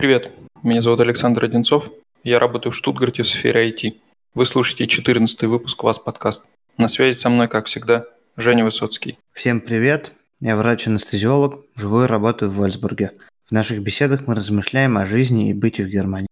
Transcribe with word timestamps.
Привет, 0.00 0.30
меня 0.62 0.80
зовут 0.80 1.00
Александр 1.00 1.46
Одинцов. 1.46 1.90
Я 2.22 2.38
работаю 2.38 2.70
в 2.70 2.76
Штутгарте 2.76 3.24
в 3.24 3.26
сфере 3.26 3.68
IT. 3.68 3.96
Вы 4.32 4.46
слушаете 4.46 4.86
14 4.86 5.42
выпуск 5.42 5.82
«Вас 5.82 5.98
подкаст». 5.98 6.44
На 6.76 6.86
связи 6.86 7.16
со 7.16 7.28
мной, 7.28 7.48
как 7.48 7.66
всегда, 7.66 8.04
Женя 8.36 8.62
Высоцкий. 8.62 9.18
Всем 9.32 9.60
привет, 9.60 10.12
я 10.38 10.54
врач-анестезиолог, 10.54 11.64
живу 11.74 12.04
и 12.04 12.06
работаю 12.06 12.48
в 12.48 12.54
Вольсбурге. 12.54 13.10
В 13.48 13.50
наших 13.50 13.82
беседах 13.82 14.28
мы 14.28 14.36
размышляем 14.36 14.96
о 14.98 15.04
жизни 15.04 15.50
и 15.50 15.52
быте 15.52 15.82
в 15.82 15.88
Германии. 15.88 16.28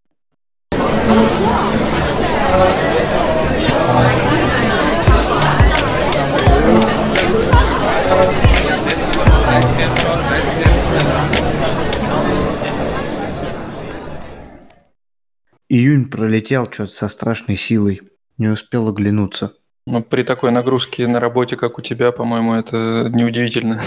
Июнь 15.69 16.09
пролетел 16.09 16.71
что-то 16.71 16.93
со 16.93 17.09
страшной 17.09 17.57
силой. 17.57 18.03
Не 18.39 18.49
успел 18.49 18.89
оглянуться. 18.89 19.55
Ну, 19.87 20.03
при 20.03 20.23
такой 20.23 20.51
нагрузке 20.51 21.07
на 21.07 21.21
работе, 21.21 21.57
как 21.57 21.79
у 21.79 21.83
тебя, 21.83 22.13
по-моему, 22.13 22.55
это 22.55 23.11
неудивительно. 23.13 23.81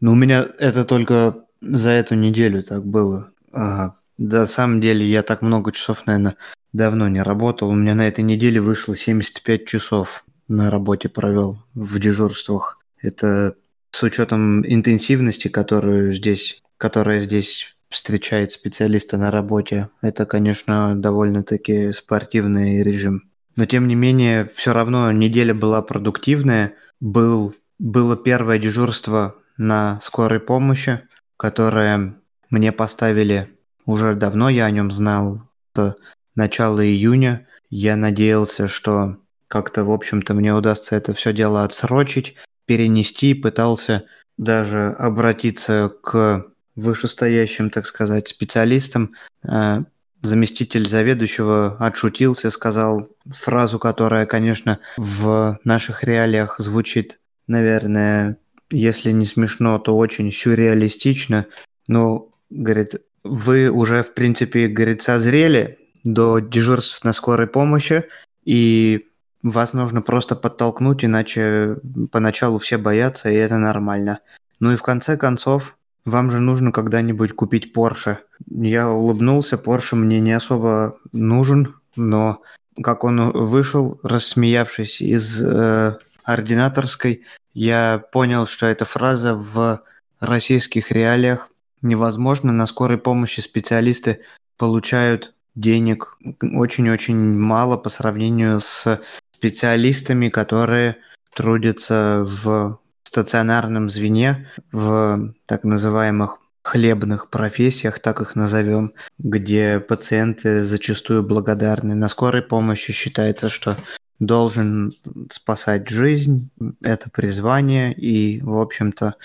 Ну, 0.00 0.12
у 0.12 0.14
меня 0.14 0.46
это 0.58 0.86
только 0.86 1.44
за 1.60 1.90
эту 1.90 2.14
неделю 2.14 2.62
так 2.62 2.86
было. 2.86 3.32
Ага. 3.52 3.96
Да, 4.16 4.40
на 4.40 4.46
самом 4.46 4.80
деле, 4.80 5.06
я 5.06 5.22
так 5.22 5.42
много 5.42 5.72
часов, 5.72 6.06
наверное, 6.06 6.36
давно 6.72 7.08
не 7.08 7.22
работал. 7.22 7.68
У 7.68 7.74
меня 7.74 7.94
на 7.94 8.08
этой 8.08 8.22
неделе 8.22 8.60
вышло 8.60 8.96
75 8.96 9.66
часов 9.66 10.24
на 10.48 10.70
работе 10.70 11.08
провел 11.08 11.62
в 11.74 11.98
дежурствах. 11.98 12.78
Это 13.00 13.54
с 13.90 14.02
учетом 14.02 14.66
интенсивности, 14.66 15.48
которую 15.48 16.12
здесь, 16.12 16.62
которая 16.76 17.20
здесь 17.20 17.76
встречает 17.90 18.52
специалиста 18.52 19.18
на 19.18 19.30
работе. 19.30 19.88
Это, 20.00 20.24
конечно, 20.24 20.94
довольно-таки 20.94 21.92
спортивный 21.92 22.82
режим. 22.82 23.30
Но, 23.56 23.66
тем 23.66 23.88
не 23.88 23.94
менее, 23.94 24.50
все 24.54 24.72
равно 24.72 25.12
неделя 25.12 25.52
была 25.52 25.82
продуктивная. 25.82 26.74
Был, 27.00 27.54
было 27.78 28.16
первое 28.16 28.58
дежурство 28.58 29.34
на 29.58 30.00
скорой 30.00 30.40
помощи, 30.40 31.00
которое 31.36 32.14
мне 32.48 32.72
поставили 32.72 33.50
уже 33.86 34.14
давно, 34.14 34.48
я 34.48 34.66
о 34.66 34.70
нем 34.70 34.90
знал 34.92 35.42
с 35.74 35.96
начала 36.34 36.84
июня. 36.84 37.46
Я 37.70 37.96
надеялся, 37.96 38.68
что 38.68 39.16
как-то, 39.48 39.84
в 39.84 39.90
общем-то, 39.90 40.34
мне 40.34 40.54
удастся 40.54 40.96
это 40.96 41.12
все 41.12 41.32
дело 41.32 41.64
отсрочить, 41.64 42.36
перенести, 42.66 43.34
пытался 43.34 44.04
даже 44.38 44.94
обратиться 44.98 45.92
к 46.02 46.46
вышестоящим, 46.76 47.70
так 47.70 47.86
сказать, 47.86 48.28
специалистам. 48.28 49.14
А, 49.46 49.84
заместитель 50.22 50.88
заведующего 50.88 51.76
отшутился, 51.78 52.50
сказал 52.50 53.08
фразу, 53.26 53.78
которая, 53.78 54.26
конечно, 54.26 54.78
в 54.96 55.58
наших 55.64 56.04
реалиях 56.04 56.56
звучит, 56.58 57.20
наверное, 57.46 58.36
если 58.70 59.10
не 59.10 59.26
смешно, 59.26 59.78
то 59.78 59.96
очень 59.96 60.32
сюрреалистично. 60.32 61.46
Но, 61.88 62.32
говорит, 62.50 63.02
вы 63.24 63.68
уже, 63.70 64.02
в 64.02 64.14
принципе, 64.14 64.68
говорит, 64.68 65.02
созрели 65.02 65.78
до 66.04 66.38
дежурств 66.38 67.04
на 67.04 67.12
скорой 67.12 67.46
помощи, 67.46 68.04
и 68.44 69.06
вас 69.42 69.72
нужно 69.72 70.02
просто 70.02 70.36
подтолкнуть, 70.36 71.04
иначе 71.04 71.76
поначалу 72.12 72.58
все 72.58 72.78
боятся, 72.78 73.30
и 73.30 73.34
это 73.34 73.58
нормально. 73.58 74.20
Ну 74.60 74.72
и 74.72 74.76
в 74.76 74.82
конце 74.82 75.16
концов, 75.16 75.76
вам 76.04 76.30
же 76.30 76.40
нужно 76.40 76.72
когда-нибудь 76.72 77.32
купить 77.34 77.72
Porsche. 77.74 78.18
Я 78.48 78.90
улыбнулся, 78.90 79.56
Porsche 79.56 79.96
мне 79.96 80.20
не 80.20 80.32
особо 80.32 80.98
нужен, 81.12 81.76
но 81.96 82.42
как 82.82 83.04
он 83.04 83.30
вышел, 83.32 84.00
рассмеявшись 84.02 85.00
из 85.00 85.42
э, 85.44 85.98
ординаторской, 86.24 87.24
я 87.52 88.02
понял, 88.12 88.46
что 88.46 88.66
эта 88.66 88.84
фраза 88.84 89.34
в 89.34 89.82
российских 90.20 90.92
реалиях 90.92 91.50
невозможно. 91.82 92.52
На 92.52 92.66
скорой 92.66 92.98
помощи 92.98 93.40
специалисты 93.40 94.20
получают 94.56 95.34
денег 95.54 96.16
очень-очень 96.40 97.16
мало 97.16 97.76
по 97.76 97.88
сравнению 97.88 98.60
с 98.60 99.00
специалистами, 99.32 100.28
которые 100.28 100.96
трудятся 101.34 102.24
в 102.26 102.78
стационарном 103.10 103.90
звене, 103.90 104.46
в 104.70 105.34
так 105.46 105.64
называемых 105.64 106.38
хлебных 106.62 107.28
профессиях, 107.28 107.98
так 107.98 108.20
их 108.20 108.36
назовем, 108.36 108.92
где 109.18 109.80
пациенты 109.80 110.64
зачастую 110.64 111.24
благодарны. 111.24 111.96
На 111.96 112.08
скорой 112.08 112.42
помощи 112.42 112.92
считается, 112.92 113.48
что 113.48 113.76
должен 114.20 114.92
спасать 115.28 115.88
жизнь, 115.88 116.50
это 116.82 117.10
призвание, 117.10 117.92
и, 117.92 118.40
в 118.42 118.60
общем-то, 118.60 119.16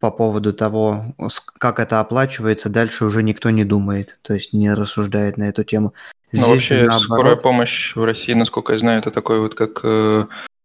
по 0.00 0.10
поводу 0.10 0.52
того, 0.52 1.14
как 1.58 1.78
это 1.78 2.00
оплачивается, 2.00 2.70
дальше 2.70 3.04
уже 3.04 3.22
никто 3.22 3.50
не 3.50 3.64
думает, 3.64 4.18
то 4.22 4.34
есть 4.34 4.52
не 4.52 4.74
рассуждает 4.74 5.36
на 5.36 5.44
эту 5.44 5.62
тему. 5.62 5.94
Ну, 6.32 6.38
Здесь, 6.38 6.46
Но 6.46 6.52
вообще 6.52 6.74
наоборот... 6.74 7.02
скорая 7.02 7.36
помощь 7.36 7.94
в 7.94 8.02
России, 8.02 8.32
насколько 8.32 8.72
я 8.72 8.78
знаю, 8.78 8.98
это 8.98 9.12
такой 9.12 9.38
вот 9.38 9.54
как 9.54 9.80
э, 9.84 10.24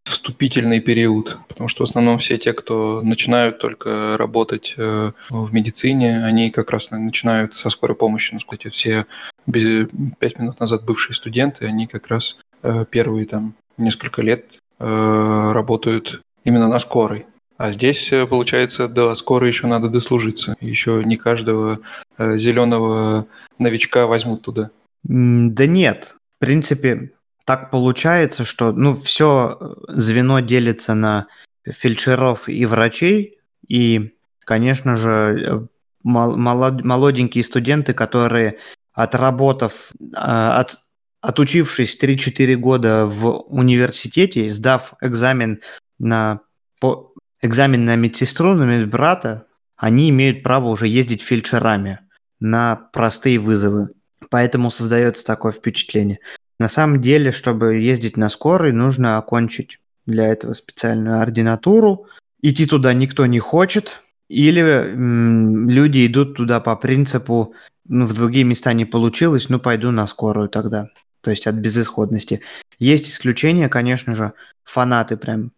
вступительный 0.09 0.79
период, 0.79 1.37
потому 1.47 1.67
что 1.67 1.85
в 1.85 1.89
основном 1.89 2.17
все 2.17 2.37
те, 2.37 2.53
кто 2.53 3.01
начинают 3.01 3.59
только 3.59 4.15
работать 4.17 4.73
э, 4.77 5.11
в 5.29 5.53
медицине, 5.53 6.25
они 6.25 6.51
как 6.51 6.71
раз 6.71 6.91
начинают 6.91 7.55
со 7.55 7.69
скорой 7.69 7.95
помощи. 7.95 8.33
Насколько 8.33 8.69
все 8.69 9.05
пять 9.45 10.39
минут 10.39 10.59
назад 10.59 10.85
бывшие 10.85 11.15
студенты, 11.15 11.65
они 11.65 11.87
как 11.87 12.07
раз 12.07 12.37
э, 12.63 12.85
первые 12.89 13.25
там 13.25 13.53
несколько 13.77 14.21
лет 14.21 14.45
э, 14.79 15.51
работают 15.53 16.21
именно 16.43 16.67
на 16.67 16.79
скорой. 16.79 17.25
А 17.57 17.71
здесь, 17.71 18.11
получается, 18.29 18.87
до 18.87 19.13
скорой 19.15 19.49
еще 19.49 19.67
надо 19.67 19.89
дослужиться. 19.89 20.55
Еще 20.61 21.03
не 21.03 21.17
каждого 21.17 21.79
зеленого 22.17 23.27
новичка 23.57 24.07
возьмут 24.07 24.43
туда. 24.43 24.71
Да 25.03 25.65
нет. 25.65 26.15
В 26.37 26.39
принципе, 26.39 27.11
так 27.49 27.71
получается, 27.71 28.45
что 28.45 28.71
ну, 28.73 28.93
все 28.93 29.57
э, 29.59 29.99
звено 29.99 30.39
делится 30.39 30.93
на 30.93 31.25
фельдшеров 31.67 32.47
и 32.47 32.63
врачей, 32.67 33.39
и, 33.67 34.13
конечно 34.41 34.95
же, 34.95 35.09
э, 35.09 35.59
молоденькие 36.03 37.43
студенты, 37.43 37.93
которые, 37.93 38.59
отработав, 38.93 39.91
а, 40.15 40.59
от, 40.59 40.77
отучившись 41.21 41.97
3-4 41.99 42.53
года 42.53 43.07
в 43.07 43.25
университете, 43.47 44.47
сдав 44.47 44.93
экзамен 45.01 45.61
на, 45.97 46.41
по, 46.79 47.15
экзамен 47.41 47.83
на 47.83 47.95
медсестру, 47.95 48.53
на 48.53 48.65
медбрата, 48.65 49.47
они 49.75 50.11
имеют 50.11 50.43
право 50.43 50.67
уже 50.67 50.87
ездить 50.87 51.23
фельдшерами 51.23 52.01
на 52.39 52.75
простые 52.93 53.39
вызовы. 53.39 53.89
Поэтому 54.29 54.69
создается 54.69 55.25
такое 55.25 55.51
впечатление. 55.51 56.19
На 56.59 56.67
самом 56.67 57.01
деле, 57.01 57.31
чтобы 57.31 57.77
ездить 57.77 58.17
на 58.17 58.29
скорой, 58.29 58.73
нужно 58.73 59.17
окончить 59.17 59.79
для 60.05 60.27
этого 60.27 60.53
специальную 60.53 61.21
ординатуру. 61.21 62.07
Идти 62.41 62.65
туда 62.65 62.93
никто 62.93 63.25
не 63.25 63.39
хочет. 63.39 64.01
Или 64.27 64.61
м, 64.61 65.69
люди 65.69 66.05
идут 66.05 66.35
туда 66.35 66.59
по 66.59 66.75
принципу, 66.75 67.53
ну, 67.87 68.05
в 68.05 68.13
другие 68.13 68.43
места 68.43 68.73
не 68.73 68.85
получилось, 68.85 69.49
ну, 69.49 69.59
пойду 69.59 69.91
на 69.91 70.05
скорую 70.05 70.49
тогда. 70.49 70.89
То 71.21 71.31
есть 71.31 71.47
от 71.47 71.55
безысходности. 71.55 72.41
Есть 72.77 73.09
исключения, 73.09 73.69
конечно 73.69 74.13
же, 74.13 74.33
фанаты 74.63 75.17
прям 75.17 75.51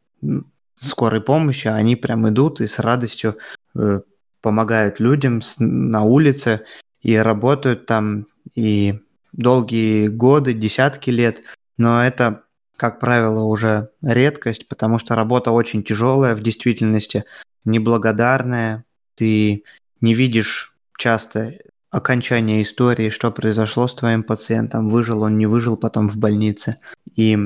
скорой 0.75 1.21
помощи, 1.21 1.67
они 1.67 1.95
прям 1.95 2.27
идут 2.29 2.61
и 2.61 2.67
с 2.67 2.79
радостью 2.79 3.37
э, 3.75 4.01
помогают 4.41 4.99
людям 4.99 5.41
с, 5.41 5.57
на 5.59 6.03
улице 6.03 6.61
и 7.01 7.15
работают 7.15 7.85
там, 7.85 8.27
и 8.55 8.99
долгие 9.33 10.07
годы, 10.07 10.53
десятки 10.53 11.09
лет, 11.09 11.41
но 11.77 12.03
это, 12.05 12.43
как 12.75 12.99
правило, 12.99 13.43
уже 13.43 13.89
редкость, 14.01 14.67
потому 14.67 14.99
что 14.99 15.15
работа 15.15 15.51
очень 15.51 15.83
тяжелая 15.83 16.35
в 16.35 16.41
действительности, 16.41 17.25
неблагодарная, 17.65 18.85
ты 19.15 19.63
не 20.01 20.13
видишь 20.13 20.75
часто 20.97 21.55
окончания 21.89 22.61
истории, 22.61 23.09
что 23.09 23.31
произошло 23.31 23.87
с 23.87 23.95
твоим 23.95 24.23
пациентом, 24.23 24.89
выжил 24.89 25.23
он, 25.23 25.37
не 25.37 25.45
выжил 25.45 25.77
потом 25.77 26.09
в 26.09 26.17
больнице. 26.17 26.77
И, 27.15 27.37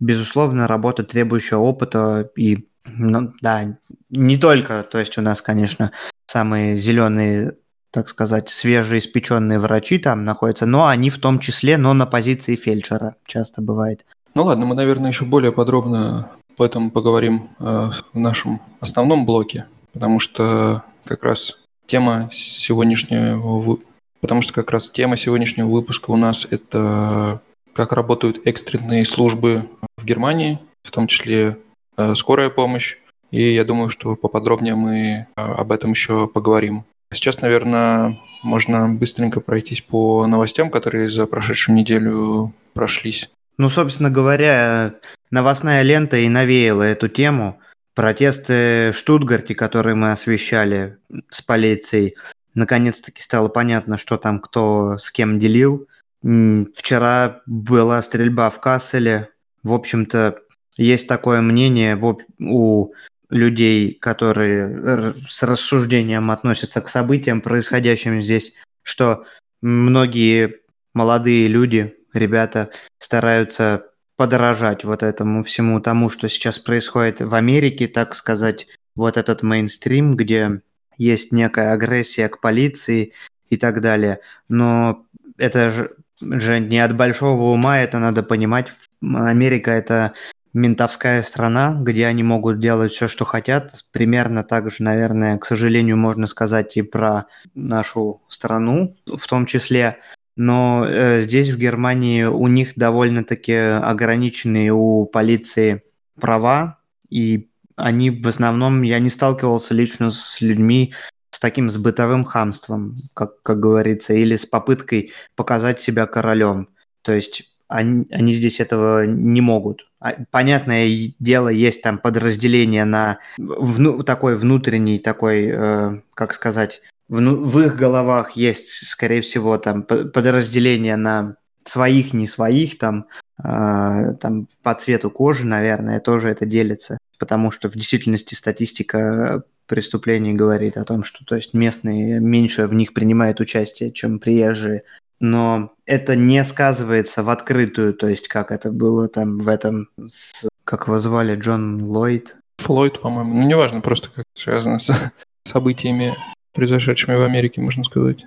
безусловно, 0.00 0.66
работа, 0.66 1.04
требующая 1.04 1.58
опыта 1.58 2.30
и, 2.36 2.66
ну, 2.86 3.32
да, 3.42 3.78
не 4.08 4.38
только, 4.38 4.82
то 4.82 4.98
есть 4.98 5.18
у 5.18 5.22
нас, 5.22 5.42
конечно, 5.42 5.92
самые 6.26 6.76
зеленые 6.76 7.56
так 7.90 8.08
сказать, 8.08 8.48
свежеиспеченные 8.48 9.58
врачи 9.58 9.98
там 9.98 10.24
находятся, 10.24 10.66
но 10.66 10.86
они 10.86 11.10
в 11.10 11.18
том 11.18 11.38
числе, 11.38 11.76
но 11.76 11.92
на 11.92 12.06
позиции 12.06 12.56
фельдшера 12.56 13.16
часто 13.26 13.62
бывает. 13.62 14.04
Ну 14.34 14.44
ладно, 14.44 14.66
мы, 14.66 14.74
наверное, 14.74 15.10
еще 15.10 15.24
более 15.24 15.52
подробно 15.52 16.30
об 16.56 16.62
этом 16.62 16.90
поговорим 16.90 17.50
э, 17.58 17.90
в 18.12 18.18
нашем 18.18 18.60
основном 18.80 19.26
блоке, 19.26 19.66
потому 19.92 20.20
что 20.20 20.84
как 21.04 21.24
раз 21.24 21.58
тема 21.86 22.28
сегодняшнего 22.30 23.78
потому 24.20 24.42
что 24.42 24.52
как 24.52 24.70
раз 24.70 24.90
тема 24.90 25.16
сегодняшнего 25.16 25.66
выпуска 25.66 26.10
у 26.10 26.16
нас 26.16 26.46
это 26.48 27.40
как 27.72 27.92
работают 27.92 28.40
экстренные 28.44 29.04
службы 29.04 29.68
в 29.96 30.04
Германии, 30.04 30.58
в 30.82 30.90
том 30.90 31.06
числе 31.06 31.58
э, 31.96 32.14
скорая 32.14 32.50
помощь. 32.50 32.98
И 33.30 33.54
я 33.54 33.64
думаю, 33.64 33.90
что 33.90 34.16
поподробнее 34.16 34.74
мы 34.74 35.00
э, 35.00 35.26
об 35.36 35.72
этом 35.72 35.90
еще 35.90 36.26
поговорим. 36.26 36.84
Сейчас, 37.12 37.40
наверное, 37.40 38.18
можно 38.42 38.88
быстренько 38.88 39.40
пройтись 39.40 39.80
по 39.80 40.26
новостям, 40.26 40.70
которые 40.70 41.10
за 41.10 41.26
прошедшую 41.26 41.76
неделю 41.76 42.54
прошлись. 42.72 43.28
Ну, 43.58 43.68
собственно 43.68 44.10
говоря, 44.10 44.94
новостная 45.30 45.82
лента 45.82 46.16
и 46.16 46.28
навеяла 46.28 46.84
эту 46.84 47.08
тему. 47.08 47.58
Протесты 47.94 48.92
в 48.92 48.96
Штутгарте, 48.96 49.54
которые 49.54 49.96
мы 49.96 50.12
освещали 50.12 50.98
с 51.30 51.42
полицией, 51.42 52.14
наконец-таки 52.54 53.20
стало 53.20 53.48
понятно, 53.48 53.98
что 53.98 54.16
там 54.16 54.38
кто 54.38 54.96
с 54.96 55.10
кем 55.10 55.38
делил. 55.38 55.88
Вчера 56.22 57.42
была 57.46 58.00
стрельба 58.02 58.50
в 58.50 58.60
Касселе. 58.60 59.30
В 59.62 59.72
общем-то, 59.72 60.38
есть 60.76 61.08
такое 61.08 61.42
мнение 61.42 62.00
у 62.38 62.92
людей, 63.30 63.94
которые 63.94 65.14
с 65.28 65.42
рассуждением 65.42 66.30
относятся 66.30 66.80
к 66.80 66.88
событиям, 66.88 67.40
происходящим 67.40 68.20
здесь, 68.20 68.54
что 68.82 69.24
многие 69.62 70.60
молодые 70.94 71.46
люди, 71.46 71.96
ребята, 72.12 72.70
стараются 72.98 73.86
подорожать 74.16 74.84
вот 74.84 75.02
этому 75.02 75.42
всему 75.42 75.80
тому, 75.80 76.10
что 76.10 76.28
сейчас 76.28 76.58
происходит 76.58 77.20
в 77.20 77.34
Америке, 77.34 77.88
так 77.88 78.14
сказать, 78.14 78.66
вот 78.94 79.16
этот 79.16 79.42
мейнстрим, 79.42 80.14
где 80.14 80.60
есть 80.98 81.32
некая 81.32 81.72
агрессия 81.72 82.28
к 82.28 82.40
полиции 82.40 83.12
и 83.48 83.56
так 83.56 83.80
далее. 83.80 84.20
Но 84.48 85.06
это 85.38 85.70
же, 85.70 85.96
же 86.20 86.60
не 86.60 86.80
от 86.80 86.94
большого 86.94 87.52
ума, 87.52 87.78
это 87.78 87.98
надо 87.98 88.22
понимать. 88.22 88.72
Америка 89.02 89.70
это 89.70 90.12
ментовская 90.52 91.22
страна, 91.22 91.76
где 91.80 92.06
они 92.06 92.22
могут 92.22 92.60
делать 92.60 92.92
все, 92.92 93.08
что 93.08 93.24
хотят. 93.24 93.84
Примерно 93.92 94.44
так 94.44 94.70
же, 94.70 94.82
наверное, 94.82 95.38
к 95.38 95.44
сожалению, 95.44 95.96
можно 95.96 96.26
сказать 96.26 96.76
и 96.76 96.82
про 96.82 97.26
нашу 97.54 98.22
страну 98.28 98.96
в 99.06 99.26
том 99.26 99.46
числе. 99.46 99.98
Но 100.36 100.86
э, 100.86 101.22
здесь, 101.22 101.50
в 101.50 101.58
Германии, 101.58 102.24
у 102.24 102.46
них 102.46 102.72
довольно-таки 102.76 103.52
ограниченные 103.52 104.72
у 104.72 105.06
полиции 105.06 105.82
права, 106.18 106.78
и 107.08 107.50
они 107.76 108.10
в 108.10 108.26
основном, 108.26 108.82
я 108.82 108.98
не 108.98 109.10
сталкивался 109.10 109.74
лично 109.74 110.10
с 110.10 110.40
людьми 110.40 110.94
с 111.30 111.40
таким 111.40 111.70
с 111.70 111.78
бытовым 111.78 112.24
хамством, 112.24 112.96
как, 113.14 113.42
как 113.42 113.60
говорится, 113.60 114.14
или 114.14 114.36
с 114.36 114.46
попыткой 114.46 115.12
показать 115.36 115.80
себя 115.80 116.06
королем. 116.06 116.68
То 117.02 117.12
есть 117.12 117.49
они, 117.70 118.06
они 118.10 118.32
здесь 118.32 118.60
этого 118.60 119.06
не 119.06 119.40
могут. 119.40 119.88
А, 120.00 120.14
понятное 120.30 121.12
дело, 121.18 121.48
есть 121.48 121.82
там 121.82 121.98
подразделение 121.98 122.84
на 122.84 123.18
вну, 123.38 124.02
такой 124.02 124.36
внутренний, 124.36 124.98
такой, 124.98 125.50
э, 125.52 126.00
как 126.14 126.34
сказать, 126.34 126.82
вну, 127.08 127.36
в 127.36 127.60
их 127.60 127.76
головах 127.76 128.32
есть, 128.32 128.86
скорее 128.86 129.22
всего, 129.22 129.56
там 129.58 129.82
подразделение 129.82 130.96
на 130.96 131.36
своих, 131.64 132.12
не 132.12 132.26
своих, 132.26 132.78
там, 132.78 133.06
э, 133.42 134.14
там 134.20 134.48
по 134.62 134.74
цвету 134.74 135.10
кожи, 135.10 135.46
наверное, 135.46 136.00
тоже 136.00 136.28
это 136.28 136.46
делится 136.46 136.98
потому 137.20 137.50
что 137.50 137.68
в 137.68 137.74
действительности 137.74 138.34
статистика 138.34 139.44
преступлений 139.66 140.32
говорит 140.32 140.78
о 140.78 140.84
том, 140.84 141.04
что 141.04 141.24
то 141.24 141.36
есть 141.36 141.52
местные 141.52 142.18
меньше 142.18 142.66
в 142.66 142.74
них 142.74 142.94
принимают 142.94 143.40
участие, 143.40 143.92
чем 143.92 144.18
приезжие. 144.18 144.82
Но 145.20 145.74
это 145.84 146.16
не 146.16 146.42
сказывается 146.44 147.22
в 147.22 147.28
открытую, 147.28 147.92
то 147.92 148.08
есть 148.08 148.26
как 148.26 148.50
это 148.50 148.72
было 148.72 149.06
там 149.06 149.38
в 149.38 149.48
этом, 149.48 149.88
с, 150.06 150.48
как 150.64 150.86
его 150.86 150.98
звали, 150.98 151.36
Джон 151.36 151.82
Ллойд? 151.82 152.36
Флойд, 152.56 153.00
по-моему. 153.00 153.34
Ну, 153.34 153.46
неважно, 153.46 153.82
просто 153.82 154.08
как 154.14 154.24
связано 154.34 154.78
с 154.78 154.90
событиями, 155.44 156.16
произошедшими 156.52 157.16
в 157.16 157.22
Америке, 157.22 157.60
можно 157.60 157.84
сказать. 157.84 158.24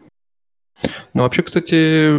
Ну, 1.13 1.23
вообще, 1.23 1.41
кстати, 1.41 2.17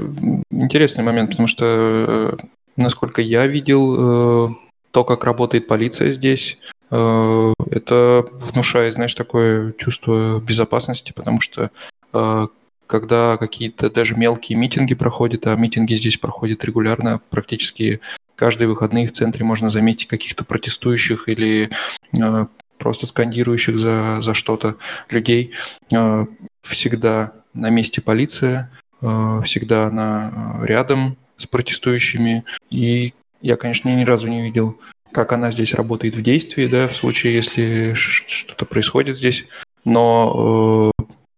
интересный 0.50 1.05
момент, 1.05 1.31
потому 1.31 1.47
что, 1.49 1.65
э, 1.67 2.37
насколько 2.77 3.23
я 3.23 3.47
видел, 3.47 4.49
э, 4.49 4.55
то, 4.91 5.05
как 5.05 5.25
работает 5.25 5.69
полиция 5.69 6.11
здесь, 6.12 6.59
э, 6.91 7.53
это 7.70 8.27
внушает, 8.32 8.94
знаешь, 8.94 9.15
такое 9.15 9.73
чувство 9.73 10.41
безопасности, 10.41 11.12
потому 11.15 11.41
что 11.41 11.70
когда 12.87 13.37
какие-то 13.37 13.91
даже 13.91 14.15
мелкие 14.15 14.59
митинги 14.59 14.95
проходят, 14.95 15.47
а 15.47 15.57
митинги 15.57 15.95
здесь 15.95 16.19
проходят 16.19 16.65
регулярно, 16.65 17.21
практически 17.31 18.01
каждые 18.37 18.69
выходные 18.69 19.07
в 19.07 19.13
центре 19.13 19.45
можно 19.45 19.71
заметить 19.71 20.09
каких-то 20.09 20.45
протестующих 20.45 21.29
или 21.29 21.71
э, 22.13 22.47
просто 22.79 23.07
скандирующих 23.07 23.79
за, 23.79 24.21
за 24.21 24.35
что-то 24.35 24.77
людей. 25.09 25.53
Всегда 26.61 27.33
на 27.53 27.71
месте 27.71 28.01
полиция, 28.01 28.71
всегда 29.01 29.87
она 29.87 30.59
рядом 30.63 31.17
с 31.39 31.47
протестующими. 31.47 32.45
И 32.71 33.15
я, 33.41 33.57
конечно, 33.57 33.89
ни 33.89 34.05
разу 34.05 34.29
не 34.29 34.43
видел, 34.43 34.79
как 35.13 35.33
она 35.33 35.51
здесь 35.51 35.75
работает 35.75 36.17
в 36.17 36.23
действии, 36.23 36.67
да, 36.67 36.89
в 36.89 36.97
случае, 36.97 37.35
если 37.35 37.95
что-то 37.95 38.65
происходит 38.65 39.17
здесь. 39.17 39.47
Но 39.85 40.91
э, 40.94 40.94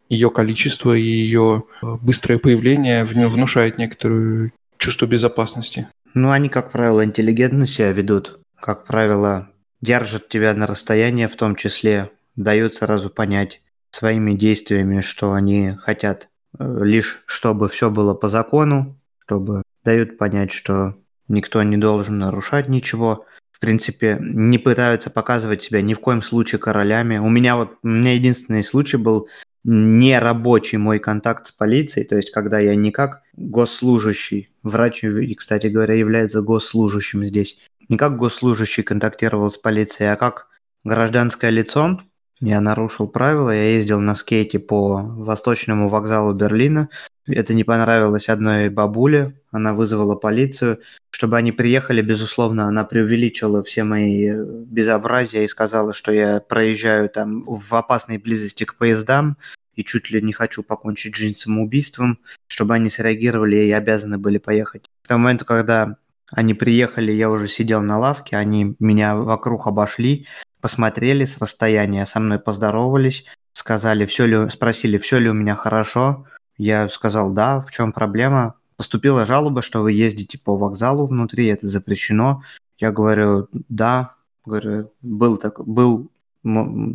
ее 0.08 0.30
количество 0.30 0.94
и 0.94 1.02
ее 1.02 1.64
э, 1.82 1.86
быстрое 2.00 2.38
появление 2.38 3.04
в 3.04 3.16
нем 3.16 3.28
внушает 3.28 3.78
некоторую 3.78 4.52
чувство 4.78 5.06
безопасности. 5.06 5.88
Ну, 6.14 6.30
они, 6.30 6.48
как 6.48 6.70
правило, 6.70 7.04
интеллигентно 7.04 7.66
себя 7.66 7.92
ведут. 7.92 8.38
Как 8.58 8.86
правило, 8.86 9.50
держат 9.80 10.28
тебя 10.28 10.54
на 10.54 10.66
расстоянии, 10.66 11.26
в 11.26 11.36
том 11.36 11.56
числе 11.56 12.10
дают 12.36 12.74
сразу 12.74 13.10
понять 13.10 13.60
своими 13.90 14.34
действиями, 14.34 15.00
что 15.00 15.32
они 15.32 15.72
хотят 15.78 16.28
э, 16.58 16.84
лишь, 16.84 17.22
чтобы 17.26 17.68
все 17.68 17.90
было 17.90 18.14
по 18.14 18.28
закону, 18.28 18.98
чтобы 19.18 19.62
дают 19.84 20.18
понять, 20.18 20.52
что 20.52 20.94
Никто 21.28 21.62
не 21.62 21.76
должен 21.76 22.18
нарушать 22.18 22.68
ничего. 22.68 23.26
В 23.50 23.58
принципе, 23.58 24.18
не 24.20 24.58
пытаются 24.58 25.10
показывать 25.10 25.62
себя 25.62 25.80
ни 25.80 25.94
в 25.94 26.00
коем 26.00 26.22
случае 26.22 26.58
королями. 26.58 27.18
У 27.18 27.28
меня 27.28 27.56
вот, 27.56 27.78
у 27.82 27.88
меня 27.88 28.14
единственный 28.14 28.62
случай 28.62 28.96
был 28.96 29.28
не 29.68 30.16
рабочий 30.20 30.76
мой 30.76 31.00
контакт 31.00 31.48
с 31.48 31.50
полицией, 31.50 32.06
то 32.06 32.14
есть 32.14 32.30
когда 32.30 32.60
я 32.60 32.76
не 32.76 32.92
как 32.92 33.22
госслужащий, 33.36 34.48
врач, 34.62 35.02
и, 35.02 35.34
кстати 35.34 35.66
говоря, 35.66 35.94
является 35.94 36.40
госслужащим 36.40 37.24
здесь, 37.24 37.60
не 37.88 37.96
как 37.96 38.16
госслужащий 38.16 38.84
контактировал 38.84 39.50
с 39.50 39.56
полицией, 39.56 40.12
а 40.12 40.16
как 40.16 40.46
гражданское 40.84 41.50
лицо, 41.50 42.00
я 42.40 42.60
нарушил 42.60 43.08
правила, 43.08 43.50
я 43.50 43.70
ездил 43.70 43.98
на 43.98 44.14
скейте 44.14 44.58
по 44.58 44.98
восточному 44.98 45.88
вокзалу 45.88 46.34
Берлина. 46.34 46.90
Это 47.26 47.54
не 47.54 47.64
понравилось 47.64 48.28
одной 48.28 48.68
бабуле, 48.68 49.40
она 49.50 49.72
вызвала 49.72 50.16
полицию. 50.16 50.78
Чтобы 51.10 51.38
они 51.38 51.50
приехали, 51.50 52.02
безусловно, 52.02 52.68
она 52.68 52.84
преувеличила 52.84 53.64
все 53.64 53.84
мои 53.84 54.28
э, 54.28 54.44
безобразия 54.44 55.44
и 55.44 55.48
сказала, 55.48 55.94
что 55.94 56.12
я 56.12 56.40
проезжаю 56.40 57.08
там 57.08 57.42
в 57.46 57.74
опасной 57.74 58.18
близости 58.18 58.64
к 58.64 58.76
поездам 58.76 59.38
и 59.76 59.84
чуть 59.84 60.10
ли 60.10 60.20
не 60.20 60.32
хочу 60.32 60.62
покончить 60.62 61.14
жизнь 61.14 61.36
самоубийством. 61.36 62.18
Чтобы 62.48 62.74
они 62.74 62.90
среагировали 62.90 63.56
и 63.56 63.70
обязаны 63.70 64.18
были 64.18 64.38
поехать. 64.38 64.90
К 65.02 65.08
тому 65.08 65.24
моменту, 65.24 65.44
когда 65.44 65.96
они 66.32 66.54
приехали, 66.54 67.12
я 67.12 67.30
уже 67.30 67.46
сидел 67.46 67.82
на 67.82 67.98
лавке, 67.98 68.36
они 68.36 68.74
меня 68.80 69.14
вокруг 69.14 69.66
обошли, 69.66 70.26
посмотрели 70.60 71.24
с 71.24 71.38
расстояния, 71.38 72.04
со 72.04 72.18
мной 72.18 72.38
поздоровались, 72.38 73.24
сказали, 73.52 74.06
все 74.06 74.26
ли, 74.26 74.50
спросили, 74.50 74.98
все 74.98 75.18
ли 75.18 75.30
у 75.30 75.34
меня 75.34 75.54
хорошо. 75.54 76.26
Я 76.58 76.88
сказал, 76.88 77.32
да, 77.32 77.60
в 77.60 77.70
чем 77.70 77.92
проблема? 77.92 78.54
Поступила 78.76 79.24
жалоба, 79.24 79.62
что 79.62 79.82
вы 79.82 79.92
ездите 79.92 80.38
по 80.38 80.56
вокзалу 80.56 81.06
внутри, 81.06 81.46
это 81.46 81.66
запрещено. 81.66 82.42
Я 82.78 82.92
говорю, 82.92 83.48
да, 83.68 84.14
говорю, 84.44 84.90
был 85.02 85.36
так, 85.36 85.64
был, 85.64 86.10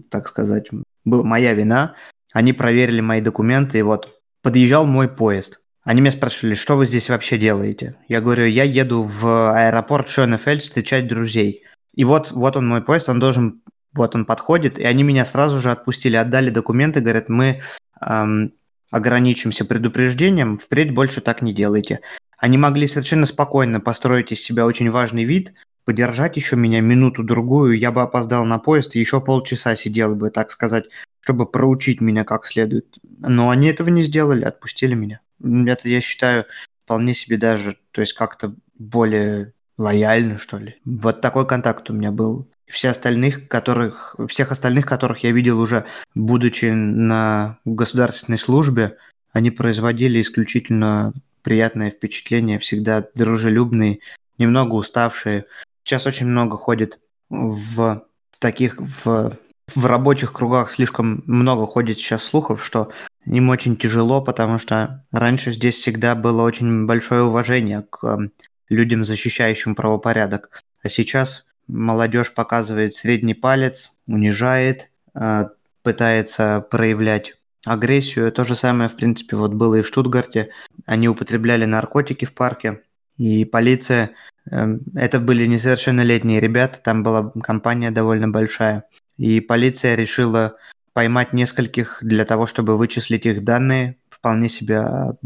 так 0.10 0.28
сказать, 0.28 0.68
был 1.06 1.24
моя 1.24 1.54
вина. 1.54 1.96
Они 2.34 2.54
проверили 2.54 3.02
мои 3.02 3.22
документы, 3.22 3.80
и 3.80 3.84
вот 3.84 4.22
подъезжал 4.42 4.86
мой 4.86 5.08
поезд. 5.08 5.62
Они 5.84 6.02
меня 6.02 6.12
спрашивали, 6.12 6.54
что 6.54 6.78
вы 6.78 6.86
здесь 6.86 7.10
вообще 7.10 7.38
делаете? 7.38 7.96
Я 8.08 8.22
говорю, 8.22 8.46
я 8.46 8.64
еду 8.64 9.04
в 9.04 9.52
аэропорт 9.54 10.08
Шонефель 10.10 10.60
встречать 10.60 11.08
друзей. 11.08 11.64
И 11.96 12.04
вот, 12.04 12.32
вот 12.32 12.56
он 12.56 12.68
мой 12.68 12.82
поезд, 12.84 13.10
он 13.10 13.20
должен, 13.20 13.62
вот 13.94 14.16
он 14.16 14.26
подходит, 14.26 14.78
и 14.78 14.84
они 14.84 15.04
меня 15.04 15.26
сразу 15.26 15.60
же 15.60 15.72
отпустили, 15.72 16.16
отдали 16.16 16.52
документы, 16.52 17.02
говорят, 17.02 17.30
мы 17.30 17.62
эм, 18.00 18.54
ограничимся 18.92 19.66
предупреждением, 19.66 20.60
впредь 20.60 20.94
больше 20.94 21.20
так 21.20 21.42
не 21.42 21.54
делайте. 21.54 22.02
Они 22.38 22.58
могли 22.58 22.88
совершенно 22.88 23.26
спокойно 23.26 23.80
построить 23.80 24.32
из 24.32 24.42
себя 24.42 24.66
очень 24.66 24.90
важный 24.90 25.24
вид, 25.24 25.54
подержать 25.84 26.38
еще 26.38 26.56
меня 26.56 26.80
минуту-другую, 26.80 27.78
я 27.78 27.92
бы 27.92 28.02
опоздал 28.02 28.46
на 28.46 28.60
поезд 28.60 28.96
и 28.96 29.00
еще 29.00 29.20
полчаса 29.20 29.76
сидел 29.76 30.16
бы, 30.16 30.30
так 30.30 30.52
сказать, 30.52 30.86
чтобы 31.22 31.46
проучить 31.46 32.02
меня 32.02 32.24
как 32.24 32.46
следует. 32.46 32.98
Но 33.20 33.50
они 33.50 33.68
этого 33.68 33.90
не 33.90 34.02
сделали, 34.02 34.44
отпустили 34.44 34.94
меня. 34.94 35.22
это, 35.42 35.88
я 35.88 36.02
считаю, 36.02 36.46
вполне 36.84 37.14
себе 37.14 37.38
даже, 37.38 37.78
то 37.92 38.02
есть 38.02 38.14
как-то 38.14 38.56
более 38.78 39.54
лояльно, 39.78 40.38
что 40.38 40.58
ли. 40.58 40.76
Вот 40.86 41.22
такой 41.22 41.48
контакт 41.48 41.90
у 41.90 41.94
меня 41.94 42.12
был. 42.12 42.48
Все 42.68 42.90
остальных, 42.90 43.48
которых, 43.48 44.16
всех 44.30 44.52
остальных, 44.52 44.86
которых 44.86 45.24
я 45.24 45.32
видел 45.32 45.60
уже, 45.60 45.86
будучи 46.16 46.66
на 46.66 47.60
государственной 47.66 48.38
службе, 48.38 48.98
они 49.32 49.52
производили 49.52 50.22
исключительно 50.22 51.14
приятное 51.44 51.90
впечатление, 51.90 52.60
всегда 52.60 53.06
дружелюбные, 53.16 54.00
немного 54.38 54.76
уставшие. 54.76 55.46
Сейчас 55.84 56.06
очень 56.06 56.28
много 56.28 56.58
ходит 56.58 57.00
в 57.30 58.06
таких, 58.40 58.76
в, 58.80 59.38
в 59.76 59.86
рабочих 59.86 60.34
кругах 60.34 60.72
слишком 60.72 61.24
много 61.26 61.66
ходит 61.66 61.98
сейчас 61.98 62.24
слухов, 62.24 62.64
что 62.64 62.92
им 63.26 63.50
очень 63.50 63.78
тяжело, 63.78 64.22
потому 64.22 64.58
что 64.58 65.06
раньше 65.12 65.52
здесь 65.52 65.76
всегда 65.76 66.16
было 66.16 66.44
очень 66.44 66.86
большое 66.86 67.24
уважение 67.24 67.86
к 67.90 68.30
людям, 68.70 69.06
защищающим 69.06 69.76
правопорядок. 69.76 70.64
А 70.84 70.90
сейчас 70.90 71.46
молодежь 71.68 72.34
показывает 72.34 72.96
средний 72.96 73.34
палец, 73.34 73.98
унижает, 74.08 74.90
э, 75.14 75.46
пытается 75.84 76.66
проявлять 76.70 77.36
агрессию. 77.66 78.32
То 78.32 78.44
же 78.44 78.56
самое, 78.56 78.90
в 78.90 78.96
принципе, 78.96 79.36
вот 79.36 79.54
было 79.54 79.76
и 79.76 79.82
в 79.82 79.88
Штутгарте. 79.88 80.50
Они 80.86 81.08
употребляли 81.08 81.66
наркотики 81.66 82.26
в 82.26 82.34
парке, 82.34 82.82
и 83.18 83.46
полиция... 83.46 84.12
Эм, 84.50 84.82
это 84.96 85.20
были 85.20 85.46
несовершеннолетние 85.46 86.40
ребята, 86.40 86.80
там 86.84 87.04
была 87.04 87.32
компания 87.44 87.92
довольно 87.92 88.28
большая. 88.28 88.86
И 89.22 89.40
полиция 89.40 89.94
решила 89.94 90.56
поймать 90.94 91.32
нескольких 91.32 92.00
для 92.02 92.26
того, 92.26 92.48
чтобы 92.48 92.76
вычислить 92.76 93.28
их 93.28 93.44
данные. 93.44 93.98
Вполне 94.10 94.50
себе 94.50 94.80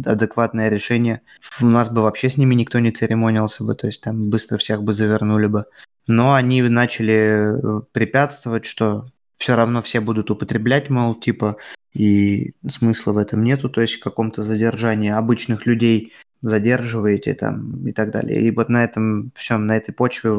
адекватное 0.05 0.67
решение. 0.67 1.21
У 1.61 1.65
нас 1.65 1.89
бы 1.89 2.01
вообще 2.01 2.29
с 2.29 2.35
ними 2.35 2.55
никто 2.55 2.79
не 2.79 2.91
церемонился 2.91 3.63
бы, 3.63 3.73
то 3.73 3.87
есть 3.87 4.01
там 4.01 4.29
быстро 4.29 4.57
всех 4.57 4.83
бы 4.83 4.91
завернули 4.91 5.47
бы. 5.47 5.65
Но 6.07 6.33
они 6.33 6.61
начали 6.61 7.57
э, 7.57 7.81
препятствовать, 7.93 8.65
что 8.65 9.07
все 9.37 9.55
равно 9.55 9.81
все 9.81 10.01
будут 10.01 10.29
употреблять, 10.29 10.89
мол, 10.89 11.15
типа, 11.15 11.55
и 11.93 12.53
смысла 12.67 13.13
в 13.13 13.17
этом 13.17 13.45
нету, 13.45 13.69
то 13.69 13.79
есть 13.79 13.95
в 13.95 14.03
каком-то 14.03 14.43
задержании 14.43 15.09
обычных 15.09 15.65
людей 15.65 16.11
задерживаете 16.41 17.33
там 17.33 17.87
и 17.87 17.93
так 17.93 18.11
далее. 18.11 18.45
И 18.45 18.51
вот 18.51 18.67
на 18.67 18.83
этом 18.83 19.31
всем, 19.35 19.67
на 19.67 19.77
этой 19.77 19.93
почве 19.93 20.31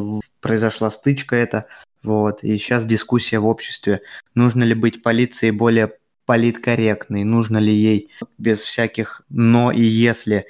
произошла 0.46 0.92
стычка 0.92 1.34
эта, 1.34 1.66
вот, 2.04 2.44
и 2.44 2.56
сейчас 2.56 2.86
дискуссия 2.86 3.40
в 3.40 3.46
обществе, 3.48 4.02
нужно 4.36 4.62
ли 4.62 4.74
быть 4.74 5.02
полицией 5.02 5.50
более 5.50 5.94
политкорректной, 6.24 7.24
нужно 7.24 7.58
ли 7.58 7.74
ей 7.74 8.10
без 8.38 8.62
всяких 8.62 9.22
«но» 9.28 9.72
и 9.72 9.82
«если» 9.82 10.46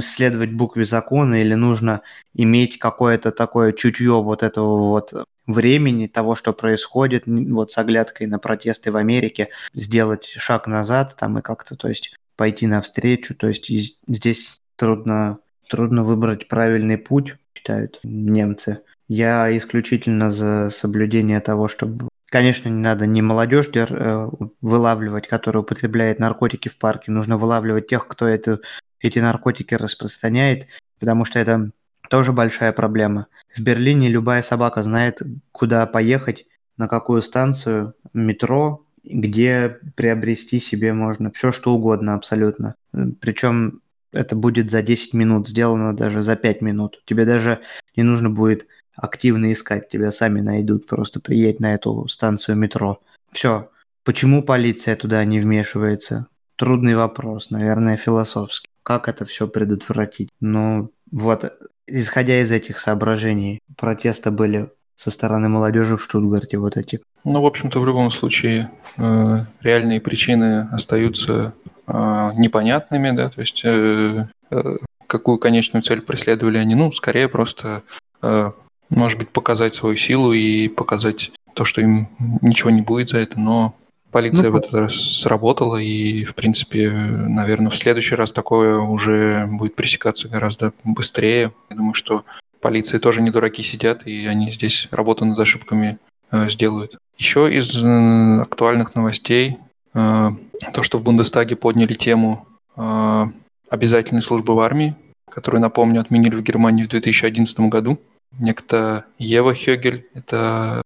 следовать 0.00 0.52
букве 0.54 0.84
закона? 0.84 1.40
Или 1.40 1.54
нужно 1.54 2.00
иметь 2.34 2.80
какое-то 2.80 3.30
такое 3.30 3.72
чутье 3.72 4.20
вот 4.22 4.42
этого 4.42 4.88
вот 4.88 5.14
времени, 5.46 6.08
того, 6.08 6.34
что 6.34 6.52
происходит, 6.52 7.24
вот 7.26 7.70
с 7.70 7.78
оглядкой 7.78 8.26
на 8.26 8.40
протесты 8.40 8.90
в 8.90 8.96
Америке, 8.96 9.50
сделать 9.72 10.24
шаг 10.24 10.66
назад 10.66 11.14
там 11.16 11.38
и 11.38 11.42
как-то, 11.42 11.76
то 11.76 11.86
есть 11.88 12.16
пойти 12.34 12.66
навстречу, 12.66 13.36
то 13.36 13.46
есть 13.46 13.70
здесь 14.08 14.60
трудно, 14.74 15.38
трудно 15.68 16.02
выбрать 16.02 16.48
правильный 16.48 16.98
путь, 16.98 17.36
считают 17.54 18.00
немцы. 18.02 18.80
Я 19.08 19.56
исключительно 19.56 20.30
за 20.30 20.70
соблюдение 20.70 21.40
того, 21.40 21.68
чтобы... 21.68 22.08
Конечно, 22.28 22.68
не 22.68 22.80
надо 22.80 23.06
не 23.06 23.22
молодежь 23.22 23.68
э, 23.74 24.28
вылавливать, 24.60 25.28
которая 25.28 25.62
употребляет 25.62 26.18
наркотики 26.18 26.68
в 26.68 26.76
парке. 26.76 27.12
Нужно 27.12 27.38
вылавливать 27.38 27.86
тех, 27.86 28.08
кто 28.08 28.26
это, 28.26 28.60
эти 29.00 29.20
наркотики 29.20 29.74
распространяет, 29.74 30.66
потому 30.98 31.24
что 31.24 31.38
это 31.38 31.70
тоже 32.10 32.32
большая 32.32 32.72
проблема. 32.72 33.28
В 33.54 33.60
Берлине 33.60 34.08
любая 34.08 34.42
собака 34.42 34.82
знает, 34.82 35.22
куда 35.52 35.86
поехать, 35.86 36.46
на 36.76 36.88
какую 36.88 37.22
станцию 37.22 37.94
метро, 38.12 38.84
где 39.04 39.78
приобрести 39.94 40.58
себе 40.58 40.92
можно 40.92 41.30
все 41.30 41.52
что 41.52 41.74
угодно 41.74 42.14
абсолютно. 42.14 42.74
Причем 43.20 43.80
это 44.12 44.34
будет 44.34 44.70
за 44.70 44.82
10 44.82 45.14
минут, 45.14 45.48
сделано 45.48 45.96
даже 45.96 46.22
за 46.22 46.36
5 46.36 46.60
минут. 46.60 47.02
Тебе 47.06 47.24
даже 47.24 47.60
не 47.94 48.02
нужно 48.02 48.30
будет 48.30 48.66
активно 48.96 49.52
искать, 49.52 49.88
тебя 49.88 50.12
сами 50.12 50.40
найдут, 50.40 50.86
просто 50.86 51.20
приедь 51.20 51.60
на 51.60 51.74
эту 51.74 52.08
станцию 52.08 52.56
метро. 52.56 53.00
Все. 53.30 53.70
Почему 54.04 54.42
полиция 54.42 54.96
туда 54.96 55.24
не 55.24 55.40
вмешивается? 55.40 56.28
Трудный 56.56 56.94
вопрос, 56.94 57.50
наверное, 57.50 57.96
философский. 57.96 58.68
Как 58.82 59.08
это 59.08 59.24
все 59.26 59.48
предотвратить? 59.48 60.30
Ну, 60.40 60.90
вот, 61.10 61.52
исходя 61.86 62.40
из 62.40 62.52
этих 62.52 62.78
соображений, 62.78 63.60
протесты 63.76 64.30
были 64.30 64.70
со 64.94 65.10
стороны 65.10 65.48
молодежи 65.48 65.96
в 65.96 66.02
Штутгарте 66.02 66.58
вот 66.58 66.76
эти. 66.76 67.00
Ну, 67.24 67.42
в 67.42 67.46
общем-то, 67.46 67.80
в 67.80 67.86
любом 67.86 68.10
случае, 68.10 68.70
э, 68.96 69.44
реальные 69.60 70.00
причины 70.00 70.68
остаются 70.72 71.52
э, 71.86 72.32
непонятными, 72.36 73.10
да, 73.10 73.28
то 73.28 73.40
есть 73.40 73.62
э, 73.64 74.28
э, 74.50 74.76
какую 75.06 75.38
конечную 75.38 75.82
цель 75.82 76.00
преследовали 76.00 76.58
они, 76.58 76.74
ну, 76.74 76.92
скорее 76.92 77.28
просто 77.28 77.82
э, 78.22 78.52
может 78.90 79.18
быть, 79.18 79.28
показать 79.28 79.74
свою 79.74 79.96
силу 79.96 80.32
и 80.32 80.68
показать 80.68 81.32
то, 81.54 81.64
что 81.64 81.80
им 81.80 82.08
ничего 82.42 82.70
не 82.70 82.82
будет 82.82 83.10
за 83.10 83.18
это, 83.18 83.40
но 83.40 83.74
полиция 84.10 84.46
ну, 84.46 84.52
в 84.52 84.56
этот 84.56 84.74
раз 84.74 84.94
сработала, 84.94 85.76
и, 85.76 86.24
в 86.24 86.34
принципе, 86.34 86.90
наверное, 86.90 87.70
в 87.70 87.76
следующий 87.76 88.14
раз 88.14 88.32
такое 88.32 88.78
уже 88.78 89.46
будет 89.46 89.74
пресекаться 89.74 90.28
гораздо 90.28 90.72
быстрее. 90.84 91.52
Я 91.70 91.76
думаю, 91.76 91.94
что 91.94 92.24
полиции 92.60 92.98
тоже 92.98 93.22
не 93.22 93.30
дураки 93.30 93.62
сидят, 93.62 94.06
и 94.06 94.26
они 94.26 94.52
здесь 94.52 94.88
работу 94.90 95.24
над 95.24 95.38
ошибками 95.38 95.98
э, 96.30 96.48
сделают. 96.48 96.98
Еще 97.18 97.54
из 97.54 97.82
э, 97.82 98.40
актуальных 98.40 98.94
новостей 98.94 99.58
э, 99.94 100.30
то, 100.72 100.82
что 100.82 100.98
в 100.98 101.02
Бундестаге 101.02 101.56
подняли 101.56 101.94
тему 101.94 102.46
э, 102.76 103.24
обязательной 103.70 104.22
службы 104.22 104.54
в 104.54 104.60
армии, 104.60 104.94
которую, 105.30 105.60
напомню, 105.60 106.00
отменили 106.00 106.34
в 106.34 106.42
Германии 106.42 106.84
в 106.84 106.88
2011 106.88 107.60
году 107.60 107.98
некто 108.38 109.06
Ева 109.18 109.54
Хёгель. 109.54 110.06
Это 110.14 110.82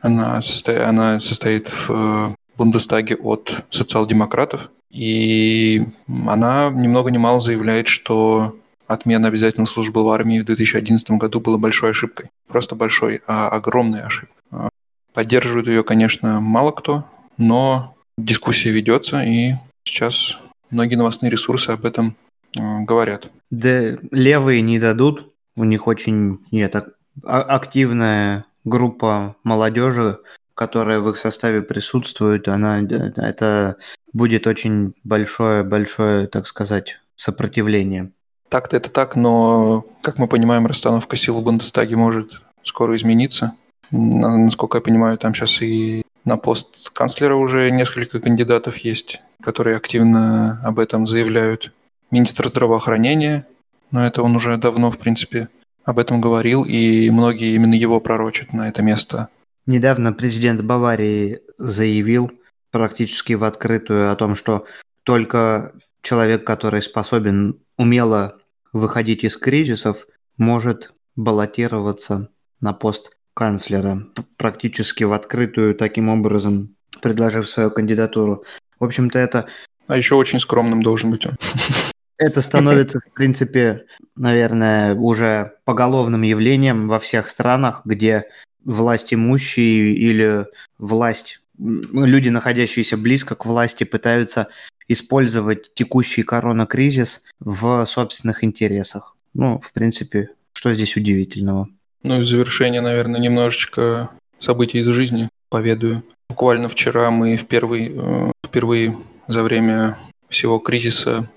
она, 0.00 0.40
состо... 0.40 0.88
она 0.88 1.20
состоит 1.20 1.68
в 1.68 1.90
э, 1.90 2.34
Бундестаге 2.56 3.16
от 3.16 3.64
социал-демократов. 3.70 4.70
И 4.90 5.86
она 6.08 6.70
ни 6.70 6.88
много 6.88 7.10
ни 7.10 7.18
мало 7.18 7.40
заявляет, 7.40 7.86
что 7.88 8.56
отмена 8.86 9.28
обязательной 9.28 9.68
службы 9.68 10.02
в 10.02 10.08
армии 10.08 10.40
в 10.40 10.44
2011 10.44 11.10
году 11.12 11.40
была 11.40 11.58
большой 11.58 11.90
ошибкой. 11.90 12.30
Просто 12.48 12.74
большой, 12.74 13.22
а 13.26 13.48
огромной 13.48 14.02
ошибкой. 14.02 14.42
А, 14.50 14.68
поддерживает 15.14 15.68
ее, 15.68 15.84
конечно, 15.84 16.40
мало 16.40 16.72
кто, 16.72 17.04
но 17.36 17.94
дискуссия 18.18 18.70
ведется, 18.70 19.22
и 19.22 19.54
сейчас 19.84 20.38
многие 20.70 20.96
новостные 20.96 21.30
ресурсы 21.30 21.70
об 21.70 21.84
этом 21.84 22.16
э, 22.58 22.80
говорят. 22.80 23.30
Да 23.50 23.96
левые 24.10 24.60
не 24.60 24.80
дадут 24.80 25.29
у 25.60 25.64
них 25.64 25.86
очень 25.86 26.38
нет, 26.50 26.74
а, 26.74 27.40
активная 27.42 28.46
группа 28.64 29.36
молодежи, 29.44 30.18
которая 30.54 31.00
в 31.00 31.08
их 31.10 31.18
составе 31.18 31.62
присутствует, 31.62 32.48
она 32.48 32.80
это 32.80 33.76
будет 34.12 34.46
очень 34.46 34.94
большое, 35.04 35.62
большое, 35.62 36.26
так 36.26 36.46
сказать, 36.46 36.98
сопротивление. 37.16 38.12
Так-то 38.48 38.76
это 38.76 38.90
так, 38.90 39.16
но, 39.16 39.84
как 40.02 40.18
мы 40.18 40.26
понимаем, 40.26 40.66
расстановка 40.66 41.16
сил 41.16 41.38
в 41.38 41.44
Бундестаге 41.44 41.96
может 41.96 42.40
скоро 42.64 42.96
измениться. 42.96 43.52
Насколько 43.90 44.78
я 44.78 44.82
понимаю, 44.82 45.18
там 45.18 45.34
сейчас 45.34 45.62
и 45.62 46.02
на 46.24 46.36
пост 46.36 46.90
канцлера 46.90 47.36
уже 47.36 47.70
несколько 47.70 48.20
кандидатов 48.20 48.78
есть, 48.78 49.20
которые 49.42 49.76
активно 49.76 50.60
об 50.64 50.78
этом 50.78 51.06
заявляют. 51.06 51.72
Министр 52.10 52.48
здравоохранения 52.48 53.46
но 53.90 54.06
это 54.06 54.22
он 54.22 54.36
уже 54.36 54.56
давно, 54.56 54.90
в 54.90 54.98
принципе, 54.98 55.48
об 55.84 55.98
этом 55.98 56.20
говорил, 56.20 56.64
и 56.64 57.10
многие 57.10 57.54
именно 57.54 57.74
его 57.74 58.00
пророчат 58.00 58.52
на 58.52 58.68
это 58.68 58.82
место. 58.82 59.28
Недавно 59.66 60.12
президент 60.12 60.62
Баварии 60.62 61.40
заявил 61.58 62.32
практически 62.70 63.34
в 63.34 63.44
открытую 63.44 64.10
о 64.10 64.16
том, 64.16 64.34
что 64.34 64.66
только 65.04 65.72
человек, 66.02 66.44
который 66.46 66.82
способен 66.82 67.58
умело 67.76 68.38
выходить 68.72 69.24
из 69.24 69.36
кризисов, 69.36 70.06
может 70.36 70.92
баллотироваться 71.16 72.30
на 72.60 72.72
пост 72.72 73.16
канцлера, 73.34 74.02
практически 74.36 75.04
в 75.04 75.12
открытую 75.12 75.74
таким 75.74 76.08
образом 76.08 76.76
предложив 77.00 77.48
свою 77.48 77.70
кандидатуру. 77.70 78.44
В 78.78 78.84
общем-то, 78.84 79.18
это... 79.18 79.46
А 79.88 79.96
еще 79.96 80.14
очень 80.14 80.38
скромным 80.38 80.82
должен 80.82 81.10
быть 81.10 81.26
он. 81.26 81.36
Это 82.20 82.42
становится, 82.42 83.00
в 83.00 83.14
принципе, 83.14 83.86
наверное, 84.14 84.94
уже 84.94 85.54
поголовным 85.64 86.20
явлением 86.20 86.86
во 86.86 86.98
всех 86.98 87.30
странах, 87.30 87.80
где 87.86 88.26
власть 88.62 89.14
имущие 89.14 89.94
или 89.94 90.44
власть, 90.76 91.40
люди, 91.58 92.28
находящиеся 92.28 92.98
близко 92.98 93.34
к 93.34 93.46
власти, 93.46 93.84
пытаются 93.84 94.48
использовать 94.86 95.72
текущий 95.72 96.22
коронакризис 96.22 97.24
в 97.40 97.86
собственных 97.86 98.44
интересах. 98.44 99.16
Ну, 99.32 99.58
в 99.58 99.72
принципе, 99.72 100.28
что 100.52 100.74
здесь 100.74 100.98
удивительного? 100.98 101.68
Ну 102.02 102.18
и 102.18 102.20
в 102.20 102.26
завершение, 102.26 102.82
наверное, 102.82 103.18
немножечко 103.18 104.10
событий 104.38 104.80
из 104.80 104.86
жизни 104.88 105.30
поведаю. 105.48 106.04
Буквально 106.28 106.68
вчера 106.68 107.10
мы 107.10 107.38
впервые, 107.38 107.92
э, 107.94 108.32
впервые 108.46 108.98
за 109.26 109.42
время 109.42 109.96
всего 110.28 110.58
кризиса 110.58 111.30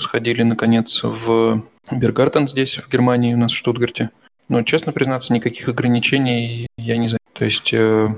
сходили, 0.00 0.42
наконец, 0.42 1.02
в 1.02 1.62
Бергартен 1.90 2.48
здесь, 2.48 2.76
в 2.78 2.88
Германии, 2.88 3.34
у 3.34 3.38
нас 3.38 3.52
в 3.52 3.56
Штутгарте. 3.56 4.10
Но, 4.48 4.62
честно 4.62 4.92
признаться, 4.92 5.32
никаких 5.32 5.68
ограничений 5.68 6.68
я 6.76 6.96
не 6.96 7.08
знаю. 7.08 7.18
То 7.34 7.44
есть 7.44 7.72
э, 7.72 8.08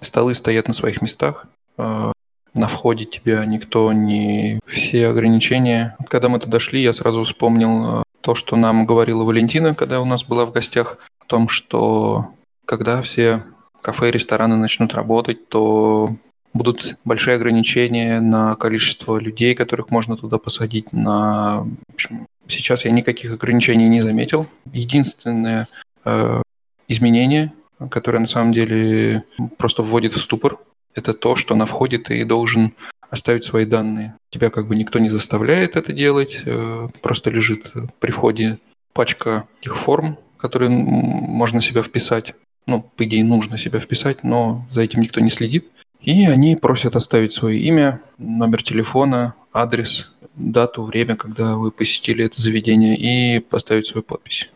столы 0.00 0.34
стоят 0.34 0.68
на 0.68 0.74
своих 0.74 1.02
местах, 1.02 1.46
э, 1.78 2.12
на 2.54 2.66
входе 2.66 3.04
тебя 3.04 3.44
никто 3.44 3.92
не... 3.92 4.60
Все 4.66 5.08
ограничения. 5.08 5.96
Когда 6.08 6.28
мы 6.28 6.38
туда 6.38 6.58
шли, 6.58 6.82
я 6.82 6.92
сразу 6.92 7.24
вспомнил 7.24 8.00
э, 8.00 8.02
то, 8.20 8.34
что 8.34 8.56
нам 8.56 8.86
говорила 8.86 9.24
Валентина, 9.24 9.74
когда 9.74 10.00
у 10.00 10.04
нас 10.04 10.24
была 10.24 10.46
в 10.46 10.52
гостях, 10.52 10.98
о 11.20 11.24
том, 11.26 11.48
что 11.48 12.28
когда 12.64 13.02
все 13.02 13.44
кафе 13.82 14.08
и 14.08 14.12
рестораны 14.12 14.56
начнут 14.56 14.94
работать, 14.94 15.48
то 15.48 16.14
будут 16.52 16.96
большие 17.04 17.36
ограничения 17.36 18.20
на 18.20 18.54
количество 18.56 19.18
людей, 19.18 19.54
которых 19.54 19.90
можно 19.90 20.16
туда 20.16 20.38
посадить. 20.38 20.92
На... 20.92 21.66
Общем, 21.92 22.26
сейчас 22.48 22.84
я 22.84 22.90
никаких 22.90 23.32
ограничений 23.32 23.88
не 23.88 24.00
заметил. 24.00 24.46
Единственное 24.72 25.68
э, 26.04 26.42
изменение, 26.88 27.52
которое 27.90 28.18
на 28.18 28.26
самом 28.26 28.52
деле 28.52 29.24
просто 29.58 29.82
вводит 29.82 30.12
в 30.12 30.20
ступор, 30.20 30.58
это 30.94 31.14
то, 31.14 31.36
что 31.36 31.54
на 31.54 31.66
входе 31.66 31.98
ты 31.98 32.24
должен 32.24 32.74
оставить 33.10 33.44
свои 33.44 33.64
данные. 33.64 34.14
Тебя 34.30 34.50
как 34.50 34.66
бы 34.66 34.76
никто 34.76 34.98
не 34.98 35.08
заставляет 35.08 35.76
это 35.76 35.92
делать, 35.92 36.40
э, 36.44 36.88
просто 37.00 37.30
лежит 37.30 37.72
при 37.98 38.10
входе 38.10 38.58
пачка 38.92 39.46
их 39.62 39.76
форм, 39.76 40.18
которые 40.36 40.70
можно 40.70 41.60
себя 41.60 41.82
вписать. 41.82 42.34
Ну, 42.66 42.82
по 42.82 43.04
идее, 43.04 43.24
нужно 43.24 43.58
себя 43.58 43.78
вписать, 43.78 44.22
но 44.22 44.66
за 44.70 44.82
этим 44.82 45.00
никто 45.00 45.20
не 45.20 45.30
следит. 45.30 45.68
И 46.02 46.24
они 46.24 46.56
просят 46.56 46.96
оставить 46.96 47.32
свое 47.32 47.60
имя, 47.60 48.00
номер 48.18 48.62
телефона, 48.62 49.34
адрес, 49.52 50.10
дату, 50.34 50.84
время, 50.84 51.16
когда 51.16 51.56
вы 51.56 51.70
посетили 51.70 52.24
это 52.24 52.40
заведение, 52.40 52.96
и 52.96 53.40
поставить 53.40 53.86
свою 53.86 54.02
подпись. 54.02 54.50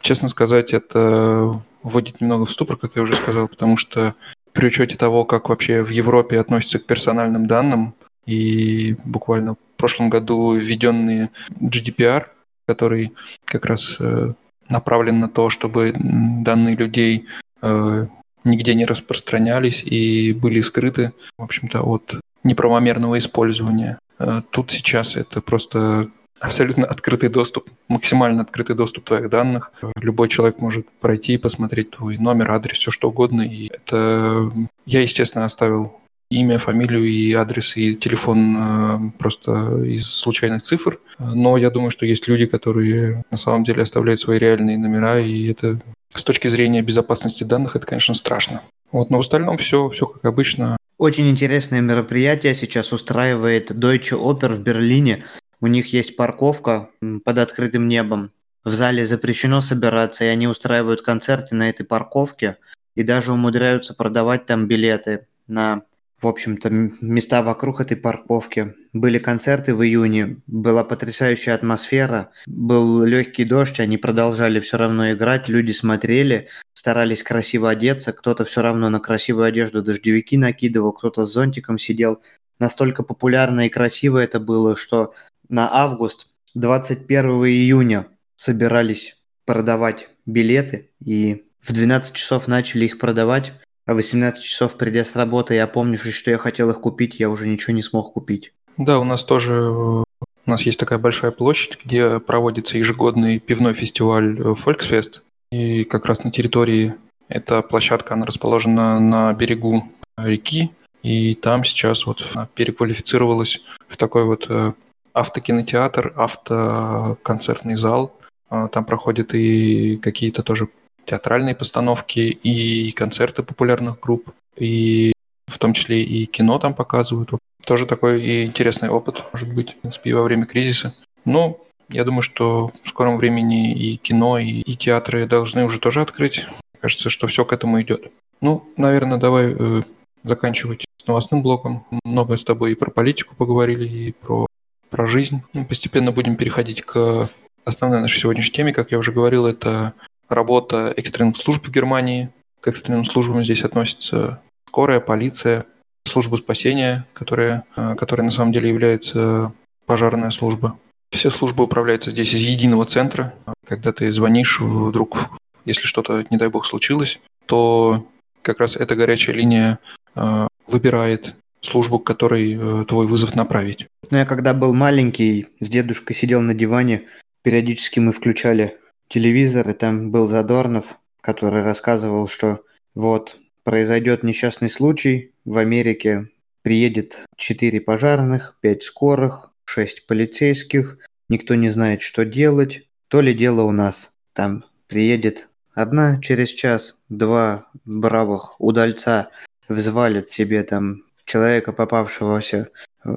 Честно 0.00 0.28
сказать, 0.28 0.74
это 0.74 1.60
вводит 1.82 2.20
немного 2.20 2.44
в 2.44 2.52
ступор, 2.52 2.76
как 2.76 2.96
я 2.96 3.02
уже 3.02 3.16
сказал, 3.16 3.48
потому 3.48 3.76
что 3.76 4.14
при 4.52 4.66
учете 4.66 4.96
того, 4.96 5.24
как 5.24 5.48
вообще 5.48 5.82
в 5.82 5.88
Европе 5.90 6.38
относятся 6.38 6.78
к 6.78 6.86
персональным 6.86 7.46
данным, 7.46 7.94
и 8.26 8.96
буквально 9.04 9.54
в 9.54 9.76
прошлом 9.76 10.10
году 10.10 10.54
введенный 10.54 11.30
GDPR, 11.60 12.26
который 12.66 13.12
как 13.44 13.66
раз 13.66 13.96
э, 14.00 14.32
направлен 14.68 15.20
на 15.20 15.28
то, 15.28 15.50
чтобы 15.50 15.92
данные 15.94 16.76
людей 16.76 17.26
э, 17.60 18.06
нигде 18.44 18.74
не 18.74 18.84
распространялись 18.84 19.82
и 19.82 20.32
были 20.32 20.60
скрыты, 20.60 21.12
в 21.38 21.42
общем-то, 21.42 21.82
от 21.82 22.20
неправомерного 22.42 23.18
использования. 23.18 23.98
Э, 24.18 24.42
тут 24.50 24.70
сейчас 24.70 25.16
это 25.16 25.40
просто 25.40 26.10
абсолютно 26.40 26.84
открытый 26.84 27.28
доступ, 27.28 27.70
максимально 27.88 28.42
открытый 28.42 28.76
доступ 28.76 29.04
твоих 29.04 29.30
данных. 29.30 29.72
Любой 30.00 30.28
человек 30.28 30.58
может 30.58 30.86
пройти 31.00 31.34
и 31.34 31.38
посмотреть 31.38 31.90
твой 31.92 32.18
номер, 32.18 32.50
адрес, 32.50 32.78
все 32.78 32.90
что 32.90 33.08
угодно. 33.08 33.42
И 33.42 33.68
это 33.68 34.50
я, 34.86 35.00
естественно, 35.00 35.44
оставил 35.44 36.00
имя, 36.30 36.58
фамилию 36.58 37.04
и 37.04 37.32
адрес 37.32 37.76
и 37.76 37.94
телефон 37.94 38.56
э, 38.58 38.98
просто 39.18 39.82
из 39.84 40.06
случайных 40.06 40.62
цифр. 40.62 41.00
Но 41.18 41.56
я 41.56 41.70
думаю, 41.70 41.90
что 41.90 42.06
есть 42.06 42.28
люди, 42.28 42.46
которые 42.46 43.24
на 43.30 43.36
самом 43.36 43.64
деле 43.64 43.82
оставляют 43.82 44.20
свои 44.20 44.38
реальные 44.38 44.78
номера, 44.78 45.20
и 45.20 45.50
это 45.50 45.78
с 46.14 46.24
точки 46.24 46.48
зрения 46.48 46.82
безопасности 46.82 47.44
данных 47.44 47.76
это, 47.76 47.86
конечно, 47.86 48.14
страшно. 48.14 48.62
Вот, 48.92 49.10
но 49.10 49.18
в 49.18 49.20
остальном 49.20 49.58
все, 49.58 49.88
все 49.90 50.06
как 50.06 50.24
обычно. 50.24 50.76
Очень 50.98 51.28
интересное 51.28 51.80
мероприятие 51.80 52.54
сейчас 52.54 52.92
устраивает 52.92 53.72
Deutsche 53.72 54.18
Oper 54.18 54.54
в 54.54 54.60
Берлине. 54.60 55.24
У 55.60 55.66
них 55.66 55.92
есть 55.92 56.16
парковка 56.16 56.88
под 57.24 57.38
открытым 57.38 57.88
небом. 57.88 58.30
В 58.64 58.72
зале 58.72 59.04
запрещено 59.04 59.60
собираться, 59.60 60.24
и 60.24 60.28
они 60.28 60.46
устраивают 60.46 61.02
концерты 61.02 61.54
на 61.54 61.68
этой 61.68 61.84
парковке 61.84 62.56
и 62.94 63.02
даже 63.02 63.32
умудряются 63.32 63.94
продавать 63.94 64.46
там 64.46 64.68
билеты 64.68 65.26
на 65.46 65.82
в 66.24 66.26
общем-то, 66.26 66.70
места 67.02 67.42
вокруг 67.42 67.82
этой 67.82 67.98
парковки. 67.98 68.74
Были 68.94 69.18
концерты 69.18 69.74
в 69.74 69.84
июне, 69.84 70.38
была 70.46 70.82
потрясающая 70.82 71.54
атмосфера, 71.54 72.30
был 72.46 73.04
легкий 73.04 73.44
дождь, 73.44 73.78
они 73.78 73.98
продолжали 73.98 74.58
все 74.60 74.78
равно 74.78 75.12
играть, 75.12 75.48
люди 75.48 75.72
смотрели, 75.72 76.48
старались 76.72 77.22
красиво 77.22 77.68
одеться, 77.68 78.14
кто-то 78.14 78.46
все 78.46 78.62
равно 78.62 78.88
на 78.88 79.00
красивую 79.00 79.44
одежду 79.44 79.82
дождевики 79.82 80.38
накидывал, 80.38 80.92
кто-то 80.92 81.26
с 81.26 81.32
зонтиком 81.32 81.76
сидел. 81.76 82.22
Настолько 82.58 83.02
популярно 83.02 83.66
и 83.66 83.68
красиво 83.68 84.18
это 84.18 84.40
было, 84.40 84.76
что 84.76 85.12
на 85.50 85.70
август, 85.70 86.28
21 86.54 87.44
июня 87.44 88.06
собирались 88.36 89.18
продавать 89.44 90.08
билеты, 90.24 90.90
и 91.04 91.44
в 91.60 91.74
12 91.74 92.14
часов 92.16 92.48
начали 92.48 92.86
их 92.86 92.98
продавать. 92.98 93.52
А 93.86 93.92
в 93.92 93.96
18 93.96 94.42
часов, 94.42 94.76
придя 94.76 95.04
с 95.04 95.14
работы 95.14 95.54
и 95.54 95.58
опомнившись, 95.58 96.14
что 96.14 96.30
я 96.30 96.38
хотел 96.38 96.70
их 96.70 96.80
купить, 96.80 97.20
я 97.20 97.28
уже 97.28 97.46
ничего 97.46 97.74
не 97.74 97.82
смог 97.82 98.14
купить. 98.14 98.52
Да, 98.76 98.98
у 98.98 99.04
нас 99.04 99.24
тоже 99.24 100.04
у 100.46 100.50
нас 100.50 100.62
есть 100.62 100.78
такая 100.78 100.98
большая 100.98 101.30
площадь, 101.30 101.78
где 101.84 102.20
проводится 102.20 102.76
ежегодный 102.76 103.38
пивной 103.38 103.72
фестиваль 103.72 104.38
Volksfest. 104.38 105.20
И 105.50 105.84
как 105.84 106.06
раз 106.06 106.24
на 106.24 106.30
территории 106.30 106.94
эта 107.28 107.62
площадка, 107.62 108.14
она 108.14 108.26
расположена 108.26 109.00
на 109.00 109.32
берегу 109.32 109.88
реки. 110.16 110.70
И 111.02 111.34
там 111.34 111.64
сейчас 111.64 112.06
вот 112.06 112.22
переквалифицировалась 112.54 113.60
в 113.88 113.96
такой 113.96 114.24
вот 114.24 114.46
э, 114.48 114.72
автокинотеатр, 115.12 116.14
автоконцертный 116.16 117.76
зал. 117.76 118.14
А, 118.48 118.68
там 118.68 118.84
проходят 118.84 119.34
и 119.34 119.96
какие-то 119.98 120.42
тоже 120.42 120.68
театральные 121.04 121.54
постановки 121.54 122.20
и 122.20 122.90
концерты 122.92 123.42
популярных 123.42 124.00
групп, 124.00 124.30
и 124.56 125.12
в 125.46 125.58
том 125.58 125.72
числе 125.72 126.02
и 126.02 126.26
кино 126.26 126.58
там 126.58 126.74
показывают. 126.74 127.30
Тоже 127.66 127.86
такой 127.86 128.22
и 128.22 128.44
интересный 128.44 128.88
опыт, 128.88 129.24
может 129.32 129.52
быть, 129.52 129.72
в 129.72 129.76
принципе, 129.76 130.14
во 130.14 130.22
время 130.22 130.46
кризиса. 130.46 130.94
Но 131.24 131.58
я 131.88 132.04
думаю, 132.04 132.22
что 132.22 132.72
в 132.82 132.88
скором 132.88 133.16
времени 133.16 133.72
и 133.72 133.96
кино, 133.96 134.38
и, 134.38 134.60
и 134.60 134.76
театры 134.76 135.26
должны 135.26 135.64
уже 135.64 135.78
тоже 135.78 136.00
открыть. 136.00 136.46
Кажется, 136.80 137.10
что 137.10 137.26
все 137.26 137.44
к 137.44 137.52
этому 137.52 137.80
идет. 137.80 138.10
Ну, 138.40 138.68
наверное, 138.76 139.18
давай 139.18 139.54
э, 139.58 139.82
заканчивать 140.22 140.84
с 140.98 141.06
новостным 141.06 141.42
блоком. 141.42 141.86
Много 142.04 142.36
с 142.36 142.44
тобой 142.44 142.72
и 142.72 142.74
про 142.74 142.90
политику 142.90 143.34
поговорили, 143.36 143.86
и 143.86 144.12
про, 144.12 144.46
про 144.90 145.06
жизнь. 145.06 145.42
Мы 145.52 145.64
постепенно 145.64 146.12
будем 146.12 146.36
переходить 146.36 146.82
к 146.82 147.28
основной 147.64 148.00
нашей 148.00 148.20
сегодняшней 148.20 148.52
теме. 148.52 148.72
Как 148.72 148.90
я 148.90 148.98
уже 148.98 149.12
говорил, 149.12 149.46
это 149.46 149.94
работа 150.28 150.92
экстренных 150.96 151.36
служб 151.36 151.66
в 151.66 151.70
Германии. 151.70 152.30
К 152.60 152.68
экстренным 152.68 153.04
службам 153.04 153.44
здесь 153.44 153.62
относятся 153.62 154.40
скорая, 154.68 155.00
полиция, 155.00 155.66
служба 156.06 156.36
спасения, 156.36 157.06
которая, 157.12 157.64
э, 157.76 157.94
которая 157.96 158.24
на 158.24 158.30
самом 158.30 158.52
деле 158.52 158.68
является 158.68 159.52
пожарная 159.86 160.30
служба. 160.30 160.78
Все 161.10 161.30
службы 161.30 161.64
управляются 161.64 162.10
здесь 162.10 162.34
из 162.34 162.40
единого 162.40 162.84
центра. 162.84 163.34
Когда 163.66 163.92
ты 163.92 164.10
звонишь 164.10 164.60
вдруг, 164.60 165.16
если 165.64 165.86
что-то, 165.86 166.24
не 166.30 166.36
дай 166.36 166.48
бог, 166.48 166.66
случилось, 166.66 167.20
то 167.46 168.06
как 168.42 168.60
раз 168.60 168.76
эта 168.76 168.96
горячая 168.96 169.36
линия 169.36 169.78
э, 170.14 170.48
выбирает 170.66 171.34
службу, 171.60 171.98
к 171.98 172.06
которой 172.06 172.54
э, 172.54 172.84
твой 172.86 173.06
вызов 173.06 173.34
направить. 173.34 173.86
Ну, 174.10 174.18
я 174.18 174.26
когда 174.26 174.54
был 174.54 174.74
маленький, 174.74 175.46
с 175.60 175.68
дедушкой 175.68 176.16
сидел 176.16 176.40
на 176.40 176.54
диване, 176.54 177.04
периодически 177.42 178.00
мы 178.00 178.12
включали 178.12 178.76
телевизор, 179.08 179.68
и 179.70 179.72
там 179.72 180.10
был 180.10 180.26
Задорнов, 180.26 180.98
который 181.20 181.62
рассказывал, 181.62 182.28
что 182.28 182.64
вот 182.94 183.36
произойдет 183.62 184.22
несчастный 184.22 184.70
случай 184.70 185.32
в 185.44 185.58
Америке, 185.58 186.28
приедет 186.62 187.24
4 187.36 187.80
пожарных, 187.80 188.56
5 188.60 188.82
скорых, 188.82 189.50
6 189.64 190.06
полицейских, 190.06 190.98
никто 191.28 191.54
не 191.54 191.68
знает, 191.68 192.02
что 192.02 192.24
делать, 192.24 192.88
то 193.08 193.20
ли 193.20 193.34
дело 193.34 193.62
у 193.62 193.72
нас. 193.72 194.16
Там 194.32 194.64
приедет 194.86 195.48
одна 195.74 196.20
через 196.20 196.50
час, 196.50 197.02
два 197.08 197.66
бравых 197.84 198.60
удальца 198.60 199.30
взвалят 199.68 200.28
себе 200.28 200.62
там 200.62 201.04
человека, 201.24 201.72
попавшегося, 201.72 202.68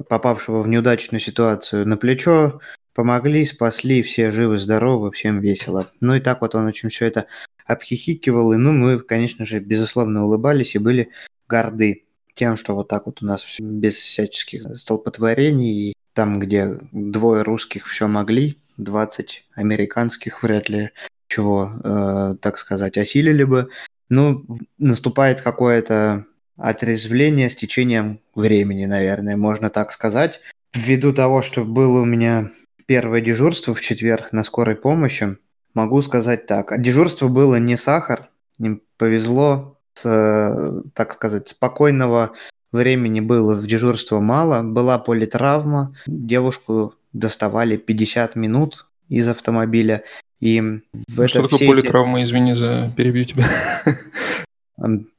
попавшего 0.08 0.62
в 0.62 0.68
неудачную 0.68 1.20
ситуацию 1.20 1.86
на 1.86 1.96
плечо, 1.96 2.60
Помогли, 2.98 3.44
спасли, 3.44 4.02
все 4.02 4.32
живы-здоровы, 4.32 5.12
всем 5.12 5.38
весело. 5.38 5.88
Ну 6.00 6.16
и 6.16 6.20
так 6.20 6.40
вот 6.40 6.56
он 6.56 6.66
очень 6.66 6.88
все 6.88 7.06
это 7.06 7.26
обхихикивал, 7.64 8.52
и 8.54 8.56
ну 8.56 8.72
мы, 8.72 8.98
конечно 8.98 9.46
же, 9.46 9.60
безусловно 9.60 10.24
улыбались 10.24 10.74
и 10.74 10.78
были 10.78 11.10
горды 11.48 12.06
тем, 12.34 12.56
что 12.56 12.74
вот 12.74 12.88
так 12.88 13.06
вот 13.06 13.22
у 13.22 13.24
нас 13.24 13.44
все 13.44 13.62
без 13.62 13.94
всяческих 13.94 14.64
столпотворений 14.76 15.90
и 15.90 15.92
там, 16.12 16.40
где 16.40 16.80
двое 16.90 17.42
русских 17.42 17.86
все 17.86 18.08
могли, 18.08 18.58
20 18.78 19.44
американских 19.54 20.42
вряд 20.42 20.68
ли 20.68 20.90
чего, 21.28 21.74
э, 21.84 22.34
так 22.40 22.58
сказать, 22.58 22.98
осилили 22.98 23.44
бы. 23.44 23.68
Ну, 24.08 24.44
наступает 24.76 25.40
какое-то 25.40 26.26
отрезвление 26.56 27.48
с 27.48 27.54
течением 27.54 28.18
времени, 28.34 28.86
наверное, 28.86 29.36
можно 29.36 29.70
так 29.70 29.92
сказать. 29.92 30.40
Ввиду 30.74 31.12
того, 31.12 31.42
что 31.42 31.64
было 31.64 32.00
у 32.00 32.04
меня 32.04 32.50
первое 32.88 33.20
дежурство 33.20 33.74
в 33.74 33.82
четверг 33.82 34.32
на 34.32 34.42
скорой 34.42 34.74
помощи, 34.74 35.36
могу 35.74 36.00
сказать 36.00 36.46
так. 36.46 36.80
Дежурство 36.80 37.28
было 37.28 37.56
не 37.56 37.76
сахар, 37.76 38.30
им 38.58 38.82
повезло, 38.96 39.78
с, 39.92 40.82
так 40.94 41.12
сказать, 41.12 41.48
спокойного 41.48 42.32
времени 42.72 43.20
было 43.20 43.54
в 43.54 43.66
дежурство 43.66 44.20
мало, 44.20 44.62
была 44.62 44.98
политравма, 44.98 45.94
девушку 46.06 46.94
доставали 47.12 47.76
50 47.76 48.36
минут 48.36 48.86
из 49.10 49.28
автомобиля, 49.28 50.02
и 50.40 50.60
в 50.60 50.80
ну, 51.08 51.28
Что 51.28 51.42
такое 51.42 51.68
политравма, 51.68 52.20
эти... 52.20 52.28
извини 52.28 52.54
за 52.54 52.90
перебью 52.96 53.24
тебя? 53.24 53.44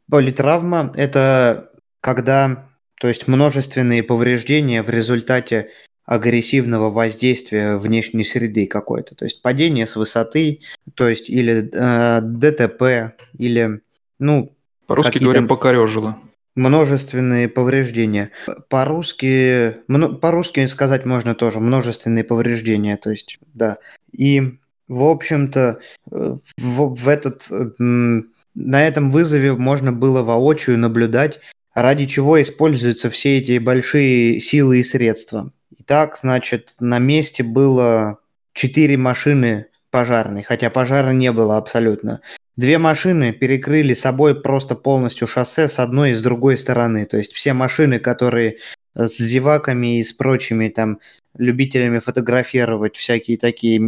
Политравма– 0.09 0.91
это 0.95 1.69
когда, 2.01 2.67
то 2.99 3.07
есть 3.07 3.27
множественные 3.27 4.01
повреждения 4.01 4.81
в 4.81 4.89
результате 4.89 5.69
агрессивного 6.09 6.89
воздействия 6.89 7.77
внешней 7.77 8.23
среды 8.23 8.65
какой-то, 8.65 9.13
то 9.13 9.25
есть 9.25 9.43
падение 9.43 9.85
с 9.85 9.95
высоты, 9.95 10.61
то 10.95 11.07
есть 11.07 11.29
или 11.29 11.69
э, 11.71 12.21
ДТП, 12.23 13.15
или, 13.37 13.81
ну... 14.17 14.55
По-русски 14.87 15.19
говоря, 15.19 15.43
покорежило. 15.43 16.17
Множественные 16.55 17.47
повреждения. 17.47 18.31
По-русски, 18.69 19.75
по-русски 20.19 20.65
сказать 20.65 21.05
можно 21.05 21.35
тоже 21.35 21.59
множественные 21.59 22.23
повреждения, 22.23 22.97
то 22.97 23.11
есть, 23.11 23.37
да. 23.53 23.77
И, 24.11 24.57
в 24.87 25.03
общем-то, 25.03 25.77
э, 26.11 26.37
в, 26.57 26.95
в 26.95 27.07
этот 27.07 27.43
на 27.77 28.87
этом 28.87 29.11
вызове 29.11 29.53
можно 29.53 29.91
было 29.91 30.23
воочию 30.23 30.79
наблюдать, 30.79 31.39
ради 31.75 32.07
чего 32.07 32.41
используются 32.41 33.11
все 33.11 33.37
эти 33.37 33.59
большие 33.59 34.39
силы 34.39 34.79
и 34.79 34.83
средства. 34.83 35.51
Итак, 35.89 36.19
значит, 36.19 36.75
на 36.79 36.99
месте 36.99 37.41
было 37.41 38.19
четыре 38.53 38.95
машины 38.95 39.65
пожарной, 39.89 40.43
хотя 40.43 40.69
пожара 40.69 41.13
не 41.13 41.31
было 41.31 41.57
абсолютно. 41.57 42.21
Две 42.55 42.77
машины 42.77 43.33
перекрыли 43.33 43.95
собой 43.95 44.39
просто 44.39 44.75
полностью 44.75 45.27
шоссе 45.27 45.67
с 45.67 45.79
одной 45.79 46.11
и 46.11 46.13
с 46.13 46.21
другой 46.21 46.59
стороны. 46.59 47.07
То 47.07 47.17
есть 47.17 47.33
все 47.33 47.53
машины, 47.53 47.97
которые 47.97 48.57
с 48.93 49.17
зеваками 49.17 49.97
и 49.97 50.03
с 50.03 50.13
прочими 50.13 50.67
там 50.67 50.99
любителями 51.35 51.97
фотографировать 51.97 52.95
всякие 52.95 53.39
такие 53.39 53.81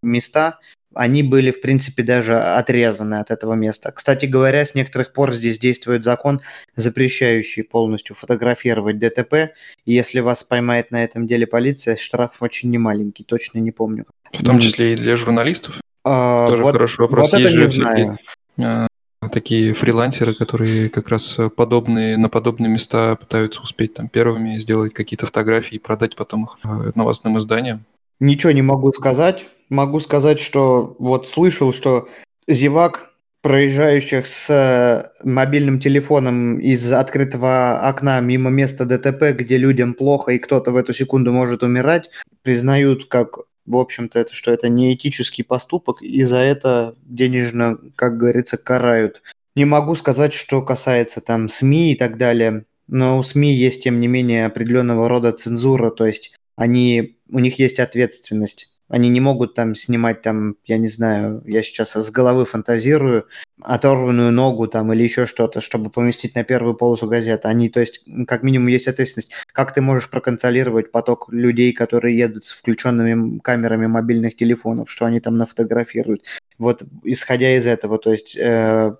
места, 0.00 0.60
они 0.94 1.22
были, 1.22 1.50
в 1.50 1.60
принципе, 1.60 2.02
даже 2.02 2.38
отрезаны 2.38 3.16
от 3.16 3.30
этого 3.30 3.54
места. 3.54 3.92
Кстати 3.92 4.26
говоря, 4.26 4.64
с 4.64 4.74
некоторых 4.74 5.12
пор 5.12 5.34
здесь 5.34 5.58
действует 5.58 6.04
закон, 6.04 6.40
запрещающий 6.74 7.62
полностью 7.62 8.16
фотографировать 8.16 8.98
ДТП. 8.98 9.52
И 9.84 9.92
если 9.92 10.20
вас 10.20 10.44
поймает 10.44 10.90
на 10.90 11.04
этом 11.04 11.26
деле 11.26 11.46
полиция, 11.46 11.96
штраф 11.96 12.40
очень 12.40 12.70
немаленький, 12.70 13.24
точно 13.24 13.58
не 13.58 13.70
помню. 13.70 14.06
В 14.32 14.44
том 14.44 14.58
числе 14.58 14.94
и 14.94 14.96
для 14.96 15.16
журналистов? 15.16 15.80
А, 16.04 16.48
Тоже 16.48 16.62
вот, 16.62 16.72
хороший 16.72 17.00
вопрос. 17.00 17.32
Вот 17.32 17.40
Есть 17.40 17.52
это 17.52 17.60
не 17.60 17.66
знаю. 17.66 18.18
А, 18.58 18.88
такие 19.30 19.74
фрилансеры, 19.74 20.32
которые 20.32 20.88
как 20.88 21.08
раз 21.08 21.36
подобные, 21.56 22.16
на 22.16 22.28
подобные 22.28 22.70
места 22.70 23.16
пытаются 23.16 23.60
успеть 23.60 23.94
там 23.94 24.08
первыми 24.08 24.58
сделать 24.58 24.94
какие-то 24.94 25.26
фотографии 25.26 25.76
и 25.76 25.78
продать 25.78 26.16
потом 26.16 26.44
их 26.44 26.58
а, 26.62 26.92
новостным 26.94 27.36
изданиям. 27.38 27.84
Ничего 28.20 28.52
не 28.52 28.62
могу 28.62 28.92
сказать. 28.92 29.46
Могу 29.68 30.00
сказать, 30.00 30.38
что 30.38 30.96
вот 30.98 31.28
слышал, 31.28 31.72
что 31.72 32.08
зевак, 32.46 33.10
проезжающих 33.42 34.26
с 34.26 34.50
э, 34.50 35.10
мобильным 35.22 35.78
телефоном 35.78 36.58
из 36.58 36.90
открытого 36.92 37.78
окна 37.78 38.20
мимо 38.20 38.50
места 38.50 38.84
ДТП, 38.84 39.36
где 39.38 39.58
людям 39.58 39.94
плохо 39.94 40.32
и 40.32 40.38
кто-то 40.38 40.72
в 40.72 40.76
эту 40.76 40.92
секунду 40.92 41.32
может 41.32 41.62
умирать, 41.62 42.10
признают 42.42 43.06
как 43.06 43.38
в 43.68 43.76
общем-то, 43.76 44.18
это 44.18 44.32
что 44.32 44.50
это 44.50 44.68
не 44.70 44.94
этический 44.94 45.44
поступок, 45.44 46.00
и 46.00 46.22
за 46.22 46.38
это 46.38 46.94
денежно, 47.02 47.78
как 47.96 48.16
говорится, 48.16 48.56
карают. 48.56 49.22
Не 49.54 49.66
могу 49.66 49.94
сказать, 49.94 50.32
что 50.32 50.62
касается 50.62 51.20
там 51.20 51.48
СМИ 51.50 51.92
и 51.92 51.94
так 51.94 52.16
далее, 52.16 52.64
но 52.86 53.18
у 53.18 53.22
СМИ 53.22 53.54
есть, 53.54 53.84
тем 53.84 54.00
не 54.00 54.08
менее, 54.08 54.46
определенного 54.46 55.08
рода 55.08 55.32
цензура, 55.32 55.90
то 55.90 56.06
есть 56.06 56.34
они, 56.58 57.18
у 57.30 57.38
них 57.38 57.58
есть 57.60 57.78
ответственность. 57.78 58.74
Они 58.88 59.10
не 59.10 59.20
могут 59.20 59.54
там 59.54 59.76
снимать 59.76 60.22
там, 60.22 60.56
я 60.64 60.78
не 60.78 60.88
знаю, 60.88 61.42
я 61.46 61.62
сейчас 61.62 61.92
с 61.92 62.10
головы 62.10 62.46
фантазирую, 62.46 63.26
оторванную 63.62 64.32
ногу 64.32 64.66
там 64.66 64.92
или 64.92 65.02
еще 65.04 65.26
что-то, 65.26 65.60
чтобы 65.60 65.90
поместить 65.90 66.34
на 66.34 66.42
первую 66.42 66.74
полосу 66.74 67.06
газеты. 67.06 67.46
Они, 67.46 67.68
то 67.68 67.78
есть, 67.78 68.04
как 68.26 68.42
минимум 68.42 68.68
есть 68.68 68.88
ответственность. 68.88 69.30
Как 69.52 69.72
ты 69.72 69.82
можешь 69.82 70.10
проконтролировать 70.10 70.90
поток 70.90 71.28
людей, 71.30 71.72
которые 71.72 72.18
едут 72.18 72.46
с 72.46 72.50
включенными 72.50 73.38
камерами 73.38 73.86
мобильных 73.86 74.34
телефонов, 74.34 74.90
что 74.90 75.04
они 75.04 75.20
там 75.20 75.36
нафотографируют? 75.36 76.24
Вот 76.58 76.82
исходя 77.04 77.56
из 77.56 77.68
этого, 77.68 77.98
то 77.98 78.10
есть 78.10 78.36
э, 78.36 78.96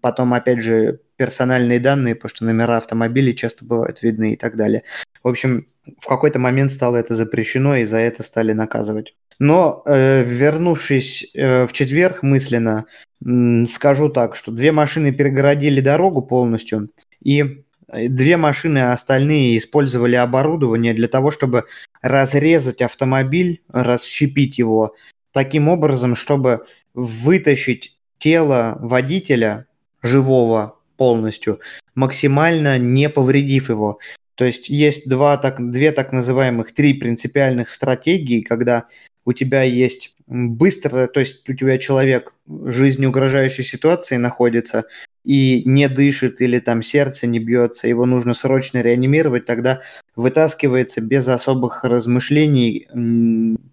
потом 0.00 0.32
опять 0.32 0.62
же 0.62 1.00
персональные 1.16 1.78
данные, 1.78 2.14
потому 2.14 2.30
что 2.30 2.44
номера 2.46 2.78
автомобилей 2.78 3.36
часто 3.36 3.66
бывают 3.66 4.02
видны 4.02 4.32
и 4.32 4.36
так 4.36 4.56
далее. 4.56 4.84
В 5.22 5.28
общем, 5.28 5.66
в 6.00 6.06
какой-то 6.06 6.38
момент 6.38 6.70
стало 6.70 6.96
это 6.96 7.14
запрещено, 7.14 7.76
и 7.76 7.84
за 7.84 7.98
это 7.98 8.22
стали 8.22 8.52
наказывать. 8.52 9.14
Но 9.38 9.82
э, 9.86 10.22
вернувшись 10.22 11.30
э, 11.34 11.66
в 11.66 11.72
четверг 11.72 12.22
мысленно, 12.22 12.86
э, 13.24 13.64
скажу 13.66 14.08
так, 14.08 14.36
что 14.36 14.52
две 14.52 14.72
машины 14.72 15.12
перегородили 15.12 15.80
дорогу 15.80 16.22
полностью, 16.22 16.90
и 17.22 17.64
э, 17.88 18.08
две 18.08 18.36
машины 18.36 18.90
остальные 18.90 19.56
использовали 19.56 20.14
оборудование 20.16 20.94
для 20.94 21.08
того, 21.08 21.30
чтобы 21.30 21.64
разрезать 22.02 22.82
автомобиль, 22.82 23.62
расщепить 23.72 24.58
его 24.58 24.94
таким 25.32 25.68
образом, 25.68 26.14
чтобы 26.14 26.66
вытащить 26.94 27.96
тело 28.18 28.76
водителя 28.80 29.66
живого 30.02 30.76
полностью, 30.96 31.58
максимально 31.94 32.78
не 32.78 33.08
повредив 33.08 33.70
его. 33.70 33.98
То 34.34 34.44
есть 34.44 34.68
есть 34.68 35.08
два, 35.08 35.36
так, 35.36 35.70
две 35.70 35.92
так 35.92 36.12
называемых, 36.12 36.72
три 36.72 36.94
принципиальных 36.94 37.70
стратегии, 37.70 38.40
когда 38.40 38.86
у 39.24 39.32
тебя 39.32 39.62
есть 39.62 40.16
быстро, 40.26 41.06
то 41.06 41.20
есть 41.20 41.48
у 41.48 41.54
тебя 41.54 41.78
человек 41.78 42.34
в 42.46 42.70
жизни 42.70 43.06
угрожающей 43.06 43.62
ситуации 43.62 44.16
находится 44.16 44.84
и 45.24 45.62
не 45.64 45.88
дышит 45.88 46.40
или 46.40 46.58
там 46.58 46.82
сердце 46.82 47.26
не 47.26 47.38
бьется, 47.38 47.86
его 47.86 48.06
нужно 48.06 48.34
срочно 48.34 48.80
реанимировать, 48.80 49.46
тогда 49.46 49.82
вытаскивается 50.16 51.00
без 51.00 51.28
особых 51.28 51.84
размышлений 51.84 52.88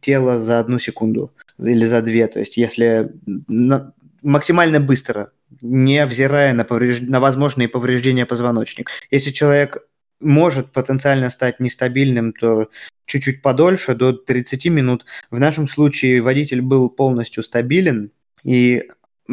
тело 0.01 0.39
за 0.39 0.59
одну 0.59 0.77
секунду 0.77 1.31
или 1.57 1.85
за 1.85 2.01
две. 2.01 2.27
То 2.27 2.39
есть 2.39 2.57
если 2.57 3.11
максимально 4.21 4.79
быстро, 4.79 5.31
не 5.61 6.05
взирая 6.05 6.53
на, 6.53 6.63
повреж... 6.63 7.01
на 7.01 7.19
возможные 7.19 7.67
повреждения 7.67 8.25
позвоночника. 8.25 8.91
Если 9.09 9.31
человек 9.31 9.85
может 10.19 10.71
потенциально 10.71 11.29
стать 11.29 11.59
нестабильным, 11.59 12.33
то 12.33 12.69
чуть-чуть 13.05 13.41
подольше, 13.41 13.95
до 13.95 14.13
30 14.13 14.65
минут. 14.67 15.05
В 15.31 15.39
нашем 15.39 15.67
случае 15.67 16.21
водитель 16.21 16.61
был 16.61 16.89
полностью 16.89 17.43
стабилен, 17.43 18.11
и 18.43 18.83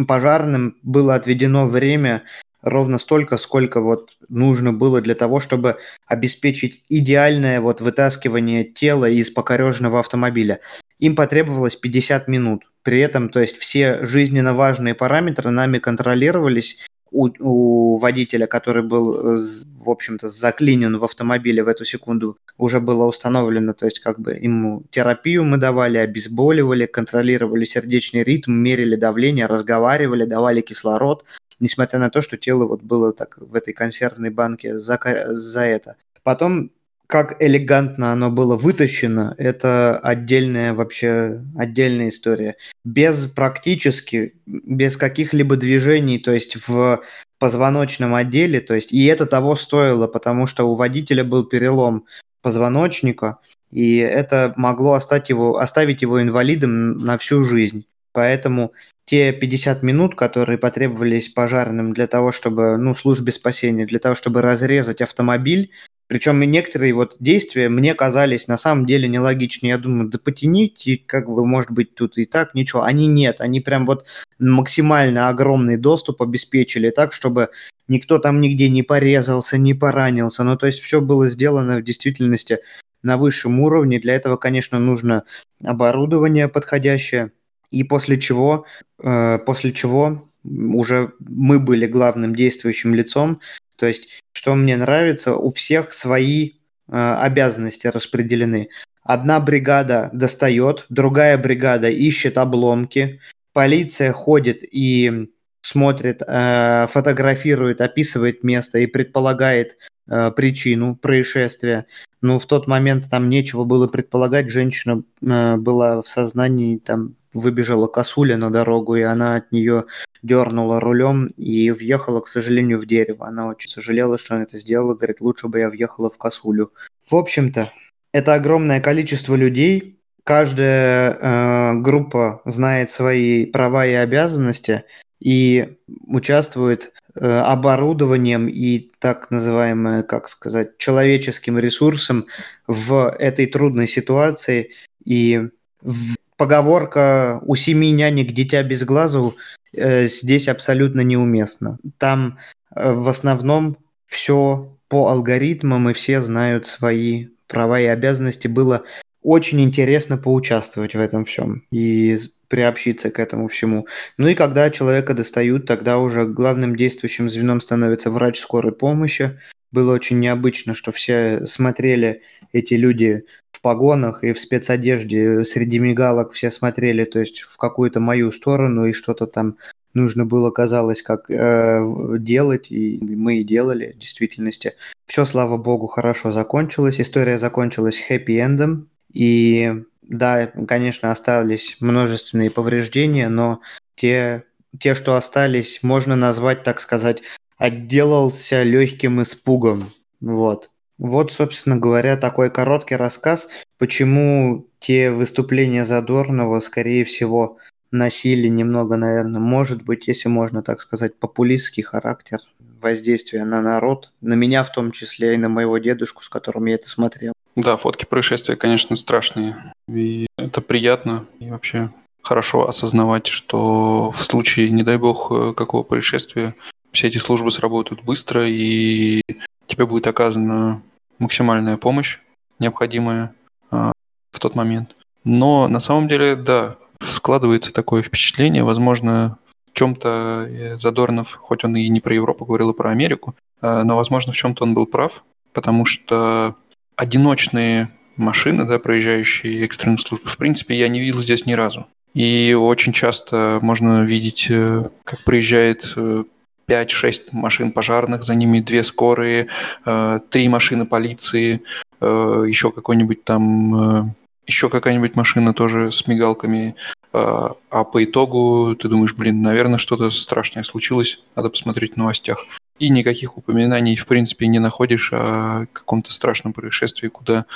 пожарным 0.07 0.77
было 0.83 1.15
отведено 1.15 1.67
время 1.67 2.23
ровно 2.63 2.99
столько, 2.99 3.37
сколько 3.37 3.81
вот 3.81 4.17
нужно 4.29 4.73
было 4.73 5.01
для 5.01 5.15
того, 5.15 5.41
чтобы 5.41 5.77
обеспечить 6.07 6.85
идеальное 6.89 7.61
вот 7.61 7.81
вытаскивание 7.81 8.65
тела 8.65 9.09
из 9.09 9.31
покореженного 9.31 10.01
автомобиля. 10.01 10.61
Им 10.99 11.15
потребовалось 11.15 11.77
50 11.77 12.27
минут. 12.29 12.65
При 12.83 12.99
этом, 13.01 13.29
то 13.29 13.41
есть 13.41 13.57
все 13.59 14.05
жизненно 14.05 14.55
важные 14.55 14.95
параметры 14.95 15.51
нами 15.51 15.79
контролировались, 15.79 16.79
у, 17.11 17.29
у 17.39 17.97
водителя, 17.99 18.47
который 18.47 18.83
был, 18.83 19.37
э, 19.37 19.39
в 19.87 19.91
общем-то, 19.91 20.29
заклинен 20.29 20.99
в 20.99 21.05
автомобиле 21.05 21.63
в 21.63 21.69
эту 21.69 21.85
секунду, 21.85 22.37
уже 22.59 22.81
было 22.81 23.05
установлено, 23.05 23.73
то 23.73 23.87
есть 23.87 24.01
как 24.01 24.19
бы 24.21 24.33
ему 24.33 24.83
терапию 24.91 25.45
мы 25.45 25.57
давали, 25.57 25.99
обезболивали, 25.99 26.87
контролировали 26.87 27.65
сердечный 27.65 28.25
ритм, 28.25 28.53
мерили 28.53 28.97
давление, 28.97 29.47
разговаривали, 29.47 30.25
давали 30.25 30.61
кислород, 30.61 31.25
несмотря 31.61 31.99
на 31.99 32.11
то, 32.11 32.21
что 32.21 32.37
тело 32.37 32.67
вот 32.67 32.83
было 32.83 33.13
так 33.13 33.39
в 33.39 33.55
этой 33.55 33.73
консервной 33.73 34.31
банке 34.31 34.79
за, 34.79 34.99
за 35.29 35.61
это. 35.61 35.97
Потом 36.23 36.73
как 37.07 37.41
элегантно 37.41 38.13
оно 38.13 38.31
было 38.31 38.57
вытащено, 38.57 39.35
это 39.39 39.99
отдельная 39.99 40.75
вообще 40.75 41.43
отдельная 41.57 42.09
история. 42.09 42.57
Без 42.85 43.27
практически, 43.27 44.35
без 44.47 44.97
каких-либо 44.97 45.57
движений, 45.57 46.19
то 46.19 46.33
есть 46.33 46.69
в 46.69 47.01
позвоночном 47.39 48.15
отделе, 48.15 48.61
то 48.61 48.75
есть 48.75 48.93
и 48.93 49.05
это 49.07 49.27
того 49.27 49.57
стоило, 49.57 50.07
потому 50.07 50.47
что 50.47 50.65
у 50.65 50.75
водителя 50.75 51.23
был 51.25 51.45
перелом 51.45 52.07
позвоночника, 52.43 53.39
и 53.71 53.97
это 53.97 54.53
могло 54.57 54.95
оставить 54.95 55.29
его, 55.29 55.59
оставить 55.59 56.03
его 56.03 56.23
инвалидом 56.23 56.99
на 56.99 57.19
всю 57.19 57.45
жизнь. 57.45 57.87
Поэтому 58.13 58.73
те 59.05 59.33
50 59.33 59.83
минут, 59.83 60.15
которые 60.15 60.59
потребовались 60.59 61.29
пожарным 61.29 61.93
для 61.93 62.07
того, 62.07 62.33
чтобы, 62.33 62.77
ну, 62.77 62.95
службе 62.95 63.31
спасения, 63.31 63.85
для 63.87 63.99
того, 63.99 64.15
чтобы 64.15 64.43
разрезать 64.43 65.03
автомобиль, 65.03 65.71
причем 66.09 66.41
некоторые 66.41 66.95
вот 66.95 67.17
действия 67.19 67.69
мне 67.69 67.95
казались 67.95 68.47
на 68.47 68.57
самом 68.57 68.87
деле 68.87 69.09
нелогичны. 69.09 69.67
Я 69.67 69.79
думаю, 69.79 70.09
да 70.09 70.19
потяните, 70.19 71.01
как 71.05 71.29
бы, 71.29 71.45
может 71.45 71.73
быть, 71.73 71.95
тут 71.95 72.17
и 72.17 72.27
так, 72.27 72.55
ничего. 72.55 72.83
Они 72.83 73.09
нет, 73.09 73.41
они 73.41 73.61
прям 73.61 73.87
вот 73.87 74.07
максимально 74.39 75.29
огромный 75.29 75.77
доступ 75.77 76.23
обеспечили 76.23 76.91
так, 76.91 77.13
чтобы 77.13 77.51
никто 77.89 78.19
там 78.19 78.41
нигде 78.41 78.69
не 78.69 78.85
порезался, 78.85 79.59
не 79.59 79.75
поранился. 79.75 80.45
Ну, 80.45 80.57
то 80.57 80.67
есть 80.67 80.81
все 80.81 81.01
было 81.01 81.29
сделано 81.29 81.79
в 81.79 81.83
действительности 81.83 82.59
на 83.03 83.17
высшем 83.17 83.59
уровне. 83.61 83.99
Для 83.99 84.15
этого, 84.15 84.37
конечно, 84.37 84.79
нужно 84.79 85.25
оборудование 85.65 86.47
подходящее. 86.47 87.33
И 87.71 87.83
после 87.83 88.19
чего, 88.21 88.65
э, 89.03 89.39
после 89.45 89.73
чего 89.73 90.29
уже 90.45 91.13
мы 91.19 91.59
были 91.59 91.87
главным 91.87 92.35
действующим 92.35 92.95
лицом, 92.95 93.41
то 93.77 93.87
есть, 93.87 94.09
что 94.33 94.55
мне 94.55 94.77
нравится, 94.77 95.35
у 95.37 95.53
всех 95.53 95.93
свои 95.93 96.53
э, 96.89 97.15
обязанности 97.21 97.87
распределены. 97.87 98.69
Одна 99.03 99.39
бригада 99.39 100.11
достает, 100.13 100.87
другая 100.89 101.39
бригада 101.39 101.89
ищет 101.89 102.39
обломки, 102.39 103.21
полиция 103.53 104.13
ходит 104.13 104.59
и 104.63 105.29
смотрит, 105.61 106.23
э, 106.27 106.87
фотографирует, 106.89 107.81
описывает 107.81 108.45
место 108.45 108.79
и 108.79 108.87
предполагает 108.87 109.79
э, 110.09 110.31
причину 110.31 110.97
происшествия. 110.97 111.87
Ну, 112.21 112.39
в 112.39 112.47
тот 112.47 112.67
момент 112.67 113.11
там 113.11 113.29
нечего 113.29 113.65
было 113.65 113.89
предполагать, 113.89 114.49
женщина 114.49 115.03
э, 115.23 115.57
была 115.57 116.03
в 116.03 116.09
сознании, 116.09 116.79
там 116.79 117.15
выбежала 117.37 117.87
косуля 117.87 118.37
на 118.37 118.51
дорогу, 118.51 118.97
и 118.97 119.03
она 119.03 119.37
от 119.37 119.53
нее 119.53 119.85
дернула 120.23 120.81
рулем 120.81 121.27
и 121.37 121.71
въехала, 121.71 122.21
к 122.21 122.29
сожалению, 122.29 122.79
в 122.79 122.87
дерево. 122.87 123.27
Она 123.27 123.47
очень 123.47 123.71
сожалела, 123.71 124.19
что 124.19 124.35
она 124.35 124.45
это 124.45 124.59
сделала. 124.59 124.95
Говорит, 124.95 125.21
лучше 125.21 125.49
бы 125.49 125.61
я 125.61 125.71
въехала 125.71 126.11
в 126.11 126.19
косулю. 126.19 126.73
В 127.09 127.15
общем-то, 127.15 127.73
это 128.13 128.35
огромное 128.35 128.81
количество 128.81 129.35
людей. 129.35 130.01
Каждая 130.25 131.13
э, 131.13 131.75
группа 131.75 132.43
знает 132.45 132.91
свои 132.91 133.47
права 133.47 133.87
и 133.87 133.93
обязанности 133.93 134.85
и 135.21 135.77
участвует 136.07 136.93
э, 137.15 137.27
оборудованием 137.27 138.49
и 138.49 138.91
так 138.99 139.31
называемым, 139.31 140.03
как 140.03 140.29
сказать, 140.29 140.79
человеческим 140.79 141.59
ресурсом 141.59 142.27
в 142.67 143.15
этой 143.19 143.47
трудной 143.47 143.87
ситуации. 143.87 144.73
И 145.05 145.49
в 145.81 146.16
поговорка 146.37 147.41
«у 147.45 147.55
семи 147.57 147.91
нянек 147.93 148.33
дитя 148.33 148.63
без 148.63 148.85
глазу» 148.85 149.37
э, 149.73 150.07
здесь 150.07 150.49
абсолютно 150.49 151.01
неуместно. 151.01 151.79
Там 151.99 152.39
э, 152.75 152.93
в 152.93 153.09
основном 153.09 153.79
все 154.07 154.77
по 154.89 155.09
алгоритмам, 155.09 155.91
и 155.91 155.93
все 155.93 156.21
знают 156.23 156.67
свои 156.67 157.29
права 157.49 157.81
и 157.81 157.87
обязанности. 157.87 158.49
Было 158.49 158.85
очень 159.23 159.61
интересно 159.61 160.17
поучаствовать 160.17 160.95
в 160.95 161.01
этом 161.01 161.25
всем 161.25 161.65
и 161.73 162.17
приобщиться 162.49 163.11
к 163.11 163.19
этому 163.19 163.49
всему. 163.49 163.87
Ну 164.19 164.29
и 164.29 164.35
когда 164.35 164.71
человека 164.71 165.15
достают, 165.15 165.67
тогда 165.67 165.99
уже 165.99 166.27
главным 166.27 166.77
действующим 166.77 167.29
звеном 167.29 167.61
становится 167.61 168.11
врач 168.11 168.39
скорой 168.39 168.73
помощи. 168.73 169.41
Было 169.77 169.93
очень 169.93 170.21
необычно, 170.21 170.73
что 170.73 170.91
все 170.91 171.45
смотрели 171.45 172.23
эти 172.55 172.73
люди 172.73 173.27
в 173.51 173.61
погонах 173.61 174.25
и 174.25 174.33
в 174.33 174.41
спецодежде 174.41 175.45
среди 175.45 175.79
мигалок 175.79 176.33
все 176.33 176.51
смотрели, 176.51 177.05
то 177.05 177.19
есть 177.19 177.43
в 177.43 177.59
какую-то 177.59 178.01
мою 178.01 178.33
сторону 178.33 178.87
и 178.87 178.95
что-то 178.95 179.27
там 179.27 179.59
нужно 179.93 180.25
было, 180.25 180.51
казалось, 180.51 181.03
как 181.03 181.31
э, 181.31 181.85
делать, 182.19 182.73
и 182.73 182.99
мы 183.03 183.41
и 183.41 183.45
делали 183.45 183.93
в 183.95 183.99
действительности. 183.99 184.77
Все, 185.05 185.27
слава 185.27 185.59
богу, 185.59 185.89
хорошо 185.89 186.33
закончилось. 186.33 186.99
История 186.99 187.37
закончилась 187.37 188.01
хэппи-эндом. 188.01 188.87
И 189.13 189.75
да, 190.01 190.47
конечно, 190.67 191.11
остались 191.11 191.77
множественные 191.81 192.49
повреждения, 192.49 193.29
но 193.29 193.61
те, 193.95 194.45
те, 194.81 194.95
что 194.95 195.17
остались, 195.17 195.83
можно 195.83 196.17
назвать, 196.17 196.63
так 196.63 196.81
сказать, 196.81 197.21
отделался 197.57 198.63
легким 198.63 199.23
испугом. 199.23 199.91
Вот. 200.21 200.71
Вот, 200.99 201.31
собственно 201.31 201.77
говоря, 201.77 202.17
такой 202.17 202.51
короткий 202.51 202.97
рассказ, 202.97 203.49
почему 203.79 204.67
те 204.79 205.11
выступления 205.11 205.85
Задорнова, 205.85 206.61
скорее 206.61 207.05
всего, 207.05 207.59
носили 207.91 208.49
немного, 208.49 208.97
наверное, 208.97 209.41
может 209.41 209.83
быть, 209.83 210.09
если 210.09 210.29
можно 210.29 210.63
так 210.63 210.81
сказать, 210.81 211.15
популистский 211.17 211.83
характер 211.83 212.39
воздействия 212.81 213.45
на 213.45 213.63
народ, 213.63 214.11
на 214.21 214.35
меня 214.35 214.63
в 214.63 214.73
том 214.73 214.91
числе 214.93 215.35
и 215.35 215.39
на 215.39 215.49
моего 215.49 215.79
дедушку, 215.79 216.23
с 216.23 216.29
которым 216.29 216.67
я 216.67 216.75
это 216.75 216.89
смотрел. 216.89 217.33
Да, 217.57 217.77
фотки 217.77 218.05
происшествия, 218.05 218.57
конечно, 218.57 218.97
страшные. 218.97 219.73
И 219.89 220.27
это 220.37 220.61
приятно. 220.61 221.27
И 221.41 221.51
вообще 221.51 221.91
хорошо 222.23 222.69
осознавать, 222.69 223.27
что 223.27 224.13
в 224.13 224.23
случае, 224.23 224.71
не 224.71 224.83
дай 224.83 224.99
бог, 224.99 225.57
какого 225.57 225.83
происшествия, 225.83 226.55
все 226.97 227.09
эти 227.09 227.19
службы 227.19 227.51
сработают 227.51 228.03
быстро, 228.03 228.49
и 228.49 229.21
тебе 229.67 229.87
будет 229.87 230.07
оказана 230.07 230.83
максимальная 231.19 231.77
помощь, 231.77 232.19
необходимая 232.59 233.35
а, 233.71 233.93
в 234.33 234.41
тот 234.41 234.55
момент. 234.55 234.97
Но 235.23 235.69
на 235.69 235.79
самом 235.79 236.09
деле, 236.09 236.37
да, 236.37 236.77
складывается 237.01 237.73
такое 237.73 238.03
впечатление, 238.03 238.65
возможно, 238.65 239.39
в 239.71 239.79
чем-то 239.79 240.47
э, 240.49 240.79
Задорнов, 240.79 241.35
хоть 241.35 241.65
он 241.65 241.77
и 241.77 241.87
не 241.89 242.01
про 242.01 242.15
Европу 242.15 242.47
говорил, 242.47 242.71
и 242.71 242.77
про 242.77 242.91
Америку, 242.91 243.37
а, 243.61 243.85
но, 243.85 243.97
возможно, 243.97 244.33
в 244.33 244.37
чем-то 244.37 244.65
он 244.65 244.73
был 244.73 244.87
прав, 244.87 245.23
потому 245.53 245.85
что 245.85 246.57
одиночные 246.97 247.91
машины, 248.17 248.65
да, 248.65 248.79
проезжающие 248.79 249.65
экстренные 249.67 249.99
службы, 249.99 250.31
в 250.31 250.37
принципе, 250.39 250.79
я 250.79 250.89
не 250.89 251.01
видел 251.01 251.21
здесь 251.21 251.45
ни 251.45 251.53
разу. 251.53 251.87
И 252.15 252.57
очень 252.59 252.95
часто 252.95 253.59
можно 253.61 254.03
видеть, 254.05 254.47
э, 254.49 254.89
как 255.05 255.23
проезжает 255.25 255.93
э, 255.97 256.25
5-6 256.69 257.29
машин 257.33 257.73
пожарных, 257.73 258.25
за 258.25 258.35
ними 258.35 258.61
две 258.61 258.83
скорые, 258.85 259.49
э, 259.85 260.21
три 260.31 260.49
машины 260.49 260.87
полиции, 260.87 261.63
э, 262.01 262.45
еще 262.49 262.71
какой-нибудь 262.71 263.25
там, 263.25 263.75
э, 263.75 264.05
еще 264.47 264.69
какая-нибудь 264.69 265.17
машина 265.17 265.55
тоже 265.55 265.93
с 265.93 266.07
мигалками. 266.07 266.77
А 267.13 267.85
по 267.85 268.05
итогу 268.05 268.77
ты 268.79 268.89
думаешь, 268.89 269.15
блин, 269.15 269.41
наверное, 269.41 269.79
что-то 269.79 270.11
страшное 270.11 270.63
случилось, 270.63 271.19
надо 271.35 271.49
посмотреть 271.49 271.95
в 271.95 271.97
новостях. 271.97 272.45
И 272.79 272.91
никаких 272.91 273.39
упоминаний, 273.39 273.97
в 273.97 274.05
принципе, 274.07 274.47
не 274.49 274.59
находишь 274.59 275.15
о 275.15 275.65
каком-то 275.73 276.13
страшном 276.13 276.53
происшествии, 276.53 277.09
куда 277.09 277.47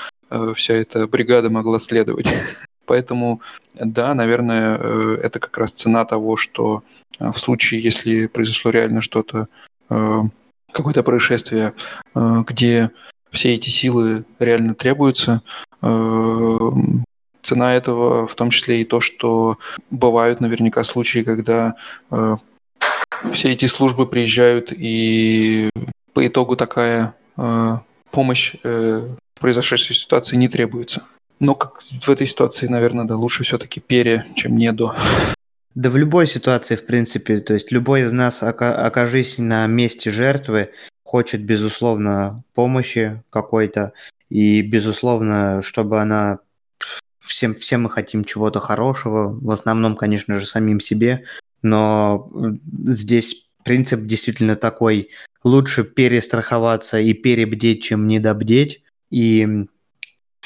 вся 0.55 0.75
эта 0.75 1.07
бригада 1.07 1.51
могла 1.51 1.79
следовать. 1.79 2.33
Поэтому, 2.87 3.43
да, 3.75 4.15
наверное, 4.15 4.79
это 5.19 5.41
как 5.41 5.59
раз 5.59 5.73
цена 5.73 6.07
того, 6.07 6.39
что 6.39 6.83
в 7.19 7.39
случае, 7.39 7.83
если 7.83 8.27
произошло 8.27 8.71
реально 8.71 9.03
что-то, 9.03 9.49
э, 9.91 10.23
какое-то 10.73 11.03
происшествие, 11.03 11.75
э, 12.15 12.45
где 12.47 12.91
все 13.31 13.55
эти 13.55 13.69
силы 13.69 14.25
реально 14.39 14.75
требуются, 14.75 15.43
э, 15.83 16.59
цена 17.43 17.75
этого 17.75 18.27
в 18.27 18.35
том 18.35 18.51
числе 18.51 18.83
и 18.83 18.85
то, 18.85 19.01
что 19.01 19.59
бывают 19.91 20.41
наверняка 20.41 20.83
случаи, 20.83 21.23
когда 21.23 21.75
все 23.33 23.53
эти 23.53 23.65
службы 23.65 24.07
приезжают, 24.07 24.73
и 24.73 25.71
по 26.13 26.27
итогу 26.27 26.55
такая 26.55 27.15
помощь 28.11 28.57
в 28.63 29.17
произошедшей 29.41 29.97
ситуации 29.97 30.37
не 30.37 30.49
требуется. 30.49 31.05
Но 31.41 31.55
как 31.55 31.81
в 31.81 32.09
этой 32.11 32.27
ситуации, 32.27 32.67
наверное, 32.67 33.07
да, 33.07 33.17
лучше 33.17 33.43
все-таки 33.43 33.81
пере, 33.81 34.27
чем 34.37 34.55
не 34.57 34.71
до. 34.71 34.95
Да 35.75 35.89
в 35.89 35.97
любой 35.97 36.27
ситуации, 36.27 36.75
в 36.75 36.85
принципе, 36.85 37.41
то 37.41 37.55
есть 37.55 37.71
любой 37.71 38.03
из 38.03 38.13
нас, 38.13 38.43
окажись 38.43 39.39
на 39.39 39.67
месте 39.67 40.11
жертвы, 40.11 40.71
хочет, 41.05 41.45
безусловно, 41.45 42.43
помощи 42.55 43.23
какой-то, 43.31 43.93
и, 44.29 44.63
безусловно, 44.63 45.63
чтобы 45.63 46.01
она... 46.01 46.39
Всем, 47.21 47.55
все 47.55 47.77
мы 47.77 47.91
хотим 47.91 48.25
чего-то 48.25 48.59
хорошего, 48.59 49.39
в 49.41 49.51
основном, 49.51 49.95
конечно 49.95 50.41
же, 50.41 50.47
самим 50.47 50.81
себе, 50.81 51.25
но 51.63 52.29
здесь 52.87 53.49
принцип 53.63 54.01
действительно 54.01 54.57
такой, 54.57 55.11
лучше 55.45 55.85
перестраховаться 55.85 56.99
и 56.99 57.13
перебдеть, 57.13 57.85
чем 57.85 58.09
недобдеть, 58.09 58.83
и 59.11 59.67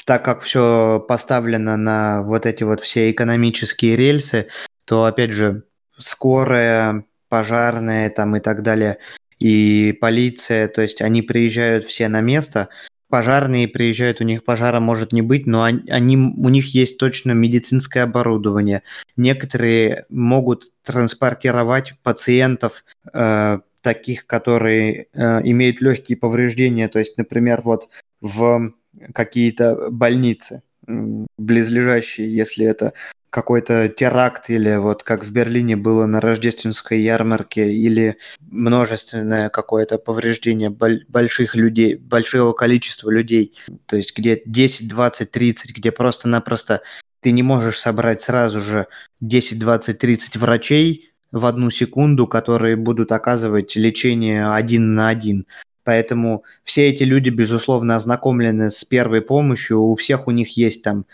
так 0.05 0.23
как 0.23 0.41
все 0.41 1.03
поставлено 1.07 1.77
на 1.77 2.21
вот 2.21 2.45
эти 2.45 2.63
вот 2.63 2.81
все 2.81 3.09
экономические 3.09 3.95
рельсы, 3.95 4.47
то, 4.85 5.05
опять 5.05 5.31
же, 5.31 5.63
скорая, 5.97 7.05
пожарная 7.29 8.09
там 8.09 8.35
и 8.35 8.39
так 8.39 8.63
далее, 8.63 8.97
и 9.39 9.97
полиция, 9.99 10.67
то 10.67 10.81
есть 10.81 11.01
они 11.01 11.21
приезжают 11.21 11.85
все 11.85 12.07
на 12.07 12.21
место, 12.21 12.69
пожарные 13.09 13.67
приезжают, 13.67 14.21
у 14.21 14.23
них 14.23 14.43
пожара 14.43 14.79
может 14.79 15.11
не 15.13 15.21
быть, 15.21 15.45
но 15.45 15.63
они, 15.63 15.89
они, 15.89 16.17
у 16.17 16.49
них 16.49 16.73
есть 16.73 16.97
точно 16.97 17.31
медицинское 17.31 18.01
оборудование. 18.01 18.83
Некоторые 19.15 20.05
могут 20.09 20.71
транспортировать 20.83 21.95
пациентов, 22.03 22.83
э, 23.13 23.59
таких, 23.81 24.25
которые 24.25 25.07
э, 25.13 25.41
имеют 25.43 25.79
легкие 25.81 26.17
повреждения, 26.17 26.87
то 26.87 26.99
есть, 26.99 27.17
например, 27.17 27.61
вот 27.63 27.87
в 28.19 28.73
какие-то 29.13 29.91
больницы 29.91 30.63
близлежащие, 30.87 32.35
если 32.35 32.65
это 32.65 32.93
какой-то 33.35 33.89
теракт 33.89 34.49
или 34.49 34.77
вот 34.77 35.03
как 35.03 35.25
в 35.25 35.31
Берлине 35.33 35.75
было 35.75 36.05
на 36.05 36.21
рождественской 36.21 37.01
ярмарке 37.01 37.69
или 37.69 38.15
множественное 38.39 39.49
какое-то 39.49 39.97
повреждение 39.97 40.69
больших 40.69 41.53
людей, 41.53 41.95
большого 41.95 42.53
количества 42.53 43.09
людей, 43.09 43.53
то 43.87 43.97
есть 43.97 44.17
где 44.17 44.41
10, 44.45 44.87
20, 44.87 45.31
30, 45.31 45.75
где 45.75 45.91
просто-напросто 45.91 46.81
ты 47.19 47.31
не 47.31 47.43
можешь 47.43 47.77
собрать 47.77 48.21
сразу 48.21 48.61
же 48.61 48.87
10, 49.19 49.59
20, 49.59 49.99
30 49.99 50.37
врачей 50.37 51.11
в 51.33 51.45
одну 51.45 51.71
секунду, 51.71 52.27
которые 52.27 52.77
будут 52.77 53.11
оказывать 53.11 53.75
лечение 53.75 54.47
один 54.47 54.95
на 54.95 55.09
один. 55.09 55.45
Поэтому 55.83 56.45
все 56.63 56.87
эти 56.87 57.03
люди, 57.03 57.31
безусловно, 57.31 57.97
ознакомлены 57.97 58.71
с 58.71 58.85
первой 58.85 59.21
помощью, 59.21 59.81
у 59.81 59.95
всех 59.97 60.29
у 60.29 60.31
них 60.31 60.55
есть 60.55 60.83
там 60.83 61.05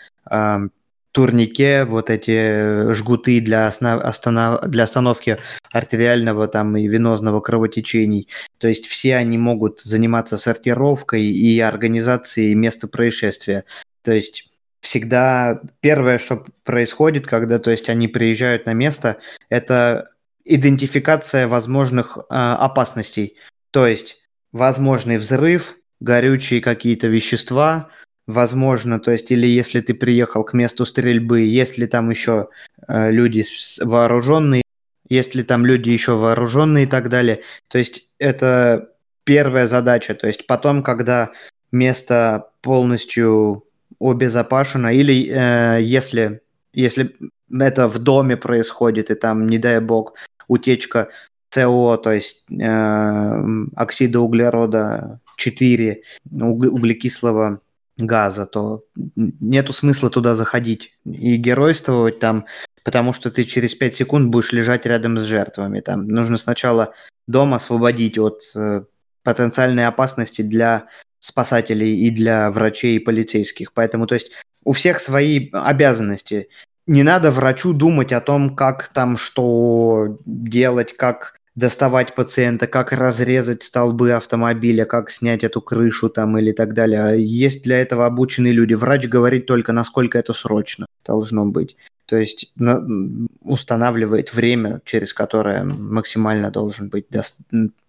турнике, 1.12 1.84
вот 1.84 2.10
эти 2.10 2.92
жгуты 2.92 3.40
для, 3.40 3.66
основ, 3.66 4.02
останов, 4.02 4.62
для 4.68 4.84
остановки 4.84 5.38
артериального 5.70 6.48
там 6.48 6.76
и 6.76 6.88
венозного 6.88 7.40
кровотечений. 7.40 8.28
То 8.58 8.68
есть 8.68 8.86
все 8.86 9.16
они 9.16 9.38
могут 9.38 9.80
заниматься 9.80 10.38
сортировкой 10.38 11.22
и 11.22 11.60
организацией 11.60 12.54
места 12.54 12.88
происшествия. 12.88 13.64
То 14.02 14.12
есть 14.12 14.50
всегда 14.80 15.60
первое, 15.80 16.18
что 16.18 16.44
происходит, 16.64 17.26
когда 17.26 17.58
то 17.58 17.70
есть 17.70 17.88
они 17.88 18.08
приезжают 18.08 18.66
на 18.66 18.72
место, 18.72 19.18
это 19.48 20.08
идентификация 20.44 21.46
возможных 21.46 22.16
э, 22.16 22.22
опасностей. 22.30 23.36
То 23.70 23.86
есть 23.86 24.16
возможный 24.50 25.18
взрыв, 25.18 25.76
горючие 26.00 26.60
какие-то 26.60 27.06
вещества, 27.06 27.90
возможно, 28.32 28.98
то 28.98 29.12
есть, 29.12 29.30
или 29.30 29.46
если 29.46 29.80
ты 29.80 29.94
приехал 29.94 30.44
к 30.44 30.54
месту 30.54 30.86
стрельбы, 30.86 31.40
если 31.42 31.86
там 31.86 32.10
еще 32.10 32.48
э, 32.88 33.10
люди 33.10 33.44
вооруженные, 33.80 34.62
если 35.08 35.42
там 35.42 35.66
люди 35.66 35.90
еще 35.90 36.16
вооруженные 36.16 36.84
и 36.84 36.86
так 36.86 37.08
далее. 37.08 37.42
То 37.68 37.78
есть 37.78 38.14
это 38.18 38.88
первая 39.24 39.66
задача. 39.66 40.14
То 40.14 40.26
есть 40.26 40.46
потом, 40.46 40.82
когда 40.82 41.30
место 41.70 42.48
полностью 42.62 43.64
обезопасено, 44.00 44.92
или 44.94 45.28
э, 45.28 45.82
если, 45.82 46.40
если 46.72 47.14
это 47.50 47.88
в 47.88 47.98
доме 47.98 48.36
происходит, 48.36 49.10
и 49.10 49.14
там, 49.14 49.46
не 49.46 49.58
дай 49.58 49.80
бог, 49.80 50.14
утечка 50.48 51.08
СО, 51.50 51.96
то 51.98 52.12
есть 52.12 52.50
э, 52.50 53.44
оксида 53.76 54.20
углерода 54.20 55.20
4, 55.36 56.02
углекислого 56.30 57.60
газа, 57.96 58.46
то 58.46 58.84
нету 59.16 59.72
смысла 59.72 60.10
туда 60.10 60.34
заходить 60.34 60.96
и 61.04 61.36
геройствовать 61.36 62.18
там, 62.18 62.46
потому 62.84 63.12
что 63.12 63.30
ты 63.30 63.44
через 63.44 63.74
5 63.74 63.96
секунд 63.96 64.30
будешь 64.30 64.52
лежать 64.52 64.86
рядом 64.86 65.18
с 65.18 65.22
жертвами. 65.22 65.80
Там 65.80 66.06
нужно 66.08 66.38
сначала 66.38 66.94
дом 67.26 67.54
освободить 67.54 68.18
от 68.18 68.42
э, 68.54 68.84
потенциальной 69.22 69.86
опасности 69.86 70.42
для 70.42 70.88
спасателей 71.18 72.06
и 72.06 72.10
для 72.10 72.50
врачей 72.50 72.96
и 72.96 73.00
полицейских. 73.00 73.72
Поэтому, 73.72 74.06
то 74.06 74.14
есть, 74.14 74.32
у 74.64 74.72
всех 74.72 75.00
свои 75.00 75.50
обязанности. 75.52 76.48
Не 76.86 77.04
надо 77.04 77.30
врачу 77.30 77.72
думать 77.72 78.12
о 78.12 78.20
том, 78.20 78.56
как 78.56 78.88
там 78.88 79.16
что 79.16 80.18
делать, 80.24 80.96
как 80.96 81.38
доставать 81.54 82.14
пациента, 82.14 82.66
как 82.66 82.92
разрезать 82.92 83.62
столбы 83.62 84.12
автомобиля, 84.12 84.84
как 84.84 85.10
снять 85.10 85.44
эту 85.44 85.60
крышу 85.60 86.08
там 86.08 86.38
или 86.38 86.52
так 86.52 86.72
далее. 86.72 87.02
А 87.02 87.12
есть 87.12 87.62
для 87.62 87.80
этого 87.80 88.06
обученные 88.06 88.52
люди. 88.52 88.74
Врач 88.74 89.06
говорит 89.06 89.46
только, 89.46 89.72
насколько 89.72 90.18
это 90.18 90.32
срочно 90.32 90.86
должно 91.04 91.44
быть. 91.44 91.76
То 92.06 92.16
есть 92.16 92.52
на, 92.56 92.82
устанавливает 93.42 94.34
время, 94.34 94.80
через 94.84 95.14
которое 95.14 95.64
максимально 95.64 96.50
должен 96.50 96.88
быть 96.88 97.06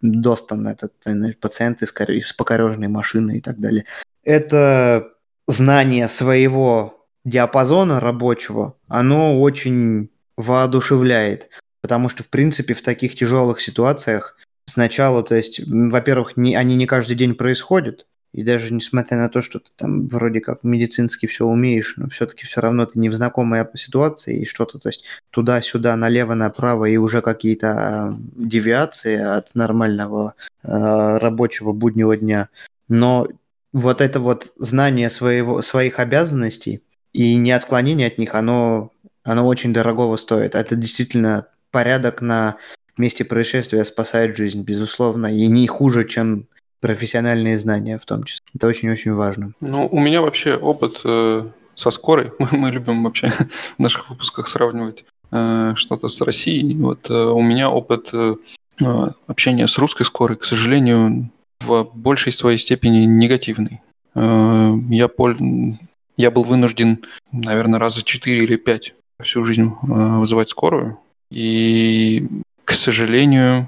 достан 0.02 0.67
этот 0.67 0.93
пациент 1.39 1.82
из, 1.82 1.93
из 2.10 2.34
покорежной 2.34 2.88
машины 2.89 3.38
и 3.38 3.41
так 3.41 3.60
далее. 3.60 3.86
Это 4.23 5.10
знание 5.47 6.08
своего 6.08 7.06
диапазона 7.26 7.99
рабочего, 7.99 8.76
оно 8.88 9.41
очень 9.41 10.10
воодушевляет. 10.38 11.49
Потому 11.84 12.08
что, 12.08 12.24
в 12.24 12.30
принципе, 12.30 12.74
в 12.74 12.82
таких 12.82 13.13
тяжелых 13.13 13.60
ситуациях 13.60 14.38
сначала, 14.65 15.22
то 15.22 15.36
есть, 15.36 15.60
во-первых, 15.67 16.38
не, 16.38 16.56
они 16.56 16.78
не 16.78 16.88
каждый 16.88 17.15
день 17.15 17.36
происходят, 17.36 18.06
и 18.32 18.41
даже 18.41 18.74
несмотря 18.74 19.17
на 19.17 19.30
то, 19.30 19.41
что 19.41 19.60
ты 19.60 19.69
там 19.76 20.08
вроде 20.08 20.39
как 20.39 20.63
медицински 20.63 21.26
все 21.28 21.46
умеешь, 21.46 21.96
но 21.98 22.08
все-таки 22.08 22.46
все 22.46 22.62
равно 22.62 22.86
ты 22.86 22.98
не 23.00 23.10
в 23.10 23.13
знакомой 23.13 23.65
ситуации 23.76 24.39
и 24.39 24.46
что-то, 24.46 24.80
то 24.80 24.88
есть 24.88 25.04
туда-сюда, 25.30 25.96
налево, 25.98 26.36
направо 26.36 26.86
и 26.86 26.96
уже 26.96 27.22
какие-то 27.22 27.72
а, 27.72 28.17
девиации 28.36 29.17
от 29.17 29.54
нормального 29.54 30.36
э, 30.63 31.17
рабочего 31.17 31.74
буднего 31.74 32.15
дня. 32.15 32.48
Но 32.88 33.28
вот 33.74 34.00
это 34.00 34.22
вот 34.22 34.54
знание 34.56 35.10
своего, 35.10 35.62
своих 35.62 36.00
обязанностей 36.00 36.82
и 37.12 37.36
не 37.36 37.52
отклонение 37.52 38.08
от 38.08 38.17
них, 38.17 38.36
оно, 38.36 38.91
оно 39.24 39.46
очень 39.46 39.74
дорогого 39.74 40.15
стоит. 40.15 40.56
Это 40.56 40.76
действительно 40.76 41.48
порядок 41.74 42.22
на 42.22 42.56
месте 42.98 43.26
происшествия 43.26 43.84
спасает 43.84 44.38
жизнь, 44.38 44.62
безусловно, 44.62 45.28
и 45.28 45.48
не 45.48 45.68
хуже, 45.68 46.08
чем 46.08 46.46
профессиональные 46.80 47.58
знания 47.58 47.98
в 47.98 48.06
том 48.06 48.24
числе. 48.24 48.46
Это 48.56 48.68
очень-очень 48.68 49.14
важно. 49.14 49.54
Ну, 49.60 49.88
у 49.88 50.00
меня 50.00 50.22
вообще 50.22 50.56
опыт 50.56 51.02
э, 51.04 51.50
со 51.76 51.92
скорой. 51.92 52.32
Мы, 52.40 52.48
мы 52.52 52.72
любим 52.72 53.04
вообще 53.04 53.30
в 53.30 53.80
наших 53.80 54.10
выпусках 54.10 54.48
сравнивать 54.48 55.04
э, 55.32 55.74
что-то 55.76 56.08
с 56.08 56.22
Россией. 56.22 56.78
Вот 56.78 57.10
э, 57.10 57.14
у 57.14 57.42
меня 57.42 57.70
опыт 57.70 58.10
э, 58.14 58.36
э 58.82 59.08
общения 59.28 59.68
с 59.68 59.78
русской 59.78 60.04
скорой, 60.04 60.38
к 60.38 60.46
сожалению, 60.46 61.32
в 61.62 61.90
большей 61.94 62.32
своей 62.32 62.58
степени 62.58 63.06
негативный. 63.06 63.82
Э, 64.14 64.74
я, 64.90 65.08
пол... 65.08 65.36
я 66.18 66.32
был 66.32 66.44
вынужден, 66.44 67.06
наверное, 67.32 67.80
раза 67.80 68.04
четыре 68.04 68.44
или 68.44 68.58
пять 68.58 68.94
всю 69.22 69.46
жизнь 69.46 69.72
э, 69.72 70.18
вызывать 70.20 70.50
скорую. 70.50 71.00
И, 71.34 72.28
к 72.63 72.74
сожалению, 72.74 73.67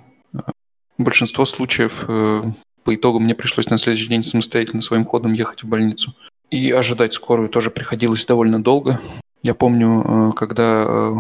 большинство 1.00 1.46
случаев 1.46 2.06
э, 2.08 2.44
по 2.84 2.94
итогу 2.94 3.20
мне 3.20 3.34
пришлось 3.34 3.72
на 3.72 3.80
следующий 3.80 4.08
день 4.08 4.24
самостоятельно 4.24 4.84
своим 4.84 5.04
ходом 5.04 5.34
ехать 5.34 5.64
в 5.64 5.68
больницу. 5.68 6.14
И 6.52 6.70
ожидать 6.70 7.14
скорую 7.14 7.50
тоже 7.50 7.72
приходилось 7.72 8.24
довольно 8.24 8.62
долго. 8.62 9.02
Я 9.42 9.56
помню, 9.56 10.04
э, 10.06 10.32
когда 10.36 10.86
э, 10.88 11.14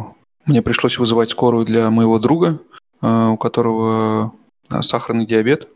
мне 0.45 0.61
пришлось 0.61 0.99
вызывать 0.99 1.31
скорую 1.31 1.65
для 1.65 1.89
моего 1.89 2.19
друга, 2.19 2.59
у 3.01 3.37
которого 3.37 4.33
сахарный 4.81 5.25
диабет. 5.25 5.67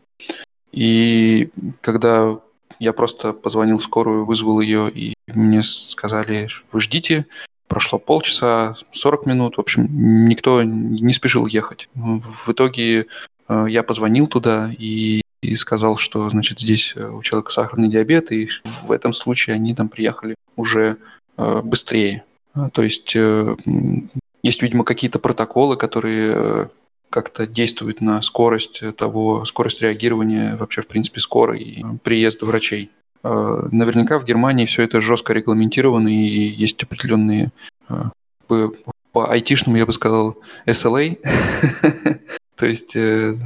И 0.72 1.50
когда 1.80 2.38
я 2.78 2.92
просто 2.92 3.32
позвонил 3.32 3.78
в 3.78 3.84
скорую, 3.84 4.24
вызвал 4.24 4.60
ее, 4.60 4.90
и 4.90 5.14
мне 5.26 5.62
сказали, 5.62 6.48
вы 6.72 6.80
ждите, 6.80 7.26
Прошло 7.70 8.00
полчаса, 8.00 8.76
40 8.90 9.26
минут. 9.26 9.56
В 9.56 9.60
общем, 9.60 9.86
никто 10.28 10.64
не 10.64 11.12
спешил 11.12 11.46
ехать. 11.46 11.88
В 11.94 12.50
итоге 12.50 13.06
э, 13.48 13.66
я 13.68 13.84
позвонил 13.84 14.26
туда 14.26 14.72
и, 14.76 15.22
и 15.40 15.54
сказал, 15.54 15.96
что, 15.96 16.28
значит, 16.30 16.58
здесь 16.58 16.94
э, 16.96 17.08
у 17.08 17.22
человека 17.22 17.52
сахарный 17.52 17.86
диабет, 17.86 18.32
и 18.32 18.48
в 18.64 18.90
этом 18.90 19.12
случае 19.12 19.54
они 19.54 19.72
там 19.76 19.88
приехали 19.88 20.34
уже 20.56 20.96
э, 21.36 21.60
быстрее. 21.62 22.24
То 22.72 22.82
есть 22.82 23.14
есть, 23.14 24.62
видимо, 24.62 24.82
какие-то 24.82 25.20
протоколы, 25.20 25.76
которые 25.76 26.70
как-то 27.08 27.46
действуют 27.46 28.00
на 28.00 28.20
скорость 28.22 28.82
того, 28.96 29.44
скорость 29.44 29.80
реагирования 29.80 30.56
вообще, 30.56 30.82
в 30.82 30.88
принципе, 30.88 31.20
скорой 31.20 31.62
и 31.62 31.84
приезда 32.02 32.46
врачей. 32.46 32.90
Э, 33.22 33.68
наверняка 33.70 34.18
в 34.18 34.24
Германии 34.24 34.64
все 34.64 34.82
это 34.82 35.00
жестко 35.00 35.34
регламентировано 35.34 36.08
и 36.08 36.48
есть 36.48 36.82
определенные 36.82 37.52
э, 37.88 38.04
по, 38.46 38.72
по 39.12 39.30
айтишному 39.30 39.76
я 39.76 39.84
бы 39.84 39.92
сказал 39.92 40.38
SLA, 40.66 41.18
то 42.56 42.66
есть 42.66 42.96
э, 42.96 43.36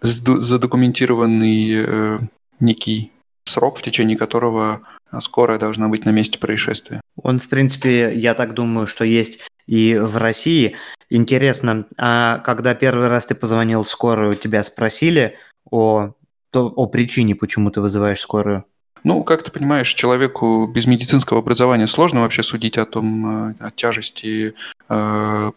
задокументированный 0.00 2.28
некий 2.58 3.12
срок, 3.44 3.78
в 3.78 3.82
течение 3.82 4.16
которого 4.16 4.80
скорая 5.20 5.58
должна 5.58 5.88
быть 5.88 6.04
на 6.04 6.10
месте 6.10 6.38
происшествия. 6.38 7.00
Он, 7.22 7.38
в 7.38 7.48
принципе, 7.48 8.18
я 8.18 8.34
так 8.34 8.54
думаю, 8.54 8.86
что 8.86 9.04
есть 9.04 9.40
и 9.66 9.96
в 9.96 10.16
России. 10.16 10.76
Интересно, 11.08 11.86
а 11.98 12.38
когда 12.38 12.74
первый 12.74 13.08
раз 13.08 13.26
ты 13.26 13.36
позвонил 13.36 13.84
в 13.84 13.88
скорую, 13.88 14.34
тебя 14.34 14.64
спросили 14.64 15.36
о, 15.70 16.14
о 16.52 16.86
причине, 16.86 17.36
почему 17.36 17.70
ты 17.70 17.80
вызываешь 17.80 18.20
скорую? 18.20 18.64
Ну, 19.04 19.24
как 19.24 19.42
ты 19.42 19.50
понимаешь, 19.50 19.92
человеку 19.92 20.66
без 20.66 20.86
медицинского 20.86 21.40
образования 21.40 21.86
сложно 21.86 22.20
вообще 22.20 22.42
судить 22.42 22.78
о 22.78 22.86
том, 22.86 23.50
э, 23.50 23.54
о 23.58 23.70
тяжести 23.70 24.54
э, 24.88 25.50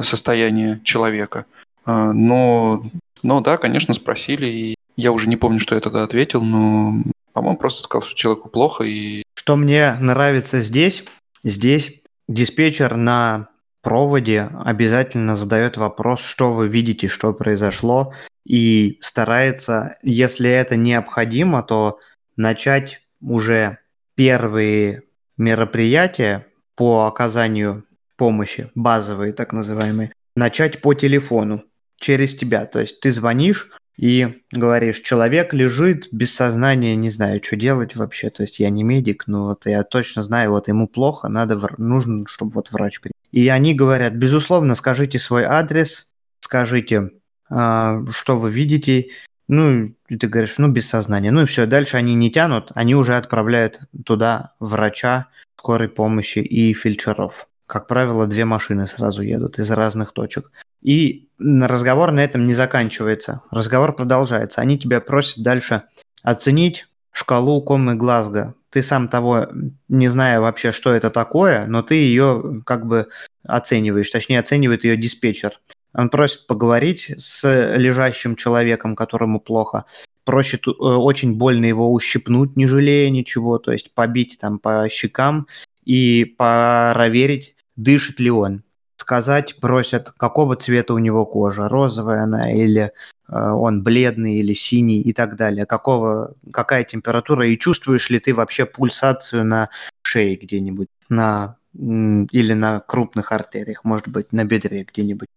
состояния 0.00 0.80
человека. 0.84 1.46
Э, 1.84 2.12
но, 2.12 2.84
но 3.22 3.40
да, 3.40 3.56
конечно, 3.56 3.92
спросили, 3.94 4.46
и 4.46 4.74
я 4.96 5.12
уже 5.12 5.28
не 5.28 5.36
помню, 5.36 5.58
что 5.58 5.74
я 5.74 5.80
тогда 5.80 6.04
ответил, 6.04 6.42
но, 6.42 7.02
по-моему, 7.32 7.58
просто 7.58 7.82
сказал, 7.82 8.06
что 8.06 8.16
человеку 8.16 8.48
плохо. 8.48 8.84
И... 8.84 9.24
Что 9.34 9.56
мне 9.56 9.94
нравится 9.98 10.60
здесь, 10.60 11.04
здесь 11.42 12.02
диспетчер 12.28 12.94
на 12.96 13.48
проводе 13.82 14.48
обязательно 14.64 15.34
задает 15.34 15.76
вопрос, 15.76 16.22
что 16.22 16.52
вы 16.52 16.68
видите, 16.68 17.08
что 17.08 17.32
произошло, 17.32 18.14
и 18.46 18.98
старается, 19.00 19.96
если 20.02 20.48
это 20.48 20.76
необходимо, 20.76 21.62
то 21.62 21.98
начать 22.36 23.02
уже 23.20 23.78
первые 24.14 25.02
мероприятия 25.36 26.46
по 26.74 27.06
оказанию 27.06 27.84
помощи, 28.16 28.70
базовые 28.74 29.32
так 29.32 29.52
называемые, 29.52 30.12
начать 30.36 30.80
по 30.80 30.94
телефону 30.94 31.64
через 31.96 32.34
тебя. 32.34 32.66
То 32.66 32.80
есть 32.80 33.00
ты 33.00 33.12
звонишь 33.12 33.70
и 33.96 34.42
говоришь, 34.50 35.00
человек 35.00 35.52
лежит 35.52 36.08
без 36.12 36.34
сознания, 36.34 36.96
не 36.96 37.10
знаю, 37.10 37.42
что 37.42 37.56
делать 37.56 37.94
вообще. 37.94 38.30
То 38.30 38.42
есть 38.42 38.58
я 38.58 38.70
не 38.70 38.82
медик, 38.82 39.26
но 39.26 39.48
вот 39.48 39.66
я 39.66 39.82
точно 39.84 40.22
знаю, 40.22 40.50
вот 40.52 40.68
ему 40.68 40.88
плохо, 40.88 41.28
надо, 41.28 41.60
нужно, 41.78 42.26
чтобы 42.26 42.52
вот 42.52 42.70
врач 42.70 43.00
приехал. 43.00 43.18
И 43.30 43.48
они 43.48 43.74
говорят, 43.74 44.14
безусловно, 44.14 44.74
скажите 44.74 45.18
свой 45.18 45.44
адрес, 45.44 46.14
скажите, 46.40 47.10
а, 47.48 48.02
что 48.10 48.38
вы 48.38 48.50
видите, 48.50 49.08
ну, 49.52 49.94
и 50.08 50.16
ты 50.16 50.28
говоришь, 50.28 50.56
ну, 50.56 50.68
без 50.68 50.88
сознания. 50.88 51.30
Ну 51.30 51.42
и 51.42 51.46
все, 51.46 51.66
дальше 51.66 51.98
они 51.98 52.14
не 52.14 52.30
тянут, 52.30 52.72
они 52.74 52.94
уже 52.94 53.16
отправляют 53.16 53.80
туда 54.06 54.54
врача, 54.60 55.26
скорой 55.58 55.90
помощи 55.90 56.38
и 56.38 56.72
фельдшеров. 56.72 57.48
Как 57.66 57.86
правило, 57.86 58.26
две 58.26 58.46
машины 58.46 58.86
сразу 58.86 59.22
едут 59.22 59.58
из 59.58 59.70
разных 59.70 60.12
точек. 60.12 60.50
И 60.80 61.28
разговор 61.38 62.12
на 62.12 62.24
этом 62.24 62.46
не 62.46 62.54
заканчивается. 62.54 63.42
Разговор 63.50 63.94
продолжается. 63.94 64.62
Они 64.62 64.78
тебя 64.78 65.02
просят 65.02 65.42
дальше 65.42 65.82
оценить 66.22 66.86
шкалу 67.12 67.60
комы 67.60 67.94
Глазго. 67.94 68.54
Ты 68.70 68.82
сам 68.82 69.08
того, 69.08 69.48
не 69.88 70.08
зная 70.08 70.40
вообще, 70.40 70.72
что 70.72 70.94
это 70.94 71.10
такое, 71.10 71.66
но 71.66 71.82
ты 71.82 71.96
ее 71.96 72.62
как 72.64 72.86
бы 72.86 73.08
оцениваешь. 73.44 74.10
Точнее, 74.10 74.38
оценивает 74.38 74.84
ее 74.84 74.96
диспетчер. 74.96 75.60
Он 75.94 76.08
просит 76.08 76.46
поговорить 76.46 77.12
с 77.16 77.76
лежащим 77.76 78.36
человеком, 78.36 78.96
которому 78.96 79.40
плохо. 79.40 79.84
Просит 80.24 80.66
э, 80.66 80.70
очень 80.70 81.34
больно 81.34 81.66
его 81.66 81.92
ущипнуть, 81.92 82.56
не 82.56 82.66
жалея 82.66 83.10
ничего, 83.10 83.58
то 83.58 83.72
есть 83.72 83.94
побить 83.94 84.38
там 84.40 84.58
по 84.58 84.88
щекам 84.88 85.46
и 85.84 86.24
проверить, 86.36 87.56
дышит 87.76 88.20
ли 88.20 88.30
он. 88.30 88.62
Сказать 88.96 89.58
просят, 89.60 90.10
какого 90.10 90.54
цвета 90.54 90.94
у 90.94 90.98
него 90.98 91.26
кожа, 91.26 91.68
розовая 91.68 92.22
она 92.22 92.52
или 92.52 92.92
э, 93.28 93.50
он 93.50 93.82
бледный 93.82 94.36
или 94.36 94.54
синий 94.54 95.02
и 95.02 95.12
так 95.12 95.36
далее, 95.36 95.66
какого, 95.66 96.34
какая 96.52 96.84
температура 96.84 97.46
и 97.46 97.58
чувствуешь 97.58 98.10
ли 98.10 98.20
ты 98.20 98.32
вообще 98.32 98.64
пульсацию 98.64 99.44
на 99.44 99.70
шее 100.02 100.36
где-нибудь, 100.36 100.88
на 101.08 101.56
или 101.74 102.52
на 102.52 102.80
крупных 102.80 103.32
артериях, 103.32 103.84
может 103.84 104.08
быть, 104.08 104.32
на 104.32 104.44
бедре 104.44 104.84
где-нибудь. 104.84 105.28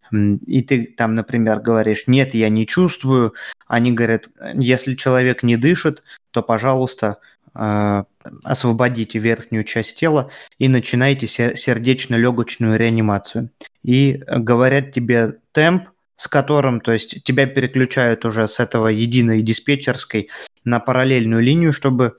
И 0.45 0.61
ты 0.61 0.85
там, 0.85 1.15
например, 1.15 1.59
говоришь, 1.59 2.05
нет, 2.07 2.33
я 2.33 2.49
не 2.49 2.67
чувствую. 2.67 3.33
Они 3.67 3.91
говорят, 3.91 4.27
если 4.53 4.95
человек 4.95 5.43
не 5.43 5.55
дышит, 5.55 6.03
то, 6.31 6.43
пожалуйста, 6.43 7.17
э, 7.53 8.03
освободите 8.43 9.19
верхнюю 9.19 9.63
часть 9.63 9.97
тела 9.97 10.29
и 10.57 10.67
начинайте 10.67 11.27
сердечно-легочную 11.27 12.77
реанимацию. 12.77 13.49
И 13.83 14.21
говорят 14.27 14.91
тебе 14.91 15.37
темп, 15.53 15.89
с 16.17 16.27
которым, 16.27 16.81
то 16.81 16.91
есть 16.91 17.23
тебя 17.23 17.45
переключают 17.45 18.25
уже 18.25 18.47
с 18.47 18.59
этого 18.59 18.87
единой 18.87 19.41
диспетчерской 19.41 20.29
на 20.63 20.79
параллельную 20.79 21.41
линию, 21.41 21.73
чтобы 21.73 22.17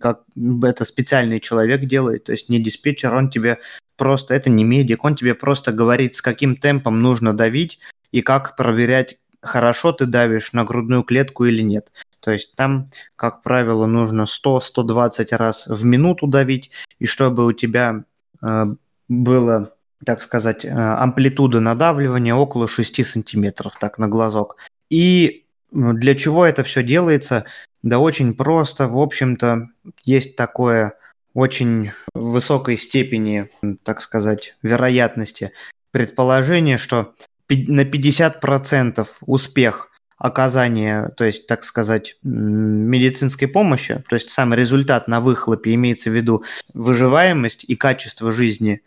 как 0.00 0.22
это 0.62 0.84
специальный 0.84 1.40
человек 1.40 1.84
делает, 1.84 2.24
то 2.24 2.32
есть 2.32 2.48
не 2.48 2.58
диспетчер, 2.58 3.14
он 3.14 3.30
тебе 3.30 3.58
просто, 3.96 4.34
это 4.34 4.50
не 4.50 4.64
медик, 4.64 5.04
он 5.04 5.16
тебе 5.16 5.34
просто 5.34 5.72
говорит, 5.72 6.16
с 6.16 6.22
каким 6.22 6.56
темпом 6.56 7.00
нужно 7.02 7.32
давить 7.32 7.78
и 8.12 8.22
как 8.22 8.56
проверять, 8.56 9.18
хорошо 9.40 9.92
ты 9.92 10.06
давишь 10.06 10.52
на 10.52 10.64
грудную 10.64 11.02
клетку 11.02 11.44
или 11.44 11.62
нет. 11.62 11.92
То 12.20 12.32
есть 12.32 12.56
там, 12.56 12.90
как 13.14 13.42
правило, 13.42 13.86
нужно 13.86 14.22
100-120 14.22 15.36
раз 15.36 15.66
в 15.66 15.84
минуту 15.84 16.26
давить, 16.26 16.70
и 16.98 17.06
чтобы 17.06 17.46
у 17.46 17.52
тебя 17.52 18.04
э, 18.42 18.66
было, 19.08 19.72
так 20.04 20.22
сказать, 20.22 20.64
э, 20.64 20.70
амплитуда 20.70 21.60
надавливания 21.60 22.34
около 22.34 22.68
6 22.68 23.04
сантиметров, 23.04 23.74
так, 23.78 23.98
на 23.98 24.08
глазок. 24.08 24.56
И 24.90 25.45
для 25.72 26.14
чего 26.14 26.44
это 26.44 26.64
все 26.64 26.82
делается? 26.82 27.44
Да 27.82 27.98
очень 27.98 28.34
просто. 28.34 28.88
В 28.88 28.98
общем-то, 28.98 29.68
есть 30.04 30.36
такое 30.36 30.94
очень 31.34 31.92
высокой 32.14 32.76
степени, 32.78 33.50
так 33.82 34.00
сказать, 34.00 34.56
вероятности 34.62 35.52
предположение, 35.90 36.78
что 36.78 37.14
на 37.48 37.82
50% 37.82 39.06
успех 39.20 39.90
оказания, 40.18 41.10
то 41.16 41.24
есть, 41.24 41.46
так 41.46 41.62
сказать, 41.62 42.16
медицинской 42.22 43.48
помощи, 43.48 44.02
то 44.08 44.14
есть 44.16 44.30
сам 44.30 44.54
результат 44.54 45.08
на 45.08 45.20
выхлопе 45.20 45.74
имеется 45.74 46.10
в 46.10 46.14
виду 46.14 46.42
выживаемость 46.72 47.64
и 47.64 47.76
качество 47.76 48.32
жизни 48.32 48.80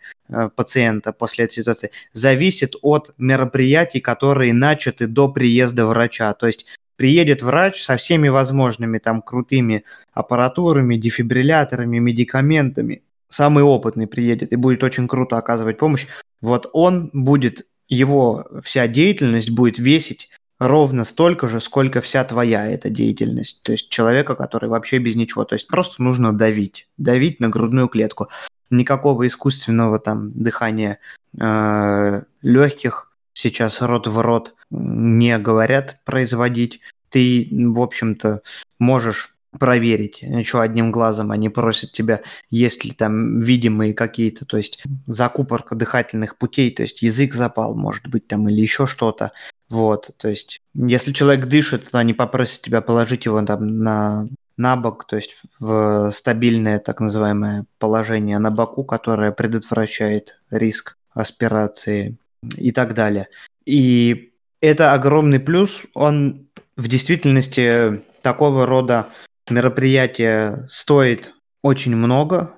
пациента 0.56 1.12
после 1.12 1.44
этой 1.44 1.54
ситуации, 1.54 1.90
зависит 2.12 2.74
от 2.82 3.12
мероприятий, 3.18 4.00
которые 4.00 4.52
начаты 4.52 5.06
до 5.06 5.28
приезда 5.28 5.86
врача. 5.86 6.32
То 6.34 6.46
есть 6.46 6.66
приедет 6.96 7.42
врач 7.42 7.82
со 7.82 7.96
всеми 7.96 8.28
возможными 8.28 8.98
там 8.98 9.22
крутыми 9.22 9.84
аппаратурами, 10.12 10.96
дефибрилляторами, 10.96 11.98
медикаментами. 11.98 13.02
Самый 13.28 13.64
опытный 13.64 14.06
приедет 14.06 14.52
и 14.52 14.56
будет 14.56 14.82
очень 14.82 15.08
круто 15.08 15.38
оказывать 15.38 15.78
помощь. 15.78 16.06
Вот 16.40 16.68
он 16.72 17.10
будет, 17.12 17.66
его 17.88 18.46
вся 18.62 18.86
деятельность 18.86 19.50
будет 19.50 19.78
весить 19.78 20.30
ровно 20.60 21.04
столько 21.04 21.48
же, 21.48 21.58
сколько 21.58 22.00
вся 22.02 22.22
твоя 22.22 22.66
эта 22.66 22.90
деятельность. 22.90 23.62
То 23.62 23.72
есть 23.72 23.88
человека, 23.88 24.36
который 24.36 24.68
вообще 24.68 24.98
без 24.98 25.16
ничего. 25.16 25.44
То 25.44 25.54
есть 25.54 25.66
просто 25.66 26.02
нужно 26.02 26.36
давить. 26.36 26.86
Давить 26.98 27.40
на 27.40 27.48
грудную 27.48 27.88
клетку. 27.88 28.28
Никакого 28.70 29.26
искусственного 29.26 29.98
там 29.98 30.32
дыхания 30.32 30.98
э, 31.38 32.22
легких 32.42 33.12
сейчас 33.32 33.80
рот 33.80 34.06
в 34.06 34.20
рот 34.20 34.54
не 34.70 35.38
говорят 35.38 36.00
производить. 36.04 36.80
Ты, 37.08 37.48
в 37.50 37.80
общем-то, 37.80 38.42
можешь 38.78 39.34
проверить 39.58 40.22
еще 40.22 40.60
одним 40.60 40.92
глазом. 40.92 41.32
Они 41.32 41.48
просят 41.48 41.92
тебя, 41.92 42.20
есть 42.50 42.84
ли 42.84 42.92
там 42.92 43.40
видимые 43.40 43.94
какие-то, 43.94 44.44
то 44.44 44.56
есть 44.56 44.82
закупорка 45.06 45.74
дыхательных 45.74 46.36
путей, 46.36 46.70
то 46.70 46.82
есть 46.82 47.02
язык 47.02 47.34
запал, 47.34 47.74
может 47.74 48.06
быть, 48.06 48.26
там 48.28 48.48
или 48.48 48.60
еще 48.60 48.86
что-то. 48.86 49.32
Вот, 49.68 50.10
то 50.16 50.28
есть, 50.28 50.60
если 50.74 51.12
человек 51.12 51.46
дышит, 51.46 51.90
то 51.90 51.98
они 51.98 52.12
попросят 52.12 52.62
тебя 52.62 52.80
положить 52.80 53.24
его 53.24 53.40
там 53.42 53.78
на, 53.78 54.28
на 54.60 54.76
бок, 54.76 55.06
то 55.06 55.16
есть 55.16 55.38
в 55.58 56.10
стабильное 56.12 56.78
так 56.78 57.00
называемое 57.00 57.64
положение 57.78 58.38
на 58.38 58.50
боку, 58.50 58.84
которое 58.84 59.32
предотвращает 59.32 60.38
риск 60.50 60.98
аспирации 61.14 62.18
и 62.58 62.70
так 62.70 62.92
далее. 62.92 63.28
И 63.64 64.32
это 64.60 64.92
огромный 64.92 65.40
плюс. 65.40 65.86
Он 65.94 66.46
в 66.76 66.88
действительности 66.88 68.02
такого 68.20 68.66
рода 68.66 69.06
мероприятие 69.48 70.66
стоит 70.68 71.32
очень 71.62 71.96
много, 71.96 72.52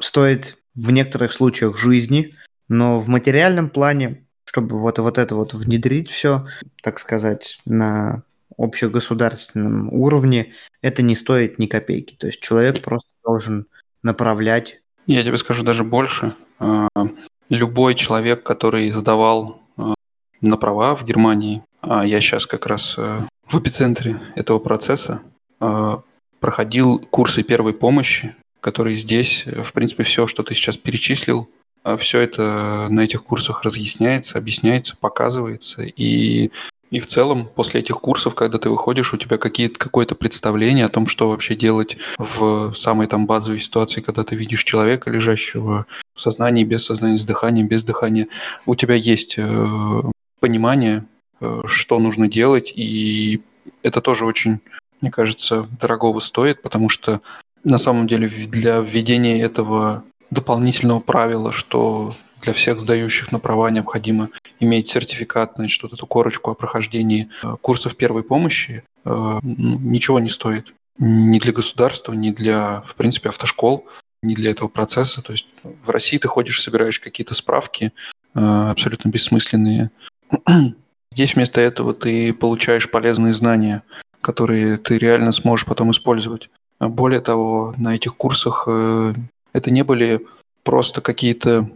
стоит 0.00 0.58
в 0.74 0.90
некоторых 0.90 1.32
случаях 1.32 1.78
жизни, 1.78 2.34
но 2.68 3.00
в 3.00 3.06
материальном 3.08 3.70
плане, 3.70 4.24
чтобы 4.46 4.80
вот, 4.80 4.98
вот 4.98 5.16
это 5.16 5.36
вот 5.36 5.54
внедрить 5.54 6.10
все, 6.10 6.44
так 6.82 6.98
сказать, 6.98 7.60
на 7.66 8.24
общегосударственном 8.56 9.92
уровне, 9.92 10.52
это 10.80 11.02
не 11.02 11.14
стоит 11.14 11.58
ни 11.58 11.66
копейки. 11.66 12.16
То 12.18 12.26
есть 12.26 12.40
человек 12.40 12.82
просто 12.82 13.10
должен 13.24 13.66
направлять. 14.02 14.80
Я 15.06 15.22
тебе 15.22 15.36
скажу 15.36 15.62
даже 15.62 15.84
больше. 15.84 16.34
А, 16.58 16.88
любой 17.48 17.94
человек, 17.94 18.42
который 18.42 18.90
сдавал 18.90 19.60
э, 19.76 19.94
на 20.40 20.56
права 20.56 20.96
в 20.96 21.04
Германии, 21.04 21.62
а 21.80 22.04
я 22.04 22.20
сейчас 22.20 22.46
как 22.46 22.66
раз 22.66 22.94
э, 22.96 23.20
в 23.46 23.58
эпицентре 23.60 24.20
этого 24.36 24.58
процесса, 24.58 25.22
э, 25.60 25.96
проходил 26.40 26.98
курсы 26.98 27.42
первой 27.42 27.74
помощи, 27.74 28.34
которые 28.60 28.96
здесь, 28.96 29.44
в 29.46 29.72
принципе, 29.72 30.02
все, 30.02 30.26
что 30.26 30.42
ты 30.42 30.54
сейчас 30.54 30.76
перечислил, 30.76 31.48
все 31.98 32.20
это 32.20 32.86
на 32.90 33.00
этих 33.00 33.24
курсах 33.24 33.64
разъясняется, 33.64 34.38
объясняется, 34.38 34.96
показывается. 34.96 35.82
И 35.82 36.52
И 36.92 37.00
в 37.00 37.06
целом, 37.06 37.48
после 37.54 37.80
этих 37.80 38.00
курсов, 38.00 38.34
когда 38.34 38.58
ты 38.58 38.68
выходишь, 38.68 39.14
у 39.14 39.16
тебя 39.16 39.38
какие-то, 39.38 39.78
какое-то 39.78 40.14
представление 40.14 40.84
о 40.84 40.90
том, 40.90 41.06
что 41.06 41.30
вообще 41.30 41.56
делать 41.56 41.96
в 42.18 42.74
самой 42.74 43.06
там 43.06 43.26
базовой 43.26 43.60
ситуации, 43.60 44.02
когда 44.02 44.24
ты 44.24 44.36
видишь 44.36 44.62
человека, 44.62 45.10
лежащего 45.10 45.86
в 46.14 46.20
сознании, 46.20 46.64
без 46.64 46.84
сознания, 46.84 47.16
с 47.16 47.24
дыханием, 47.24 47.66
без 47.66 47.82
дыхания. 47.82 48.28
У 48.66 48.74
тебя 48.74 48.94
есть 48.94 49.36
э, 49.38 50.02
понимание, 50.38 51.06
э, 51.40 51.62
что 51.64 51.98
нужно 51.98 52.28
делать, 52.28 52.70
и 52.76 53.40
это 53.82 54.02
тоже 54.02 54.26
очень, 54.26 54.60
мне 55.00 55.10
кажется, 55.10 55.66
дорогого 55.80 56.20
стоит, 56.20 56.60
потому 56.60 56.90
что 56.90 57.22
на 57.64 57.78
самом 57.78 58.06
деле 58.06 58.28
для 58.28 58.80
введения 58.80 59.40
этого 59.40 60.04
дополнительного 60.30 61.00
правила, 61.00 61.52
что 61.52 62.14
для 62.42 62.52
всех 62.52 62.80
сдающих 62.80 63.32
на 63.32 63.38
права 63.38 63.70
необходимо 63.70 64.28
иметь 64.60 64.88
сертификат, 64.88 65.52
значит, 65.56 65.82
вот 65.82 65.92
эту 65.92 66.06
корочку 66.06 66.50
о 66.50 66.54
прохождении 66.54 67.28
э, 67.42 67.56
курсов 67.60 67.96
первой 67.96 68.22
помощи, 68.22 68.84
э, 69.04 69.38
ничего 69.42 70.18
не 70.18 70.28
стоит. 70.28 70.74
Ни 70.98 71.38
для 71.38 71.52
государства, 71.52 72.12
ни 72.12 72.30
для, 72.30 72.82
в 72.86 72.94
принципе, 72.96 73.30
автошкол, 73.30 73.86
ни 74.22 74.34
для 74.34 74.50
этого 74.50 74.68
процесса. 74.68 75.22
То 75.22 75.32
есть 75.32 75.46
в 75.62 75.90
России 75.90 76.18
ты 76.18 76.28
ходишь, 76.28 76.60
собираешь 76.60 77.00
какие-то 77.00 77.34
справки 77.34 77.92
э, 78.34 78.40
абсолютно 78.40 79.08
бессмысленные. 79.08 79.90
Здесь 81.12 81.34
вместо 81.34 81.60
этого 81.60 81.94
ты 81.94 82.32
получаешь 82.34 82.90
полезные 82.90 83.34
знания, 83.34 83.82
которые 84.20 84.78
ты 84.78 84.98
реально 84.98 85.32
сможешь 85.32 85.66
потом 85.66 85.90
использовать. 85.90 86.50
Более 86.80 87.20
того, 87.20 87.74
на 87.76 87.94
этих 87.94 88.16
курсах 88.16 88.66
это 88.66 89.70
не 89.70 89.84
были 89.84 90.26
просто 90.64 91.00
какие-то 91.00 91.68